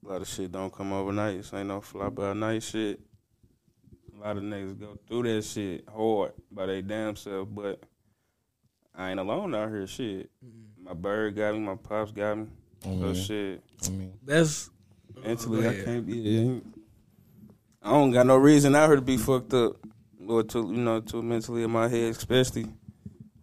[0.07, 1.39] a lot of shit don't come overnight.
[1.39, 3.01] This ain't no fly by night shit.
[4.17, 7.83] A lot of niggas go through that shit hard by their damn self, but
[8.95, 9.87] I ain't alone out here.
[9.87, 10.31] Shit,
[10.81, 12.47] my bird got me, my pops got me.
[12.83, 13.27] So Mhm.
[13.27, 14.71] shit, I mean, That's
[15.23, 16.17] mentally I can't be.
[16.17, 16.61] Yeah,
[17.83, 19.77] I don't got no reason out here to be fucked up,
[20.27, 22.67] or to you know to mentally in my head, especially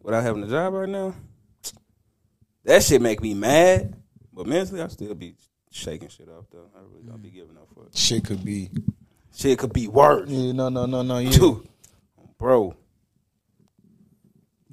[0.02, 1.14] without having a job right now.
[2.64, 5.35] That shit make me mad, but mentally I still be
[5.74, 6.70] shaking shit off though.
[6.76, 7.90] I really don't be giving no fuck.
[7.94, 8.70] shit could be.
[9.36, 11.18] Shit could be worse, Yeah, no, no, no, no.
[11.18, 11.32] Yeah.
[11.32, 11.68] too,
[12.38, 12.76] bro.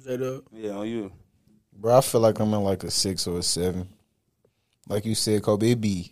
[0.03, 0.43] J Dub.
[0.53, 1.11] Yeah, on you.
[1.73, 3.89] Bro, I feel like I'm in like a six or a seven.
[4.87, 6.11] Like you said, Kobe, it be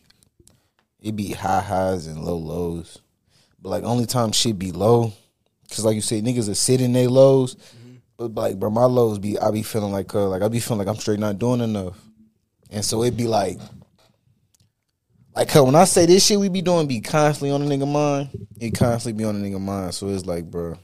[1.02, 2.99] it be high highs and low lows.
[3.61, 5.14] But like only time shit be low,
[5.70, 7.56] cause like you said, niggas are sitting their lows.
[8.18, 10.80] But like, bro, my lows be I be feeling like uh, like I be feeling
[10.80, 11.98] like I'm straight not doing enough,
[12.72, 13.60] and so it be like.
[15.40, 18.28] Like when I say this shit we be doing be constantly on a nigga mind,
[18.60, 19.94] it constantly be on a nigga mind.
[19.94, 20.78] So it's like, bro,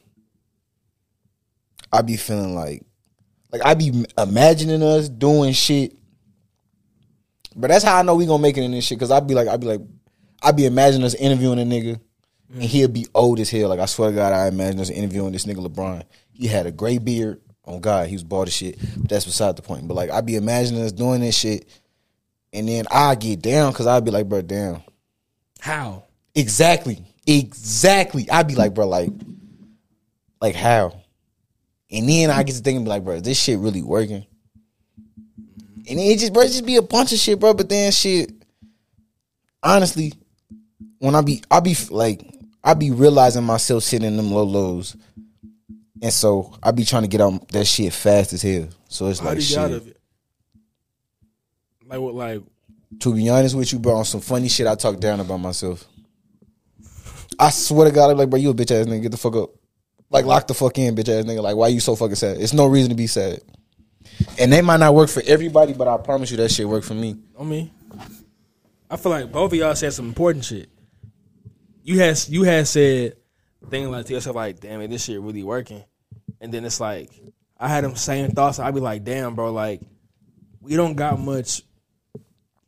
[1.92, 2.82] I be feeling like
[3.52, 5.98] like I be imagining us doing shit.
[7.54, 8.98] But that's how I know we gonna make it in this shit.
[8.98, 9.82] Cause I be like, I be like,
[10.42, 12.00] I be imagining us interviewing a nigga,
[12.54, 12.66] and mm.
[12.66, 13.68] he'll be old as hell.
[13.68, 16.04] Like I swear to God, I imagine us interviewing this nigga LeBron.
[16.32, 17.42] He had a gray beard.
[17.66, 18.78] On God, he was bald as shit.
[18.96, 19.86] But that's beside the point.
[19.88, 21.68] But like I be imagining us doing this shit,
[22.56, 24.82] and then I get down because I'd be like, bro, damn.
[25.60, 26.06] How?
[26.34, 27.04] Exactly.
[27.28, 28.30] Exactly.
[28.30, 29.10] I'd be like, bro, like,
[30.42, 31.02] like how?
[31.92, 34.26] And then I get to thinking, be like, bro, is this shit really working?
[35.88, 37.54] And it just, bro, it just be a bunch of shit, bro.
[37.54, 38.32] But then shit,
[39.62, 40.14] honestly,
[41.00, 42.22] when I be, I be like,
[42.64, 44.96] I be realizing myself sitting in them low lows,
[46.02, 48.70] and so I be trying to get out that shit fast as hell.
[48.88, 49.72] So it's How like shit.
[49.72, 49.98] it?
[51.88, 52.16] Like what?
[52.16, 52.42] Like
[53.00, 55.86] To be honest with you, bro, on some funny shit, I talk down about myself.
[57.40, 59.04] I swear to God, I'm like, bro, you a bitch ass nigga.
[59.04, 59.50] Get the fuck up.
[60.10, 61.42] Like, lock the fuck in, bitch ass nigga.
[61.42, 62.38] Like, why you so fucking sad?
[62.38, 63.40] It's no reason to be sad.
[64.40, 66.94] And they might not work for everybody, but I promise you that shit worked for
[66.94, 67.18] me.
[67.36, 67.74] on me.
[68.90, 70.70] I feel like both of y'all said some important shit.
[71.84, 73.18] You had you had said
[73.70, 75.84] things like to yourself like, damn it, this shit really working.
[76.40, 77.10] And then it's like
[77.60, 78.60] I had them same thoughts.
[78.60, 79.82] I'd be like, damn, bro, like
[80.62, 81.64] we don't got much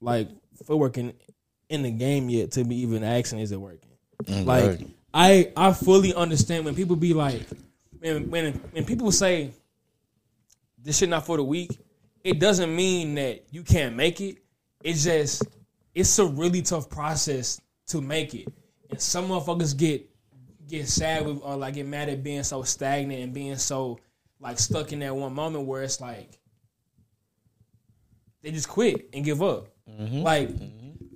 [0.01, 0.29] like
[0.65, 1.13] footwork in,
[1.69, 3.89] in the game yet to be even asking is it working.
[4.25, 4.79] Mm, like.
[5.13, 7.41] I I fully understand when people be like
[7.99, 9.51] when when when people say
[10.77, 11.77] this shit not for the week,
[12.23, 14.37] it doesn't mean that you can't make it.
[14.83, 15.43] It's just
[15.95, 18.47] it's a really tough process to make it.
[18.89, 20.07] And some motherfuckers get
[20.67, 23.99] get sad with or like get mad at being so stagnant and being so
[24.39, 26.37] like stuck in that one moment where it's like
[28.43, 29.69] they just quit and give up.
[29.89, 30.21] Mm-hmm.
[30.21, 30.49] Like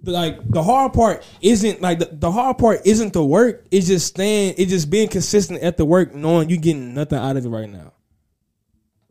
[0.03, 3.65] the, like the hard part isn't like the, the hard part isn't the work.
[3.69, 4.55] It's just staying.
[4.57, 7.69] It's just being consistent at the work, knowing you getting nothing out of it right
[7.69, 7.93] now.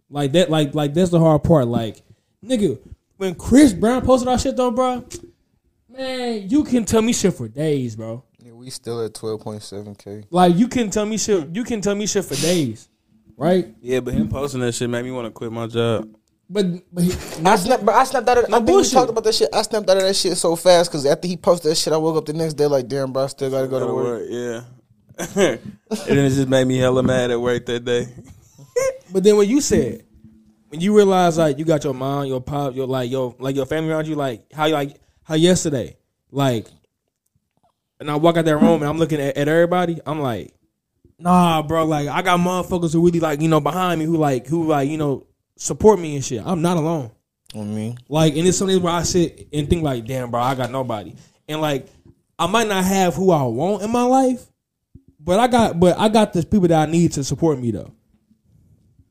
[0.09, 0.51] Like that.
[0.51, 1.69] Like like that's the hard part.
[1.69, 2.03] Like
[2.45, 2.78] nigga,
[3.16, 5.05] when Chris Brown posted our shit though, bro,
[5.89, 8.24] man, you can tell me shit for days, bro.
[8.39, 10.24] Yeah, we still at twelve point seven k.
[10.31, 11.55] Like you can tell me shit.
[11.55, 12.89] You can tell me shit for days,
[13.37, 13.69] right?
[13.81, 16.09] Yeah, but him posting that shit made me want to quit my job.
[16.52, 17.12] But but he,
[17.44, 18.44] I snapped, but I snapped out of.
[18.47, 18.93] I think we bullshit.
[18.93, 19.48] talked about that shit.
[19.55, 21.97] I snapped out of that shit so fast because after he posted that shit, I
[21.97, 23.94] woke up the next day like, damn, bro, I still gotta go to Go to
[23.94, 24.20] work.
[24.20, 24.62] work, yeah.
[25.36, 28.06] and then it just made me hella mad at work that day.
[29.12, 30.05] But then what you said,
[30.68, 33.66] when you realize like you got your mom, your pop, your like your like your
[33.66, 35.97] family around you, like how you like how yesterday,
[36.31, 36.66] like,
[37.98, 40.55] and I walk out that room and I'm looking at, at everybody, I'm like,
[41.18, 44.47] nah, bro, like I got motherfuckers who really like you know behind me who like
[44.47, 45.27] who like you know
[45.61, 46.43] support me and shit.
[46.45, 47.11] I'm not alone.
[47.55, 50.55] I mean, Like, and it's something where I sit and think like, damn, bro, I
[50.55, 51.15] got nobody,
[51.49, 51.89] and like
[52.39, 54.47] I might not have who I want in my life,
[55.19, 57.93] but I got but I got the people that I need to support me though.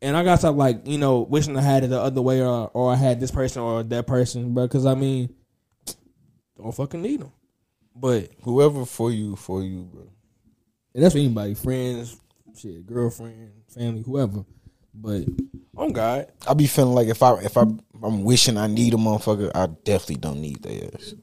[0.01, 2.71] And I got to like you know wishing I had it the other way or
[2.73, 4.65] or I had this person or that person, bro.
[4.67, 5.35] Because I mean,
[6.57, 7.31] don't fucking need them.
[7.93, 10.07] But whoever for you, for you, bro.
[10.95, 12.17] and that's for anybody, friends,
[12.57, 14.45] shit, girlfriend, family, whoever.
[15.01, 15.23] But
[15.77, 18.97] on God, I be feeling like if I if I I'm wishing I need a
[18.97, 21.13] motherfucker, I definitely don't need their ass.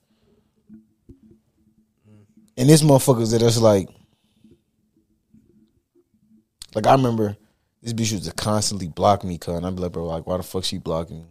[2.57, 3.89] And this motherfuckers that is like,
[6.74, 7.36] like I remember
[7.82, 10.39] this bitch used to constantly block me, cuz, and I'd be like, bro, like why
[10.39, 11.27] the fuck she blocking me?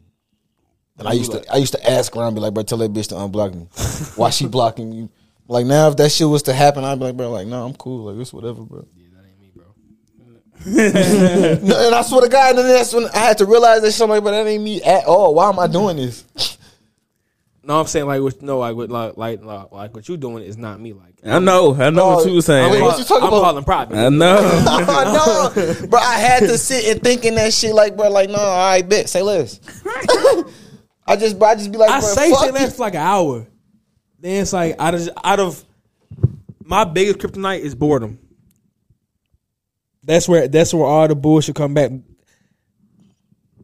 [0.99, 3.09] And I used to I used to ask around, be like, bro, tell that bitch
[3.09, 3.67] to unblock me.
[4.15, 5.09] Why she blocking you?
[5.47, 7.73] Like now, if that shit was to happen, I'd be like, bro, like no, I'm
[7.73, 8.87] cool, like it's whatever, bro.
[10.65, 13.91] no, and I swear to God, and then that's when I had to realize that
[13.91, 14.07] shit.
[14.07, 15.35] Like, but that ain't me at all.
[15.35, 16.25] Why am I doing this?
[17.63, 20.43] no, I'm saying like with no, like with like like like, like what you doing
[20.43, 20.93] is not me.
[20.93, 22.69] Like I know, I know Oh, what you were saying.
[22.69, 23.41] I mean, what you talking I'm about?
[23.43, 23.97] calling private.
[23.97, 24.37] I know.
[24.41, 27.73] oh, no, bro, I had to sit and thinking that shit.
[27.75, 29.59] Like, bro, like, no, I bet, say less.
[31.07, 32.51] I just, bro, I just be like, I bro, say fuck say you.
[32.53, 33.47] less for like an hour.
[34.19, 35.63] Then it's like out of out of
[36.63, 38.17] my biggest kryptonite is boredom.
[40.05, 41.91] That's where that's where all the bullshit come back.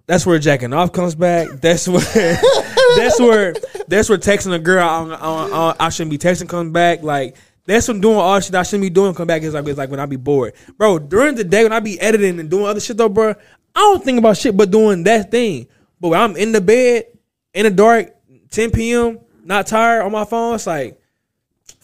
[0.07, 1.47] That's where jacking off comes back.
[1.61, 2.01] That's where
[2.97, 3.53] that's where
[3.87, 7.03] that's where texting a girl I, I, I, I shouldn't be texting comes back.
[7.03, 9.43] Like that's when doing all shit I shouldn't be doing come back.
[9.43, 10.97] Is like it's like when I be bored, bro.
[10.97, 13.35] During the day when I be editing and doing other shit though, bro,
[13.75, 15.67] I don't think about shit but doing that thing.
[15.99, 17.05] But when I'm in the bed
[17.53, 18.15] in the dark,
[18.49, 21.00] 10 p.m., not tired on my phone, it's like.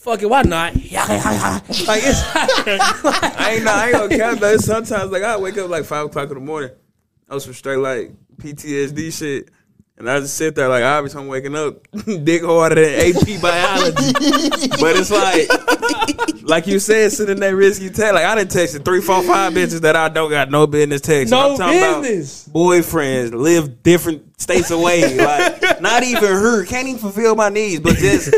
[0.08, 0.74] Fuck it, why not?
[0.74, 4.56] like it's I ain't, I ain't gonna count though.
[4.56, 6.70] Sometimes like I wake up like five o'clock in the morning.
[7.30, 9.50] I was some straight like PTSD shit.
[9.98, 11.86] And I just sit there like obviously I'm waking up
[12.24, 14.14] dick harder than AP biology.
[14.80, 18.14] but it's like like you said, sitting that risky text.
[18.14, 21.32] Like I done texted three, four, five bitches that I don't got no business texting.
[21.32, 22.48] No I'm talking about business.
[22.48, 25.18] boyfriends live different states away.
[25.18, 26.64] Like not even her.
[26.64, 28.34] Can't even fulfill my needs, but just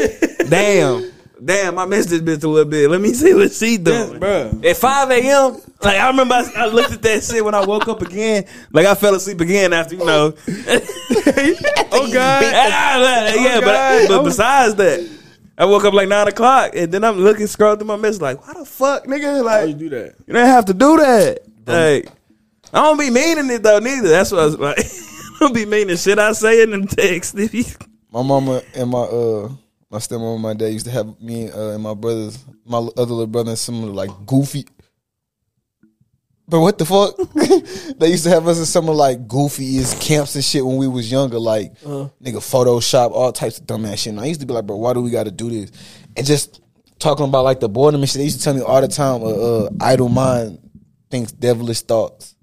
[0.50, 1.12] damn.
[1.44, 2.90] Damn, I missed this bitch a little bit.
[2.90, 4.20] Let me see what she doing.
[4.20, 4.66] bruh.
[4.66, 7.88] At 5 a.m., like I remember I, I looked at that shit when I woke
[7.88, 8.46] up again.
[8.74, 10.34] Like I fell asleep again after, you know.
[10.48, 12.44] oh God.
[12.72, 14.08] Ah, yeah, but, God.
[14.10, 15.10] but besides that,
[15.58, 18.46] I woke up like 9 o'clock and then I'm looking, scrolling through my message like,
[18.46, 19.44] why the fuck, nigga?
[19.44, 20.16] Like Why you do that?
[20.28, 21.40] you don't have to do that.
[21.66, 22.10] Like,
[22.74, 24.10] I don't be meaning it though, neither.
[24.10, 24.78] That's what I was like.
[24.80, 27.78] I don't be meaning shit I say in them texts.
[28.12, 29.50] My mama and my uh
[29.90, 32.78] my stepmom and my dad used to have me and, uh, and my brothers, my
[32.78, 34.66] other little brother, and similar like goofy.
[36.48, 37.16] But what the fuck?
[38.00, 40.88] they used to have us in some of like goofiest camps and shit when we
[40.88, 42.10] was younger, like Uh-huh.
[42.24, 44.14] nigga Photoshop, all types of dumbass shit.
[44.14, 45.72] And I used to be like, bro, why do we got to do this?
[46.18, 46.60] And just
[46.98, 48.18] talking about like the boredom and shit.
[48.18, 50.60] They used to tell me all the time, uh, uh, idle mind
[51.12, 52.36] thinks devilish thoughts.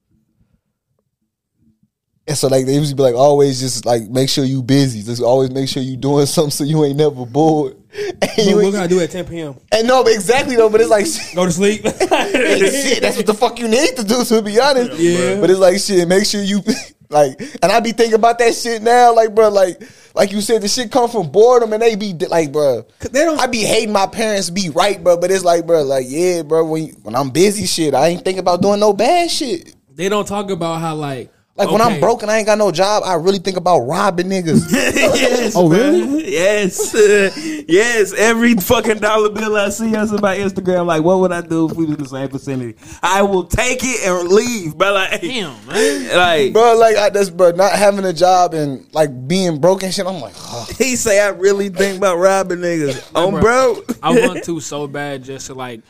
[2.28, 5.02] And so like they used to be like, always just like make sure you busy.
[5.02, 7.76] Just always make sure you doing something so you ain't never bored.
[8.20, 9.54] And, you What ain't- can I do at 10 p.m.?
[9.72, 10.68] and no, but exactly though.
[10.68, 11.82] But it's like Go to sleep.
[11.82, 14.98] Shit, that's what the fuck you need to do, to be honest.
[14.98, 15.40] Yeah.
[15.40, 16.62] But it's like shit, make sure you
[17.08, 19.80] Like, and I be thinking about that shit now, like, bro, like,
[20.14, 23.38] like you said, the shit come from boredom, and they be like, bro, They don't.
[23.40, 26.64] I be hating my parents be right, bro, but it's like, bro, like, yeah, bro,
[26.64, 29.76] when when I'm busy, shit, I ain't thinking about doing no bad shit.
[29.94, 32.58] They don't talk about how like Like when I'm okay, broke and I ain't got
[32.58, 34.66] no job, I really think about robbing niggas.
[34.70, 35.54] yes.
[35.56, 36.30] Oh, really?
[36.30, 36.94] Yes.
[37.66, 38.12] yes.
[38.12, 41.76] Every fucking dollar bill I see on my Instagram, like, what would I do if
[41.76, 42.78] we was in the same vicinity?
[43.02, 46.16] I will take it and leave, but like, Damn, man.
[46.16, 49.94] like bro, like I just, bro, not having a job and like being broke and
[49.94, 50.06] shit.
[50.06, 50.68] I'm like, oh.
[50.76, 53.12] he say, I really think about robbing niggas.
[53.14, 53.40] On bro.
[53.40, 53.98] broke.
[54.02, 55.80] I want to so bad just to like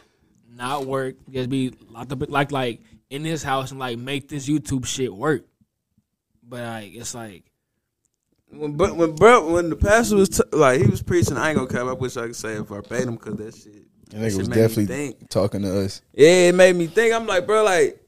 [0.55, 2.81] not work, just be locked up, like like
[3.11, 5.45] in this house and like make this YouTube shit work.
[6.49, 7.45] But like it's like
[8.51, 11.57] When, bro, when bro, when the pastor was t- like, he was preaching, I ain't
[11.57, 11.89] gonna come.
[11.89, 13.73] I wish I could say it verbatim because that shit.
[14.11, 15.29] That that nigga shit was definitely think.
[15.29, 16.03] talking to us.
[16.15, 17.13] Yeah, it made me think.
[17.13, 18.01] I'm like, bro, like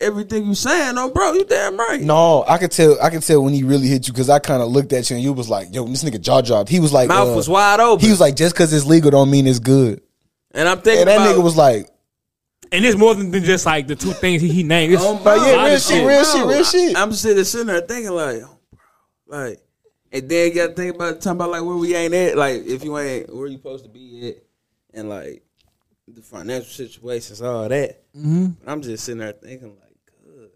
[0.00, 2.00] everything you saying, oh, bro, you damn right.
[2.00, 3.00] No, I could tell.
[3.00, 5.16] I could tell when he really hit you because I kind of looked at you
[5.16, 7.48] and you was like, "Yo, this nigga jaw dropped." He was like, Mouth uh, was
[7.48, 8.04] wide open.
[8.04, 10.02] He was like, "Just because it's legal don't mean it's good."
[10.52, 11.88] and I'm thinking And that about, nigga was like,
[12.72, 14.94] and it's more than just like the two things he, he named.
[14.94, 16.96] It's Oh, a bro, lot yeah, real shit, real shit, real shit.
[16.96, 18.58] I'm sitting, sitting there thinking like, oh,
[19.26, 19.60] like,
[20.12, 22.64] and then you got to think about talking about like where we ain't at, like
[22.66, 24.36] if you ain't where you supposed to be at,
[24.98, 25.42] and like
[26.08, 28.02] the financial situations, all that.
[28.16, 28.68] Mm-hmm.
[28.68, 30.50] I'm just sitting there thinking like, good.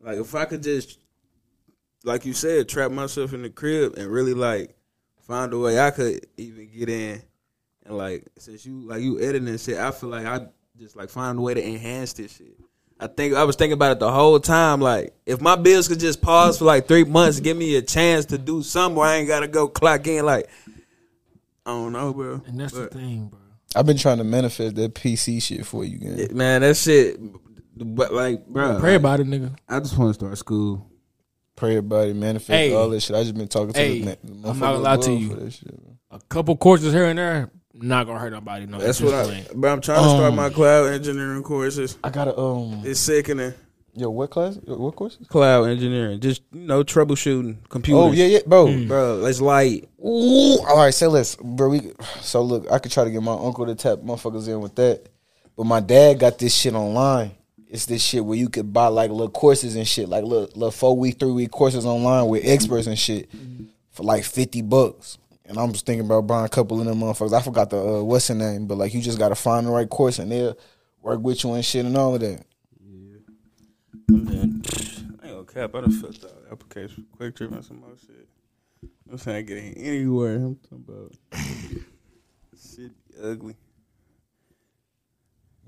[0.00, 0.98] Like if I could just,
[2.04, 4.76] like you said, trap myself in the crib and really like
[5.26, 7.22] find a way I could even get in,
[7.86, 10.46] and like since you like you editing and shit, I feel like I
[10.78, 12.58] just like find a way to enhance this shit.
[13.00, 14.80] I think I was thinking about it the whole time.
[14.80, 18.26] Like, if my bills could just pause for like three months, give me a chance
[18.26, 20.24] to do something where I ain't gotta go clock in.
[20.24, 20.48] Like,
[21.66, 22.40] I don't know, bro.
[22.46, 23.40] And that's But, the thing, bro.
[23.76, 26.18] I've been trying to manifest that PC shit for you, gang.
[26.18, 27.18] it- man, that shit.
[27.76, 29.56] But like, bro, Pray about it, nigga.
[29.68, 30.86] I just want to start school.
[31.56, 32.72] Pray about it, manifest Hey.
[32.74, 33.16] all that shit.
[33.16, 35.50] I just been talking to Hey, the, man, the I'm not gonna lie to you.
[35.50, 35.74] shit.
[36.12, 38.66] A couple courses here and there, not gonna hurt nobody.
[38.66, 39.24] No, That's what I.
[39.24, 39.44] playing.
[39.54, 41.98] But I'm trying to start Um, my cloud engineering courses.
[42.04, 43.52] I gotta um, It's sickening.
[43.94, 44.56] yo, what class?
[44.64, 45.18] What course?
[45.28, 48.00] Cloud engineering, just you know, troubleshooting computers.
[48.02, 48.66] Oh yeah, yeah, bro.
[48.70, 48.88] Hmm.
[48.88, 49.88] bro, it's light.
[50.04, 51.68] Ooh, all right, say less, bro.
[51.68, 54.74] We, so look, I could try to get my uncle to tap motherfuckers in with
[54.76, 55.06] that,
[55.56, 57.32] but my dad got this shit online.
[57.68, 60.70] It's this shit where you could buy like little courses and shit, like little, little
[60.70, 63.28] four week, three week courses online with experts and shit
[63.90, 65.18] for like fifty bucks.
[65.46, 67.34] And I'm just thinking about buying a couple of them motherfuckers.
[67.34, 69.88] I forgot the uh, what's the name, but like you just gotta find the right
[69.88, 70.56] course and they'll
[71.02, 72.42] work with you and shit and all of that.
[72.82, 73.16] Yeah.
[74.08, 74.62] And then,
[75.22, 75.74] I ain't gonna cap.
[75.74, 78.28] I done filled out application for QuikTrip and some more shit.
[79.10, 80.36] I'm saying getting anywhere.
[80.36, 81.12] I'm talking about
[82.58, 82.92] shit
[83.22, 83.56] ugly.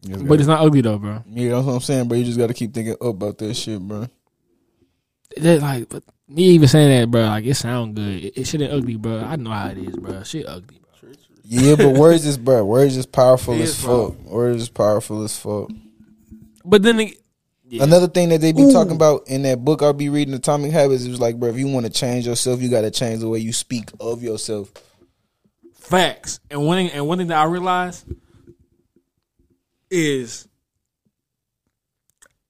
[0.02, 1.22] You just But it's not ugly though, bro.
[1.28, 2.16] yeah, that's what I'm saying, bro.
[2.16, 4.06] You just gotta keep thinking up about that shit, bro.
[5.36, 8.24] That like, but me even saying that, bro, like it sound good.
[8.24, 9.20] It, it shit ain't ugly, bro.
[9.20, 10.22] I know how it is, bro.
[10.22, 11.10] Shit ugly, bro.
[11.44, 12.64] Yeah, but words is bro.
[12.64, 14.18] Words is powerful It as is fuck.
[14.24, 15.70] Words is powerful as fuck.
[16.64, 17.18] But then, it,
[17.68, 17.82] yeah.
[17.84, 21.04] Another thing that they be talking about in that book I'll be reading, Atomic Habits,
[21.04, 23.40] is like, bro, if you want to change yourself, you got to change the way
[23.40, 24.72] you speak of yourself.
[25.74, 26.40] Facts.
[26.50, 28.06] And one thing, and one thing that I realized
[29.90, 30.46] is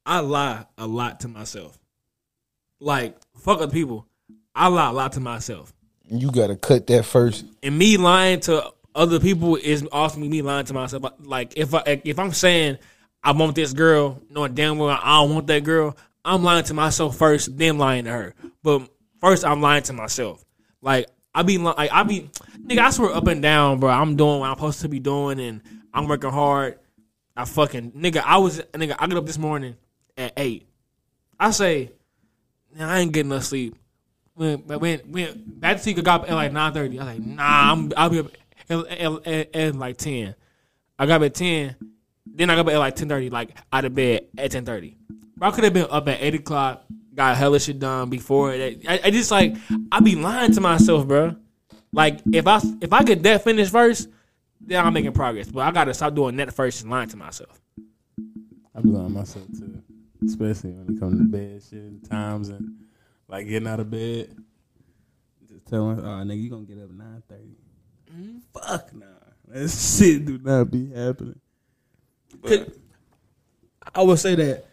[0.05, 1.79] I lie a lot to myself.
[2.81, 4.07] Like fuck other people,
[4.55, 5.73] I lie a lot to myself.
[6.09, 7.45] You got to cut that first.
[7.63, 11.05] And me lying to other people is also me lying to myself.
[11.21, 12.79] Like if I if I'm saying
[13.23, 16.75] I want this girl, knowing damn well I don't want that girl, I'm lying to
[16.75, 18.35] myself first, then lying to her.
[18.63, 18.89] But
[19.21, 20.45] first I'm lying to myself.
[20.81, 23.91] Like I be li- like I be nigga, I swear up and down, bro.
[23.91, 25.61] I'm doing what I'm supposed to be doing and
[25.93, 26.79] I'm working hard.
[27.37, 29.77] I fucking nigga, I was nigga, I get up this morning
[30.17, 30.67] at eight.
[31.39, 31.93] I say,
[32.77, 33.77] man, I ain't getting no sleep.
[34.35, 36.99] When when when sleep, I got at like nine thirty.
[36.99, 38.27] I was like, nah, I'm I'll be up
[38.69, 40.35] at, at, at, like ten.
[40.99, 41.77] I got up at ten.
[42.27, 44.97] Then I got up at like ten thirty, like out of bed at ten thirty.
[45.41, 46.85] I could have been up at eight o'clock,
[47.15, 48.81] got hella shit done before that.
[48.87, 49.57] I, I just like
[49.91, 51.37] I be lying to myself, bro.
[51.93, 54.09] Like if I if I get that finished first,
[54.61, 55.49] then I'm making progress.
[55.49, 57.59] But I gotta stop doing that first and lying to myself.
[58.75, 59.83] I be lying myself too,
[60.25, 62.77] especially when it comes to bed shit times and
[63.29, 64.35] like getting out of bed.
[65.49, 67.23] Just telling, oh nigga, you gonna get up nine
[68.13, 68.39] mm-hmm.
[68.53, 69.07] Fuck nah,
[69.49, 71.41] that shit do not be happening.
[72.41, 72.69] But
[73.95, 74.65] I would say that.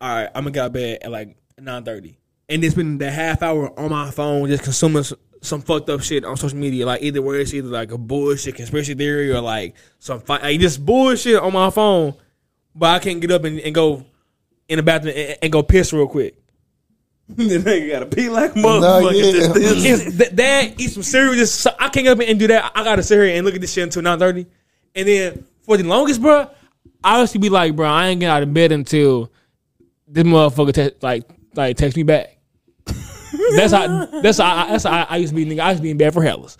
[0.00, 2.18] All right, I'm gonna get out of bed at like nine thirty,
[2.48, 5.04] and it's been the half hour on my phone just consuming
[5.42, 6.86] some fucked up shit on social media.
[6.86, 10.60] Like either where it's either like a bullshit conspiracy theory or like some fi- like
[10.60, 12.14] just bullshit on my phone,
[12.74, 14.04] but I can't get up and, and go
[14.72, 16.36] in the bathroom and, and go piss real quick.
[17.28, 19.14] the nigga gotta pee like a motherfucker.
[19.14, 19.30] yeah.
[19.32, 21.34] Just this- th- dad eat some cereal.
[21.34, 22.72] Just so- I can't get up and do that.
[22.74, 24.46] I gotta sit here and look at this shit until nine thirty,
[24.94, 26.50] and then for the longest, bro,
[27.04, 29.30] I used to be like, bro, I ain't getting out of bed until
[30.08, 31.24] this motherfucker te- like
[31.54, 32.36] like text me back.
[33.56, 35.46] that's how that's how I, that's how I, I used to be.
[35.46, 36.58] Nigga, I used to be in bed for hellas.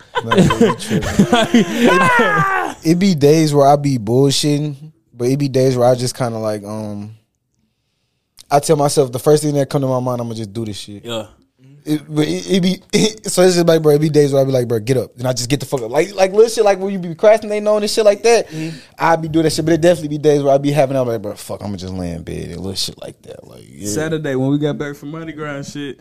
[2.84, 6.34] it be days where I be bullshitting, but it be days where I just kind
[6.34, 7.16] of like um.
[8.52, 10.64] I tell myself the first thing that come to my mind, I'm gonna just do
[10.66, 11.04] this shit.
[11.04, 11.28] yeah.
[11.84, 12.74] It, but it, it be
[13.28, 15.16] so it's just like bro, it be days where I be like, bro, get up,
[15.16, 17.08] and I just get the fuck up, like like little shit, like when you be
[17.08, 18.46] procrastinating on and shit like that.
[18.48, 18.78] Mm-hmm.
[18.96, 21.08] I be doing that shit, but it definitely be days where I be having, I'm
[21.08, 23.64] like, bro, fuck, I'm gonna just lay in bed and little shit like that, like
[23.66, 23.88] yeah.
[23.88, 26.00] Saturday when we got back from Mardi Gras and shit.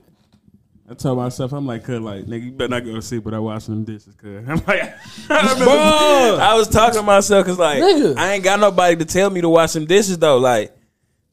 [0.87, 3.41] I told myself, I'm like, cuz, like, nigga, you better not go to sleep without
[3.41, 4.45] washing them dishes, cuz.
[4.47, 4.93] I'm like,
[5.29, 8.17] I, remember, I was talking to myself, cause like, Nigga.
[8.17, 10.37] I ain't got nobody to tell me to wash them dishes though.
[10.37, 10.75] Like,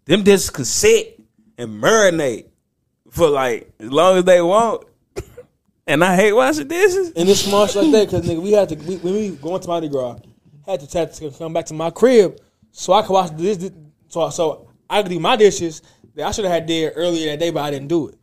[0.09, 1.21] them dishes could sit
[1.59, 2.47] and marinate
[3.11, 4.85] for like as long as they want.
[5.87, 7.13] And I hate washing dishes.
[7.13, 9.69] And it's shit like that because nigga, we had to we, when we going to
[9.69, 10.19] Mardi Gras,
[10.67, 12.39] had to, had to come back to my crib
[12.73, 13.71] so I could wash this.
[14.09, 15.83] So so I could do my dishes
[16.15, 18.19] that I should have had there earlier that day, but I didn't do it.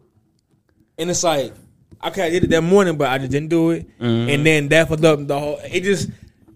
[0.97, 1.53] And it's like
[2.01, 3.87] I could have did it that morning, but I just didn't do it.
[3.99, 4.29] Mm-hmm.
[4.29, 5.59] And then that fucked up the whole.
[5.63, 6.09] It just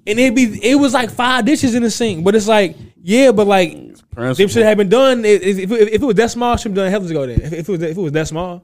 [0.09, 3.31] and it be it was like five dishes in the sink, but it's like yeah,
[3.31, 3.73] but like
[4.15, 5.23] them should have been done.
[5.23, 7.27] If, if, if it was that small, should have been done hell ago.
[7.27, 8.63] Then if, if it was if it was that small,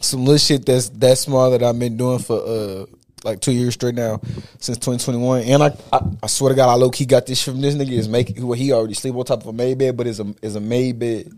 [0.00, 2.86] some little shit that's that small that I've been doing for uh
[3.24, 4.20] like two years straight now
[4.58, 5.42] since 2021.
[5.42, 7.74] And I I, I swear to God, I low key got this shit from this
[7.74, 10.20] nigga is make well, he already sleep on top of a made bed, but it's
[10.20, 11.30] a is a made bed.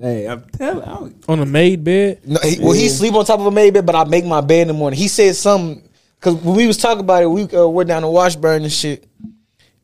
[0.00, 2.20] Hey, I'm telling on a made bed.
[2.26, 4.40] No, he, well, he sleep on top of a made bed, but I make my
[4.40, 4.98] bed in the morning.
[4.98, 5.88] He said something
[6.24, 9.06] because when we was talking about it, we uh, went down to Washburn and shit.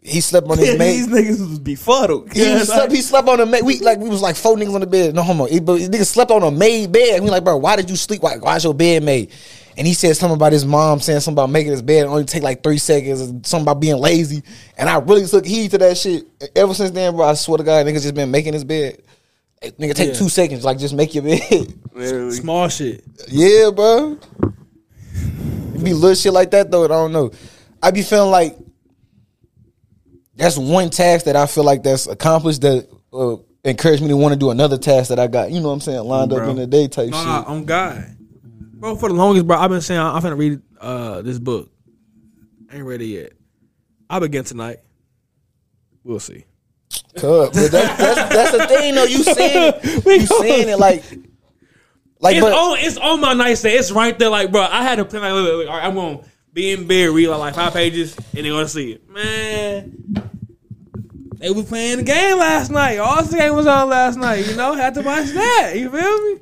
[0.02, 0.78] He slept on his bed.
[0.96, 2.32] These niggas was befuddled.
[2.32, 3.62] He, was slept, he slept on a made.
[3.62, 5.14] We like we was like four niggas on the bed.
[5.14, 5.44] No homo.
[5.44, 7.16] He, but nigga slept on a made bed.
[7.16, 8.22] And we like, bro, why did you sleep?
[8.22, 9.30] Why, why's your bed made?
[9.76, 12.42] And he said something about his mom saying something about making his bed only take
[12.42, 14.42] like three seconds, and something about being lazy.
[14.78, 16.24] And I really took heed to that shit.
[16.56, 19.02] Ever since then, bro, I swear to God, niggas just been making his bed.
[19.60, 20.14] Hey, Nigga, take Yeah.
[20.14, 21.74] two seconds, like just make your bed.
[21.92, 22.30] Literally.
[22.36, 23.04] Small shit.
[23.28, 24.18] Yeah, bro.
[25.80, 26.84] It be little shit like that though.
[26.84, 27.30] and I don't know.
[27.82, 28.56] I be feeling like
[30.36, 34.32] that's one task that I feel like that's accomplished that uh, encouraged me to want
[34.32, 35.50] to do another task that I got.
[35.50, 36.00] You know what I'm saying?
[36.04, 37.48] Lined up in the day type Nah, shit.
[37.48, 38.16] on God,
[38.74, 38.96] bro.
[38.96, 41.70] For the longest, bro, I've been saying I'm finna read uh, this book.
[42.70, 43.32] I ain't ready yet.
[44.08, 44.78] I'll begin tonight.
[46.04, 46.44] We'll see.
[47.14, 49.04] Cuz, but that, that's that's the thing though.
[49.04, 49.74] You saying
[50.06, 51.02] you saying it like
[52.20, 52.78] like It's but on.
[52.78, 53.78] It's on my nightstand.
[53.78, 54.30] It's right there.
[54.30, 55.22] Like, bro, I had to plan.
[55.22, 56.20] Like, look, look, all right, I'm gonna
[56.52, 59.08] be in bed, read like five pages, and then gonna see it.
[59.08, 60.32] Man,
[61.38, 62.98] they was playing the game last night.
[62.98, 64.46] All the game was on last night.
[64.46, 65.72] You know, had to watch that.
[65.74, 66.40] You feel me?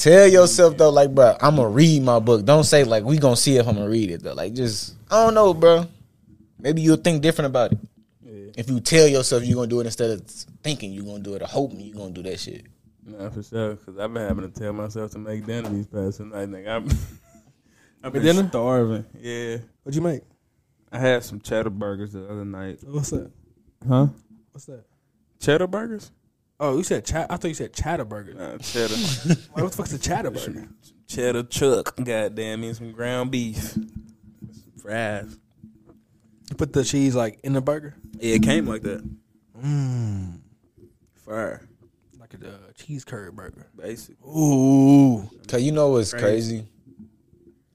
[0.00, 2.44] tell yourself though, like, bro, I'm gonna read my book.
[2.44, 4.32] Don't say like we gonna see if I'm gonna read it though.
[4.32, 5.86] Like, just I don't know, bro.
[6.58, 7.78] Maybe you'll think different about it.
[8.56, 10.22] If you tell yourself you're gonna do it instead of
[10.62, 12.66] thinking you're gonna do it or hoping you're gonna do that shit.
[13.18, 13.74] Nah, for sure.
[13.74, 16.50] Because I've been having to tell myself to make dinner these past two nights.
[16.50, 16.88] Nigga, I'm,
[18.02, 18.48] I've been dinner?
[18.48, 19.04] starving.
[19.18, 19.58] Yeah.
[19.82, 20.22] What'd you make?
[20.92, 22.80] I had some cheddar burgers the other night.
[22.84, 23.30] What's that?
[23.86, 24.08] Huh?
[24.52, 24.84] What's that?
[25.40, 26.10] Cheddar burgers?
[26.58, 27.26] Oh, you said chat.
[27.30, 28.34] I thought you said Chatterburger.
[28.36, 28.94] Nah, cheddar.
[29.54, 30.68] Like, what the fuck's a Chatterburger?
[31.06, 31.96] cheddar chuck.
[31.96, 33.56] Goddamn, me some ground beef.
[33.56, 33.88] Some
[34.82, 35.38] fries.
[36.50, 39.02] You put the cheese like in the burger, Yeah, it came like that.
[39.58, 40.38] Mmm.
[41.24, 41.62] Fire.
[42.32, 43.66] Like a uh, cheese curd burger.
[43.76, 44.16] Basic.
[44.24, 46.66] Ooh, Cause you know what's crazy?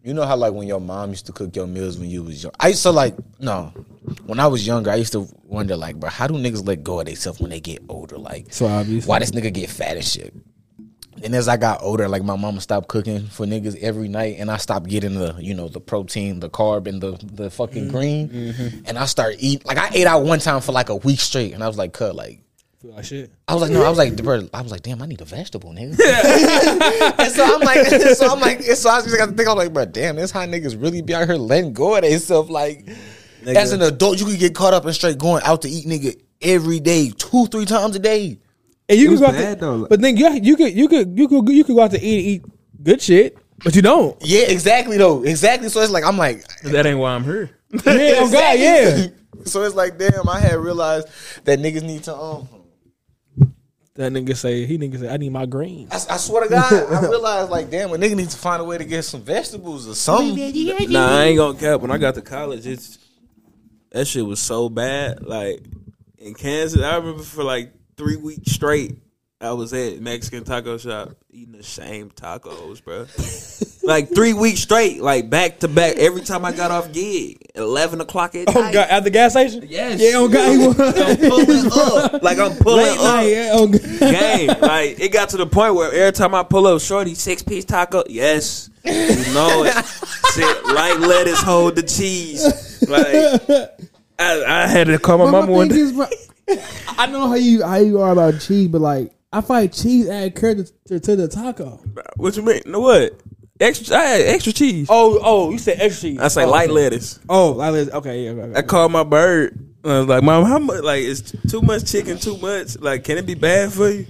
[0.03, 2.43] You know how like when your mom used to cook your meals when you was
[2.43, 2.53] young.
[2.59, 3.73] I used to like no.
[4.27, 6.99] When I was younger, I used to wonder like, bro, how do niggas let go
[6.99, 8.17] of themselves when they get older?
[8.17, 9.07] Like, so obvious.
[9.07, 10.33] why this nigga get fat and shit?
[11.23, 14.51] And as I got older, like my mama stopped cooking for niggas every night, and
[14.51, 18.83] I stopped getting the you know the protein, the carb, and the the fucking green.
[18.85, 21.53] And I started eat like I ate out one time for like a week straight,
[21.53, 22.41] and I was like, cut like
[22.85, 23.31] Feel like shit.
[23.47, 25.25] I was like, no, I was like, bro, I was like, damn, I need a
[25.25, 25.99] vegetable, nigga.
[27.19, 27.83] and so I'm like,
[28.15, 30.45] so I'm like, so I just got to think, I'm like, bro, damn, this how
[30.45, 32.51] niggas really be out here letting go of themselves.
[32.51, 32.87] Like,
[33.47, 36.15] as an adult, you could get caught up and straight going out to eat, nigga,
[36.43, 38.37] every day, two, three times a day.
[38.87, 39.87] And you It can was go out bad, to, though.
[39.87, 42.35] but then you you could you could you could you could go out to eat
[42.35, 42.43] eat
[42.83, 44.15] good shit, but you don't.
[44.21, 45.69] Yeah, exactly though, exactly.
[45.69, 47.49] So it's like, I'm like, That ain't why I'm here.
[47.71, 49.07] Yeah, oh God, yeah.
[49.45, 51.07] So it's like, damn, I had realized
[51.45, 52.47] that niggas need to um.
[53.95, 55.89] That nigga say he nigga say I need my greens.
[56.09, 58.65] I, I swear to God, I realized like, damn, a nigga needs to find a
[58.65, 60.35] way to get some vegetables or something.
[60.91, 61.79] Nah, I ain't gonna cap.
[61.79, 62.99] When I got to college, it's
[63.91, 65.23] that shit was so bad.
[65.25, 65.63] Like
[66.17, 68.97] in Kansas, I remember for like three weeks straight,
[69.41, 73.05] I was at Mexican taco shop eating the same tacos, bro.
[73.83, 75.97] like three weeks straight, like back to back.
[75.97, 78.73] Every time I got off gig, eleven o'clock at Oh, night.
[78.73, 79.65] God, at the gas station.
[79.67, 79.99] Yes.
[80.01, 80.79] Yeah, oh God, he was.
[80.79, 81.69] I'm pulling
[82.13, 82.23] up.
[82.23, 83.03] Like I'm pulling Late up.
[83.03, 83.81] night, yeah, oh God.
[83.99, 84.47] Game.
[84.61, 87.65] Like it got to the point where every time I pull up, shorty six piece
[87.65, 88.03] taco.
[88.07, 89.85] Yes, you know it.
[89.85, 92.87] Sit light lettuce, hold the cheese.
[92.87, 93.69] Like
[94.17, 95.75] I, I had to call my But mama my one day.
[95.79, 96.07] is, bro,
[96.97, 100.07] I know how you how you are about cheese, but like I feel like cheese
[100.07, 101.81] add character to, to the taco.
[102.15, 102.61] What you mean?
[102.65, 103.19] No, what?
[103.59, 103.97] Extra?
[103.97, 104.87] I had extra cheese.
[104.89, 106.19] Oh, oh, you said extra cheese.
[106.19, 106.73] I say oh, light okay.
[106.73, 107.19] lettuce.
[107.27, 108.63] Oh, like this- okay, yeah, okay, I okay.
[108.63, 109.59] called my bird.
[109.83, 110.83] I was like, "Mom, how much?
[110.83, 112.17] Like, is too much chicken?
[112.17, 112.79] Too much?
[112.79, 114.07] Like, can it be bad for you?"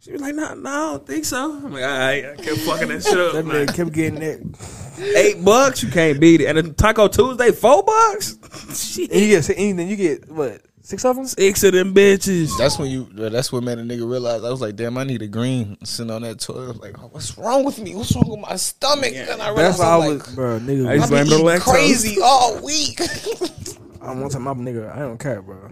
[0.00, 2.58] She was like, "No, no, I don't think so." I'm like, "All right, I kept
[2.58, 5.14] fucking that shit up." That Like, man kept getting that.
[5.16, 6.46] Eight bucks, you can't beat it.
[6.46, 8.38] And then Taco Tuesday, four bucks.
[8.94, 11.26] Shit, And you get anything, you get what six of them?
[11.26, 12.56] six of them bitches.
[12.56, 13.08] That's when you.
[13.12, 14.44] That's what made a nigga realize.
[14.44, 15.76] I was like, damn, I need a green.
[15.84, 17.94] Sitting on that toilet, I was like, what's wrong with me?
[17.96, 19.12] What's wrong with my stomach?
[19.14, 20.86] And I realized That's why I I'm was, like, bro, nigga.
[20.86, 23.00] I I used been to blame eating crazy all week.
[24.00, 25.70] I one time, my nigga, I don't care, bro.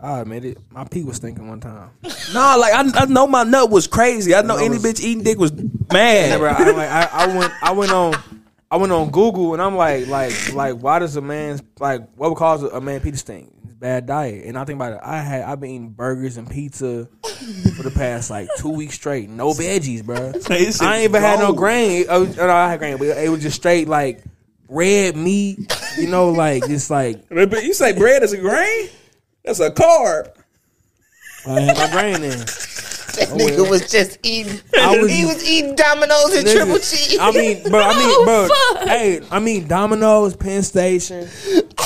[0.00, 0.58] I admit it.
[0.70, 1.90] My pee was stinking one time.
[2.32, 4.34] Nah, like I, I know my nut was crazy.
[4.34, 5.52] I know I any was- bitch eating dick was
[5.92, 6.30] mad.
[6.30, 6.48] Yeah, bro.
[6.50, 8.14] I, like, I, I went, I went on,
[8.70, 12.30] I went on Google, and I'm like, like, like, why does a man's like what
[12.30, 13.52] would cause a man pee to stink?
[13.84, 14.46] Bad diet.
[14.46, 15.00] And I think about it.
[15.02, 17.06] I had, I've been eating burgers and pizza
[17.76, 19.28] for the past like two weeks straight.
[19.28, 20.32] No veggies, bro.
[20.50, 22.06] I ain't even had no grain.
[22.08, 24.24] I, was, no, I had grain, but it was just straight like
[24.70, 25.70] red meat.
[25.98, 28.88] You know, like just like But but you say bread is a grain?
[29.44, 30.34] That's a carb.
[31.46, 32.40] I had my grain in.
[33.16, 34.60] That nigga was just eating.
[34.72, 37.18] Was- he was eating Domino's and Nigga, triple cheese.
[37.20, 37.80] I mean, bro.
[37.80, 38.48] I mean, bro.
[38.86, 41.28] Hey, I mean, Domino's, Penn Station,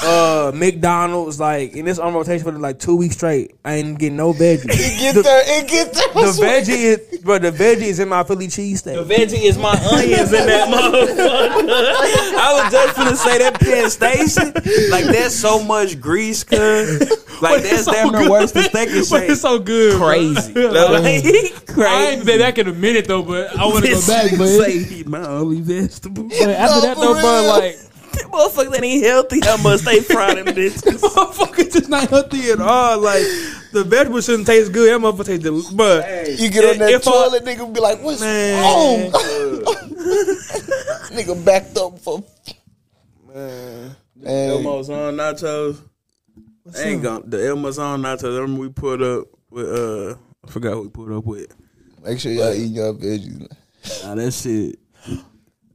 [0.02, 1.38] uh, McDonald's.
[1.40, 3.54] Like, and this on rotation for like two weeks straight.
[3.64, 4.64] I ain't getting no veggies.
[4.68, 5.42] it get there.
[5.60, 6.08] It get there.
[6.14, 7.38] The veggie is, bro.
[7.38, 9.06] The veggie is in my Philly cheesesteak.
[9.06, 11.68] The veggie is my onions in that motherfucker.
[12.38, 14.52] I was just gonna say that Penn Station.
[14.90, 17.00] Like there's so much grease, cuz.
[17.40, 18.30] Like that's so damn near good.
[18.30, 19.30] worse than steak and shake.
[19.30, 20.08] it's so good, bro.
[20.08, 20.52] Crazy.
[21.24, 22.24] I ain't crazy.
[22.24, 24.30] been back in a minute though, but I want to go back.
[24.36, 26.24] But, say eat my only vegetable.
[26.28, 27.76] but after that though, bro, like
[28.32, 29.40] Motherfucker that ain't healthy.
[29.44, 30.98] I must stay frying them bitches.
[31.00, 32.98] motherfucker just not healthy at all.
[33.00, 33.22] Like
[33.72, 34.90] the vegetables shouldn't taste good.
[34.92, 38.02] That motherfucker taste del- but You get on that If I- toilet, nigga be like,
[38.02, 39.12] "What's Man.
[39.12, 39.12] wrong?"
[41.12, 42.24] nigga backed up for.
[43.32, 45.78] Man, Elmo's on nachos.
[46.76, 48.38] I ain't gonna the Elmo's on nachos.
[48.40, 51.54] Remember we put up with uh I forgot who we put up with.
[52.04, 53.38] make sure y'all eating your veggies.
[53.38, 53.48] Man.
[54.04, 54.78] Nah, that shit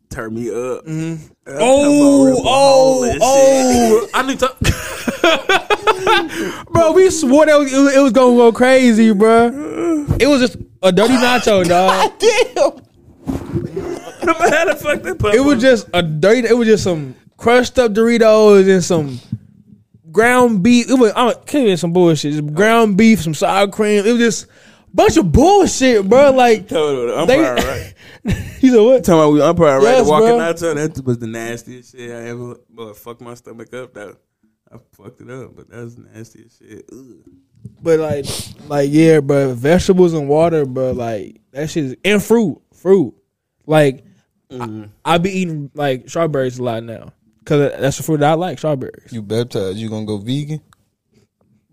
[0.09, 0.85] turned me up.
[0.85, 1.31] Mm-hmm.
[1.47, 3.21] Oh, oh, Red Bull and shit.
[3.23, 4.09] oh!
[4.13, 4.55] I need to,
[6.71, 6.91] bro.
[6.93, 9.47] We swore that it was, it was gonna go crazy, bro.
[10.19, 12.13] It was just a dirty nacho, dog.
[12.19, 12.83] Damn.
[14.23, 16.47] How the fuck they put It was just a dirty.
[16.47, 19.19] It was just some crushed up Doritos and some
[20.11, 20.89] ground beef.
[20.89, 22.33] It was I can't even some bullshit.
[22.33, 24.05] Just ground beef, some sour cream.
[24.05, 24.47] It was just a
[24.93, 26.31] bunch of bullshit, bro.
[26.31, 27.93] Like I'm they, right.
[28.59, 29.03] he said what?
[29.03, 30.37] Talking about we umpire right Yes, to walking bro.
[30.37, 30.75] nacho.
[30.75, 32.55] That was the nastiest shit I ever.
[32.69, 33.93] Boy, fuck my stomach up.
[33.93, 34.17] That
[34.71, 36.89] I fucked it up, but that was the nastiest shit.
[36.91, 37.23] Ugh.
[37.81, 38.25] But like,
[38.67, 39.53] like yeah, bro.
[39.53, 40.91] Vegetables and water, bro.
[40.91, 43.13] Like that shit is, and fruit, fruit.
[43.65, 44.03] Like
[44.51, 44.83] I, mm-hmm.
[45.03, 48.57] I be eating like strawberries a lot now because that's the fruit that I like.
[48.57, 49.11] Strawberries.
[49.11, 49.77] You baptized?
[49.77, 50.61] You gonna go vegan?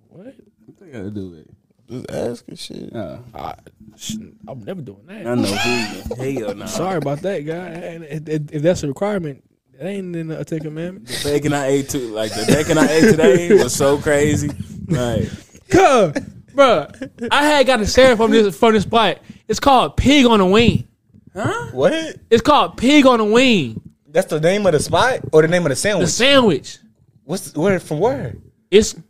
[0.08, 0.34] What?
[0.64, 1.50] What they gotta do it?
[1.90, 2.92] Just asking shit.
[2.92, 3.54] Nah, I,
[3.96, 4.14] sh-
[4.46, 5.26] I'm never doing that.
[5.26, 6.44] I know vegan.
[6.44, 6.66] Hell no.
[6.66, 7.54] Sorry about that, guy.
[7.68, 9.42] And If, if- if that's a requirement,
[9.78, 11.22] it ain't in the Ten Commandments.
[11.24, 14.50] The bacon I ate too, like the bacon I ate today was so crazy.
[14.88, 15.28] Like
[15.70, 16.12] Cuz,
[16.54, 16.86] bro,
[17.30, 19.18] I had got a cereal from this from this spot.
[19.48, 20.86] It's called Pig on a Wing.
[21.34, 21.68] Huh?
[21.72, 22.16] What?
[22.30, 23.80] It's called Pig on a Wing.
[24.08, 26.06] That's the name of the spot or the name of the sandwich.
[26.06, 26.66] The sandwich?
[26.74, 26.78] sandwich.
[27.24, 28.34] What's where from where?
[28.70, 28.92] It's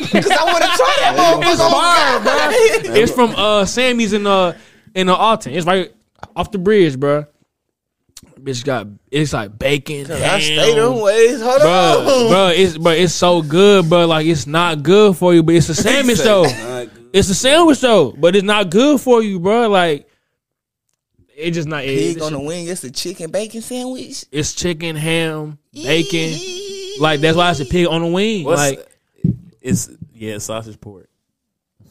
[0.00, 1.70] Because I want to try that motherfucker.
[1.70, 2.94] fire, bro.
[3.02, 4.56] It's from uh Sammy's in uh
[4.94, 5.52] in the Alton.
[5.52, 5.92] It's right
[6.34, 7.26] off the bridge, bro.
[8.40, 10.10] Bitch got it's like bacon.
[10.10, 10.76] I stay ham.
[10.76, 11.42] them ways.
[11.42, 12.28] Hold Bro, on.
[12.30, 14.06] bro, it's but it's so good, bro.
[14.06, 16.44] Like it's not good for you, but it's a sandwich though.
[17.12, 19.68] It's a sandwich though, but it's not good for you, bro.
[19.68, 20.08] Like
[21.36, 21.82] it's just not.
[21.82, 22.66] Pig it's, on the wing.
[22.66, 24.24] It's a chicken bacon sandwich.
[24.32, 26.32] it's chicken, ham, bacon.
[27.00, 28.44] Like that's why it's a pig on the wing.
[28.44, 28.86] what's like
[29.60, 31.08] it's yeah sausage pork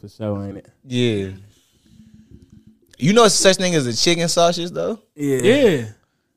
[0.00, 0.68] for sure, ain't it?
[0.84, 1.30] Yeah.
[2.98, 5.38] You know, it's such thing as a chicken sausage though, Yeah.
[5.42, 5.84] yeah.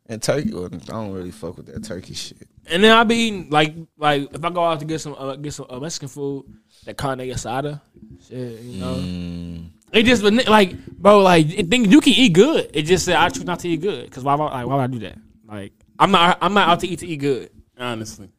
[0.08, 0.54] and turkey.
[0.54, 2.38] Well, I don't really fuck with that turkey shit.
[2.68, 5.36] And then I be eating like like if I go out to get some uh,
[5.36, 6.46] get some uh, Mexican food,
[6.86, 7.82] that carne asada,
[8.28, 8.96] shit, you know.
[8.96, 9.70] Mm.
[9.92, 12.72] It just but like, bro, like it think you can eat good.
[12.74, 14.82] It just said I choose not to eat good because why, would- like, why would
[14.82, 15.18] I do that?
[15.46, 17.50] Like, I'm not, I'm not out to eat to eat good.
[17.78, 18.30] Honestly,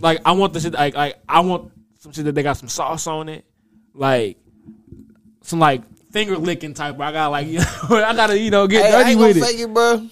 [0.00, 0.72] Like, I want the shit.
[0.72, 3.44] Like, like I want some shit that they got some sauce on it,
[3.94, 4.38] like
[5.42, 6.96] some like finger licking type.
[6.96, 9.18] Where I got like, you know, I gotta you know get Hey, I dirty ain't
[9.18, 9.44] gonna with it.
[9.44, 10.08] fake it, bro.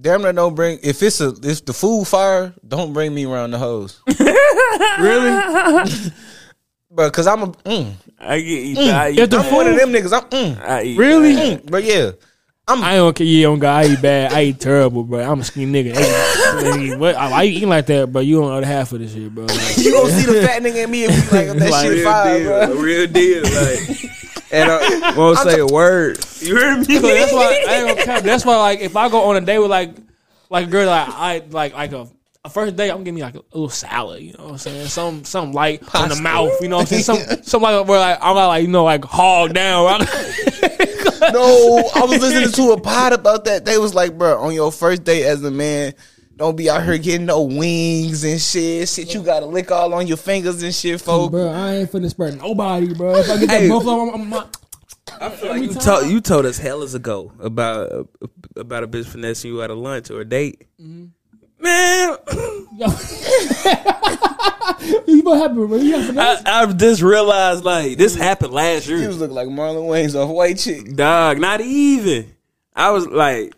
[0.00, 3.50] Damn near don't bring if it's a if the food fire, don't bring me around
[3.50, 4.00] the hose.
[5.00, 6.12] really,
[6.90, 8.78] Bro, cause I'm a mm, I get eat.
[8.78, 9.18] I eat.
[9.18, 10.12] If the I'm one of them niggas.
[10.12, 10.98] I'm mm, I eat.
[10.98, 11.34] Really?
[11.34, 12.12] mm, but yeah.
[12.68, 13.26] I don't care.
[13.26, 14.32] Yeah, on God, I eat bad.
[14.32, 15.20] I eat terrible, bro.
[15.20, 15.94] I'm a skinny nigga.
[15.96, 17.14] Hey, what?
[17.16, 18.20] I you eating like that, bro?
[18.20, 19.44] You don't know the half of this shit, bro.
[19.46, 21.92] Like, You gonna see the fat nigga in me if you like that Like, shit
[21.92, 22.82] real fire, deal, bro.
[22.82, 23.42] real deal.
[23.42, 26.18] Like, and I won't say a word.
[26.40, 26.96] You heard me?
[26.96, 28.22] So that's why I ain't gonna cap.
[28.22, 29.94] That's why like if I go on a date with like
[30.50, 32.06] like a girl like I like like a,
[32.44, 34.22] a first date, I'm giving me like a, little salad.
[34.22, 34.86] You know what I'm saying?
[34.88, 36.52] Some some light on the mouth.
[36.60, 37.26] You know what I'm saying?
[37.28, 40.06] Some some like where like I'm not like you know like hog down.
[41.32, 43.64] No, I was listening to a pod about that.
[43.64, 45.94] They was like, bro, on your first date as a man,
[46.36, 48.88] don't be out here getting no wings and shit.
[48.88, 51.30] Shit, you gotta lick all on your fingers and shit, folks.
[51.32, 53.16] bro, I ain't finna spread nobody, bro.
[53.16, 53.68] If I get that Hey.
[53.68, 54.56] buffalo, I'm, I'm not.
[55.20, 58.08] I feel like you told you told us hellas ago about
[58.56, 60.66] about a bitch finessing you at a lunch or a date.
[60.80, 61.06] Mm-hmm.
[61.68, 62.16] Man,
[65.06, 65.76] You what happened, bro?
[65.76, 66.20] You happened.
[66.20, 69.08] I, I've just realized like this happened last He year.
[69.08, 70.94] was looking like Marlon Wayans off white chick.
[70.94, 72.32] Dog, not even.
[72.74, 73.52] I was like,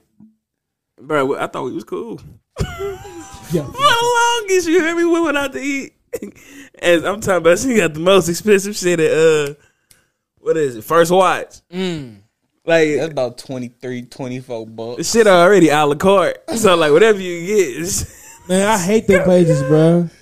[1.00, 2.20] bro, I thought we was cool.
[3.52, 3.64] Yeah.
[3.64, 5.04] For the longest, you hear me?
[5.04, 5.92] We went out to eat,
[6.78, 9.54] and I'm talking about she got the most expensive shit at uh,
[10.38, 10.84] what is it?
[10.84, 11.56] First watch.
[12.70, 15.10] Like That's about 23, 24 the bucks.
[15.10, 16.38] shit already a la carte.
[16.56, 17.68] So like whatever you get.
[17.82, 18.16] is-
[18.48, 20.08] Man, I hate them pages, bro.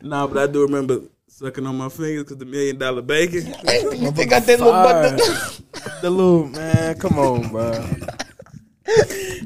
[0.00, 3.42] Nah, but I do remember sucking on my fingers because the million dollar bacon.
[3.64, 5.60] They got that little butt.
[6.02, 7.72] The little man, come on, bro.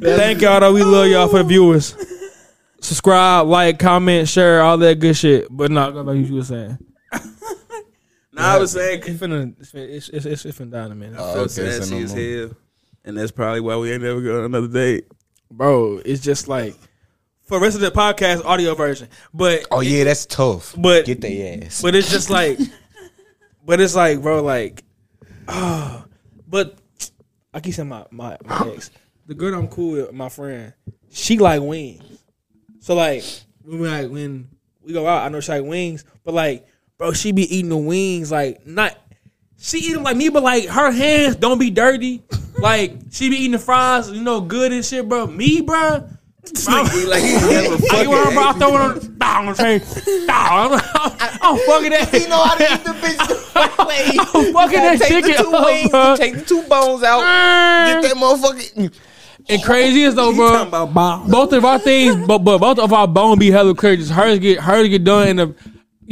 [0.00, 0.72] Thank y'all though.
[0.74, 1.96] We love y'all for the viewers.
[2.80, 5.46] Subscribe, like, comment, share, all that good shit.
[5.50, 6.78] But not go back to what you were saying.
[8.32, 10.92] Nah, I was saying It's finna, it's finna, it's, it's, it's, it's finna die in
[10.92, 11.20] a minute.
[11.20, 12.24] I feel okay, so sassy no as more.
[12.48, 12.56] hell,
[13.04, 15.06] and that's probably why we ain't never going on another date.
[15.50, 16.00] bro.
[16.04, 16.74] It's just like
[17.42, 20.74] for the rest of the podcast audio version, but Oh yeah, that's tough.
[20.78, 21.82] But- get their ass.
[21.82, 22.58] but it's just like,
[23.64, 24.82] but it's like, bro, like,
[25.48, 26.04] oh,
[26.48, 26.78] but
[27.52, 28.90] I keep saying my my, my ex,
[29.26, 30.72] the girl I'm cool with, my friend,
[31.10, 32.02] she like wings.
[32.80, 33.24] So like
[33.62, 34.48] when we like when
[34.80, 36.66] we go out, I know she like wings, but like,
[37.02, 38.96] bro, she be eating the wings like not.
[39.58, 42.22] She eat them like me, but like her hands don't be dirty.
[42.58, 45.26] Like she be eating the fries, you know, good and shit, bro.
[45.26, 46.08] Me, bro.
[46.64, 48.42] bro He like he never I you want, bro?
[48.42, 48.60] I fucking.
[48.60, 50.28] throw it on, on the train.
[50.30, 52.10] I'm, I'm, I'm fucking that.
[52.12, 54.18] you know how to eat the bitch the way.
[54.18, 56.16] I'm fucking that take the two up, wings, bro.
[56.16, 57.20] take the two bones out.
[57.20, 58.96] Get that motherfucker.
[59.48, 60.86] And crazy as though, bro.
[61.26, 64.12] Both of our things, but but both of our bone be hella crazy.
[64.12, 65.54] Hers get hers get done in the.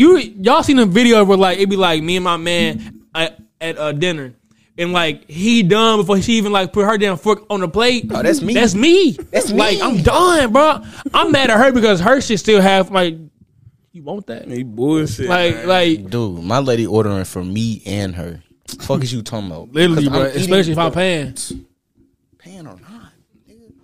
[0.00, 3.38] You y'all seen the video where like it'd be like me and my man at,
[3.60, 4.34] at uh, dinner.
[4.78, 8.06] And like he done before she even like put her damn fork on the plate.
[8.10, 8.54] Oh, that's me.
[8.54, 9.12] That's me.
[9.30, 9.82] That's like me.
[9.82, 10.82] I'm done, bro.
[11.12, 13.18] I'm mad at her because her shit still have like.
[13.92, 14.48] You want that?
[14.48, 15.28] He bullshit.
[15.28, 15.68] Like man.
[15.68, 18.42] like Dude, my lady ordering for me and her.
[18.80, 19.70] Fuck is you talking about?
[19.72, 20.22] literally, 'Cause bro.
[20.22, 21.34] Especially if I'm the- paying.
[22.38, 23.12] paying or not.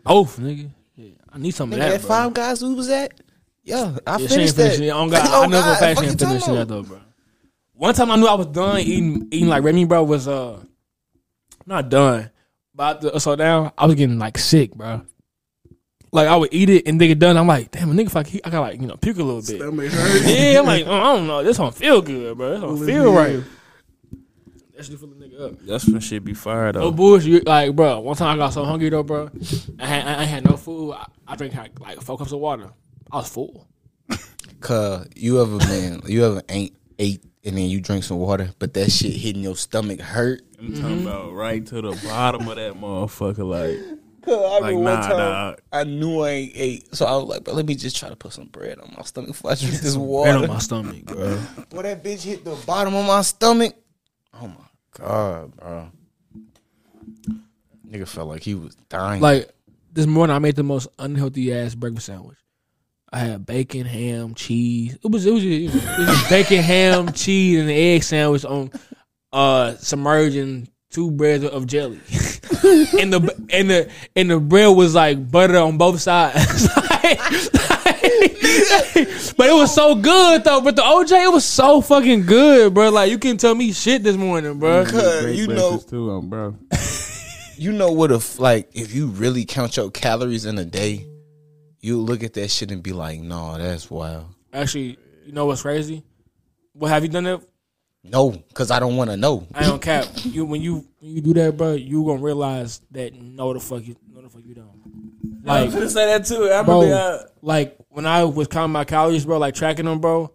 [0.04, 0.70] Both, nigga.
[0.94, 2.08] Yeah, I need some of Nigga, that, that bro.
[2.08, 3.20] five guys we was at.
[3.66, 4.62] Yeah, I Yeah, she ain't finished that.
[4.62, 4.90] finishing it.
[4.90, 6.68] On God, Oh, I know for a God, fact fuck she you ain't finishing that
[6.68, 7.00] though, bro.
[7.74, 10.04] One time I knew I was done eating eating like Remy, bro.
[10.04, 10.62] Was uh
[11.66, 12.30] not done,
[12.74, 15.02] but after, so now I was getting like sick, bro.
[16.12, 17.36] Like I would eat it and they get done.
[17.36, 19.60] I'm like, damn, a nigga, like I got like you know puke a little bit.
[19.60, 20.22] Stomach hurt.
[20.26, 22.50] Yeah, I'm like, oh, I don't know, this don't feel good, bro.
[22.52, 23.42] This don't feel right.
[24.76, 25.58] That shit fill the nigga up.
[25.66, 26.96] That's when shit be fired No up.
[26.96, 27.46] bullshit.
[27.46, 29.28] Like, bro, one time I got so hungry though, bro.
[29.80, 30.92] I had I, I had no food.
[30.92, 32.70] I, I drank like, like four cups of water.
[33.12, 33.66] I was full.
[34.60, 38.74] Cause you ever been, you ever ain't ate and then you drink some water, but
[38.74, 40.42] that shit hitting your stomach hurt.
[40.58, 43.46] I'm talking about right to the bottom of that motherfucker.
[43.48, 43.78] Like,
[44.22, 45.60] Cause I Like, remember nah, time dog.
[45.72, 48.16] I knew I ain't ate, so I was like, "Bro, let me just try to
[48.16, 51.04] put some bread on my stomach before I drink this Right water." on my stomach,
[51.04, 51.38] bro.
[51.70, 53.76] Boy, that bitch hit the bottom of my stomach.
[54.34, 54.54] Oh my
[54.98, 55.90] god, bro!
[57.88, 59.20] Nigga felt like he was dying.
[59.22, 59.48] Like
[59.92, 62.38] this morning, I made the most unhealthy ass breakfast sandwich.
[63.12, 64.98] I had bacon, ham, cheese.
[65.02, 68.44] It was it was, it was, it was bacon, ham, cheese, and an egg sandwich
[68.44, 68.70] on
[69.32, 71.96] uh submerging two breads of jelly.
[73.00, 76.66] and the and the and the bread was like butter on both sides.
[76.76, 77.18] like,
[79.36, 80.60] but it was so good though.
[80.60, 82.90] But the OJ, it was so fucking good, bro.
[82.90, 84.84] Like you can tell me shit this morning, bro.
[84.84, 86.56] Cause you know, too, um, bro.
[87.56, 91.06] you know what if like if you really count your calories in a day,
[91.86, 94.26] you look at that shit and be like, no, that's wild.
[94.52, 96.02] Actually, you know what's crazy?
[96.72, 97.40] What have you done that?
[98.02, 99.46] No, because I don't want to know.
[99.54, 100.06] I don't cap.
[100.24, 103.86] You when you when you do that, bro, you gonna realize that no the fuck
[103.86, 104.70] you no the fuck you don't.
[105.46, 106.50] I Like was gonna say that too.
[106.52, 109.84] I'm bro, gonna be uh, like when I was counting my calories, bro, like tracking
[109.86, 110.32] them, bro,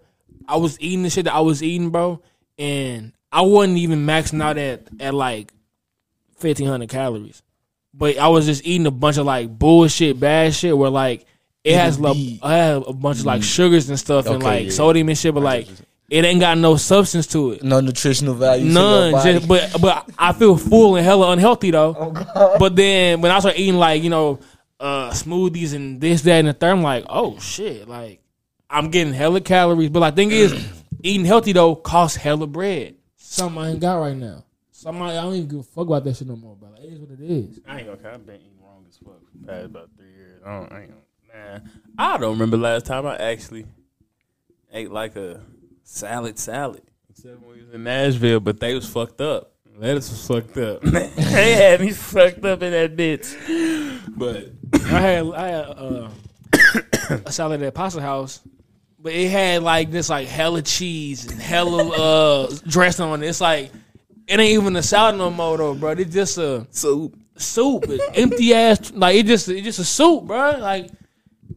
[0.48, 2.22] I was eating the shit that I was eating, bro,
[2.58, 5.54] and I wasn't even maxing out at at like
[6.38, 7.42] fifteen hundred calories,
[7.94, 11.26] but I was just eating a bunch of like bullshit, bad shit, where like
[11.64, 14.72] it has like I have a bunch of like sugars and stuff and like yeah.
[14.72, 15.68] sodium and shit, but like
[16.10, 17.64] it ain't got no substance to it.
[17.64, 18.66] No nutritional value.
[18.66, 22.14] None, just, but but I feel full and hella unhealthy though.
[22.60, 24.40] But then when I start eating like you know
[24.80, 28.22] uh, smoothies and this that and the third, I'm like, oh shit, like
[28.70, 29.90] I'm getting hella calories.
[29.90, 30.54] But like thing is,
[31.04, 32.96] eating healthy though costs hella bread.
[33.16, 34.44] Something I ain't got right now.
[34.72, 36.58] Something I I don't even give a fuck about that shit no more.
[36.60, 37.60] But like, it is what it is.
[37.68, 38.14] I ain't gonna.
[38.14, 40.42] I've been eating wrong as fuck for the past about three years.
[40.46, 40.72] I don't.
[40.74, 41.02] I ain't gonna.
[41.34, 41.60] Nah,
[41.98, 43.66] I don't remember last time I actually
[44.72, 45.42] ate like a
[45.84, 46.84] salad salad.
[47.10, 49.52] Except when we was in Nashville, but they was fucked up.
[49.78, 50.82] Lettuce was fucked up.
[50.82, 53.36] they had me fucked up in that bitch.
[54.16, 56.10] But I had I had uh,
[57.26, 58.42] a salad at Pasta House,
[59.00, 63.28] but it had like this like hella cheese and hella uh dressing on it.
[63.28, 63.72] It's like
[64.28, 65.92] it ain't even a salad no more though, bro.
[65.92, 67.18] It's just a soup.
[67.36, 68.92] soup, empty ass.
[68.92, 70.58] Like it just it just a soup, bro.
[70.60, 70.92] Like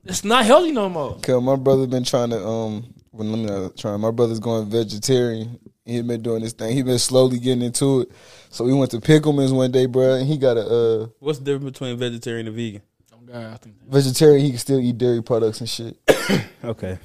[0.05, 1.19] it's not healthy no more.
[1.23, 4.01] Cause my brother been trying to um when let me not trying.
[4.01, 5.59] My brother's going vegetarian.
[5.85, 6.75] He been doing this thing.
[6.75, 8.13] He been slowly getting into it.
[8.51, 11.45] So we went to Pickleman's one day, bro, and he got a uh, What's the
[11.45, 12.83] difference between vegetarian and vegan?
[13.13, 14.41] Oh God, I think vegetarian.
[14.45, 15.97] He can still eat dairy products and shit.
[16.65, 16.99] Okay.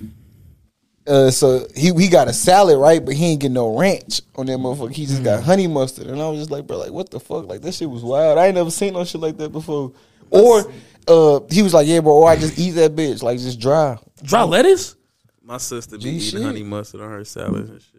[1.07, 3.03] Uh, so he he got a salad, right?
[3.03, 4.93] But he ain't get no ranch on that motherfucker.
[4.93, 5.25] He just Mm.
[5.25, 7.47] got honey mustard, and I was just like, bro, like what the fuck?
[7.47, 8.37] Like that shit was wild.
[8.37, 9.91] I ain't never seen no shit like that before.
[10.29, 10.71] Or
[11.07, 13.97] uh, he was like, yeah, bro, or I just eat that bitch, like just dry.
[14.23, 14.95] dry lettuce.
[15.43, 16.41] My sister be G eating shit.
[16.43, 17.93] honey mustard on her salads and shit.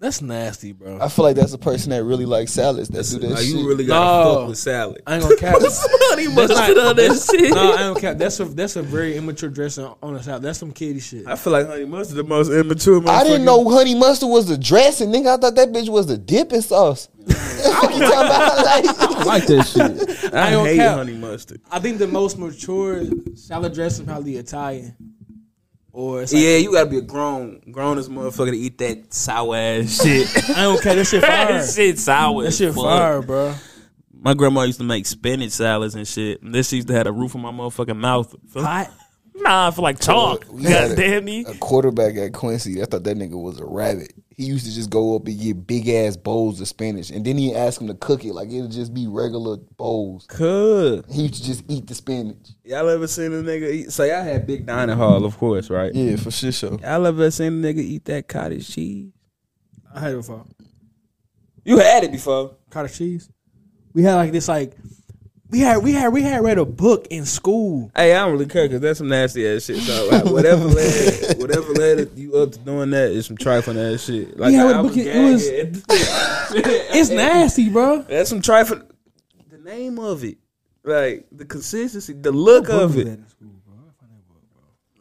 [0.00, 1.00] That's nasty, bro.
[1.00, 3.48] I feel like that's a person that really likes salads that do that Like, shit.
[3.48, 4.34] you really gotta No.
[4.40, 5.02] fuck with salad.
[5.04, 5.56] I ain't gonna cap.
[5.60, 7.50] honey mustard on that shit.
[7.52, 8.16] no, I don't cap.
[8.16, 10.42] That's a that's a very immature dressing on a salad.
[10.42, 11.26] That's some kiddie shit.
[11.26, 13.02] I feel like honey mustard the most immature.
[13.08, 15.36] I didn't motherfucking- know honey mustard was the dressing, nigga.
[15.36, 17.08] I thought that bitch was the dipping sauce.
[17.82, 18.56] What you talking about?
[18.64, 18.84] Like,
[19.18, 20.34] I like that shit.
[20.34, 20.96] I, I don't hate cap.
[20.96, 21.60] honey mustard.
[21.70, 24.94] I think the most mature salad dressing probably Italian.
[25.92, 29.56] Or like, Yeah, you gotta be a grown, grown as motherfucker to eat that sour
[29.56, 30.28] ass shit.
[30.50, 30.94] I don't care.
[30.94, 31.52] That shit fire.
[31.58, 32.42] that shit sour.
[32.42, 32.84] That as shit fuck.
[32.84, 33.54] fire, bro.
[34.20, 36.42] My grandma used to make spinach salads and shit.
[36.42, 38.34] And this used to have a roof on my motherfucking mouth.
[38.54, 38.90] Hot.
[39.40, 40.44] Nah, for like chalk.
[40.50, 41.44] we God damn me.
[41.46, 44.12] a quarterback at Quincy, I thought that nigga was a rabbit.
[44.36, 47.36] He used to just go up and get big ass bowls of spinach, and then
[47.36, 50.26] he ask him to cook it like it'll just be regular bowls.
[50.28, 52.36] Could He used to just eat the spinach.
[52.64, 53.92] y'all ever seen a nigga eat?
[53.92, 55.92] So y'all had big dining hall, of course, right?
[55.94, 56.52] Yeah, for sure.
[56.52, 56.78] Show.
[56.82, 59.10] Y'all ever seen a nigga eat that cottage cheese?
[59.94, 60.44] I had it before.
[61.64, 62.56] You had it before.
[62.70, 63.30] Cottage cheese.
[63.92, 64.76] We had like this like
[65.50, 67.90] we had we had we had read a book in school.
[67.96, 69.78] Hey, I don't really care because that's some nasty ass shit.
[69.78, 74.04] So like, whatever led, whatever led you up to doing that is some trifling ass
[74.04, 74.38] shit.
[74.38, 75.84] Like Yeah, I, but I was it- it was-
[76.94, 78.02] It's nasty, bro.
[78.02, 78.82] That's some trifling.
[79.50, 80.38] The name of it,
[80.84, 83.18] like the consistency, the look of it.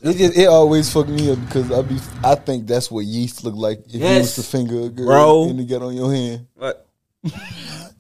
[0.04, 3.44] It just it always fucked me up because I be I think that's what yeast
[3.44, 4.38] look like if you Yes.
[4.38, 5.50] was to finger a girl Bro.
[5.50, 6.46] and to get on your hand.
[6.56, 6.76] Like,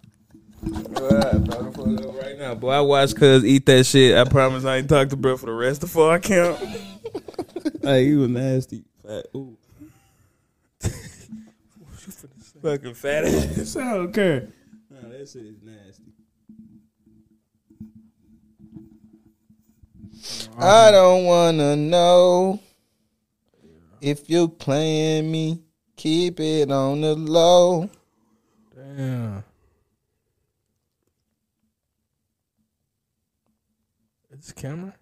[0.68, 4.18] right now, boy, I watch Cuz eat that shit.
[4.18, 6.60] I promise I ain't talk to bro for the rest of four count.
[7.82, 8.84] hey, you nasty.
[9.06, 9.26] Fat.
[9.36, 9.58] Ooh.
[12.62, 13.76] Fucking fat ass.
[13.76, 14.50] I don't care.
[14.90, 16.04] Nah, that shit is nasty.
[20.60, 22.60] I don't wanna know
[24.02, 25.62] if you playing me.
[25.96, 27.90] Keep it on the low.
[28.76, 29.44] Damn.
[34.48, 34.94] This camera?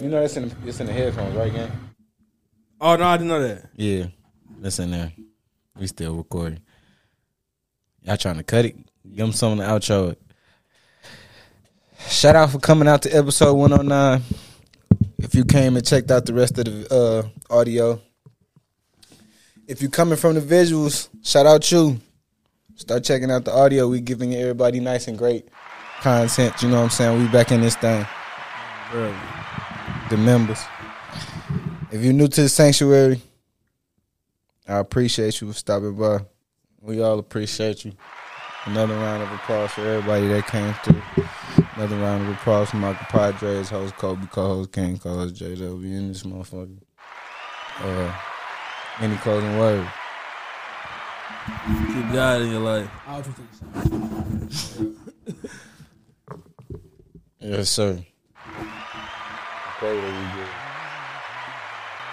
[0.00, 1.70] You know that's in the, it's in the headphones, right, gang?
[2.80, 3.70] Oh no, I didn't know that.
[3.76, 4.06] Yeah,
[4.60, 5.12] that's in there.
[5.78, 6.60] We still recording.
[8.02, 8.76] Y'all trying to cut it?
[9.08, 10.20] Give them something to outro it.
[12.08, 14.22] Shout out for coming out to episode 109.
[15.18, 18.00] If you came and checked out the rest of the uh, audio,
[19.66, 21.98] if you coming from the visuals, shout out you.
[22.76, 23.88] Start checking out the audio.
[23.88, 25.48] We giving everybody nice and great
[26.00, 26.60] content.
[26.60, 27.22] You know what I'm saying?
[27.22, 28.04] We back in this thing.
[28.90, 29.14] Bro.
[30.10, 30.60] The members.
[31.92, 33.20] If you're new to the sanctuary,
[34.66, 36.24] I appreciate you for stopping by.
[36.80, 37.92] We all appreciate you.
[38.66, 41.26] Another round of applause for everybody that came through.
[41.76, 46.24] Another round of applause for Michael Padres, host Kobe, co-host King, co-host JW in this
[46.24, 46.78] motherfucker.
[47.80, 48.12] Uh,
[49.00, 49.86] any closing word?
[51.46, 52.90] Keep God in your life.
[53.06, 54.96] I was just thinking
[57.40, 58.04] Yes, sir.
[59.78, 60.63] Pray that we good.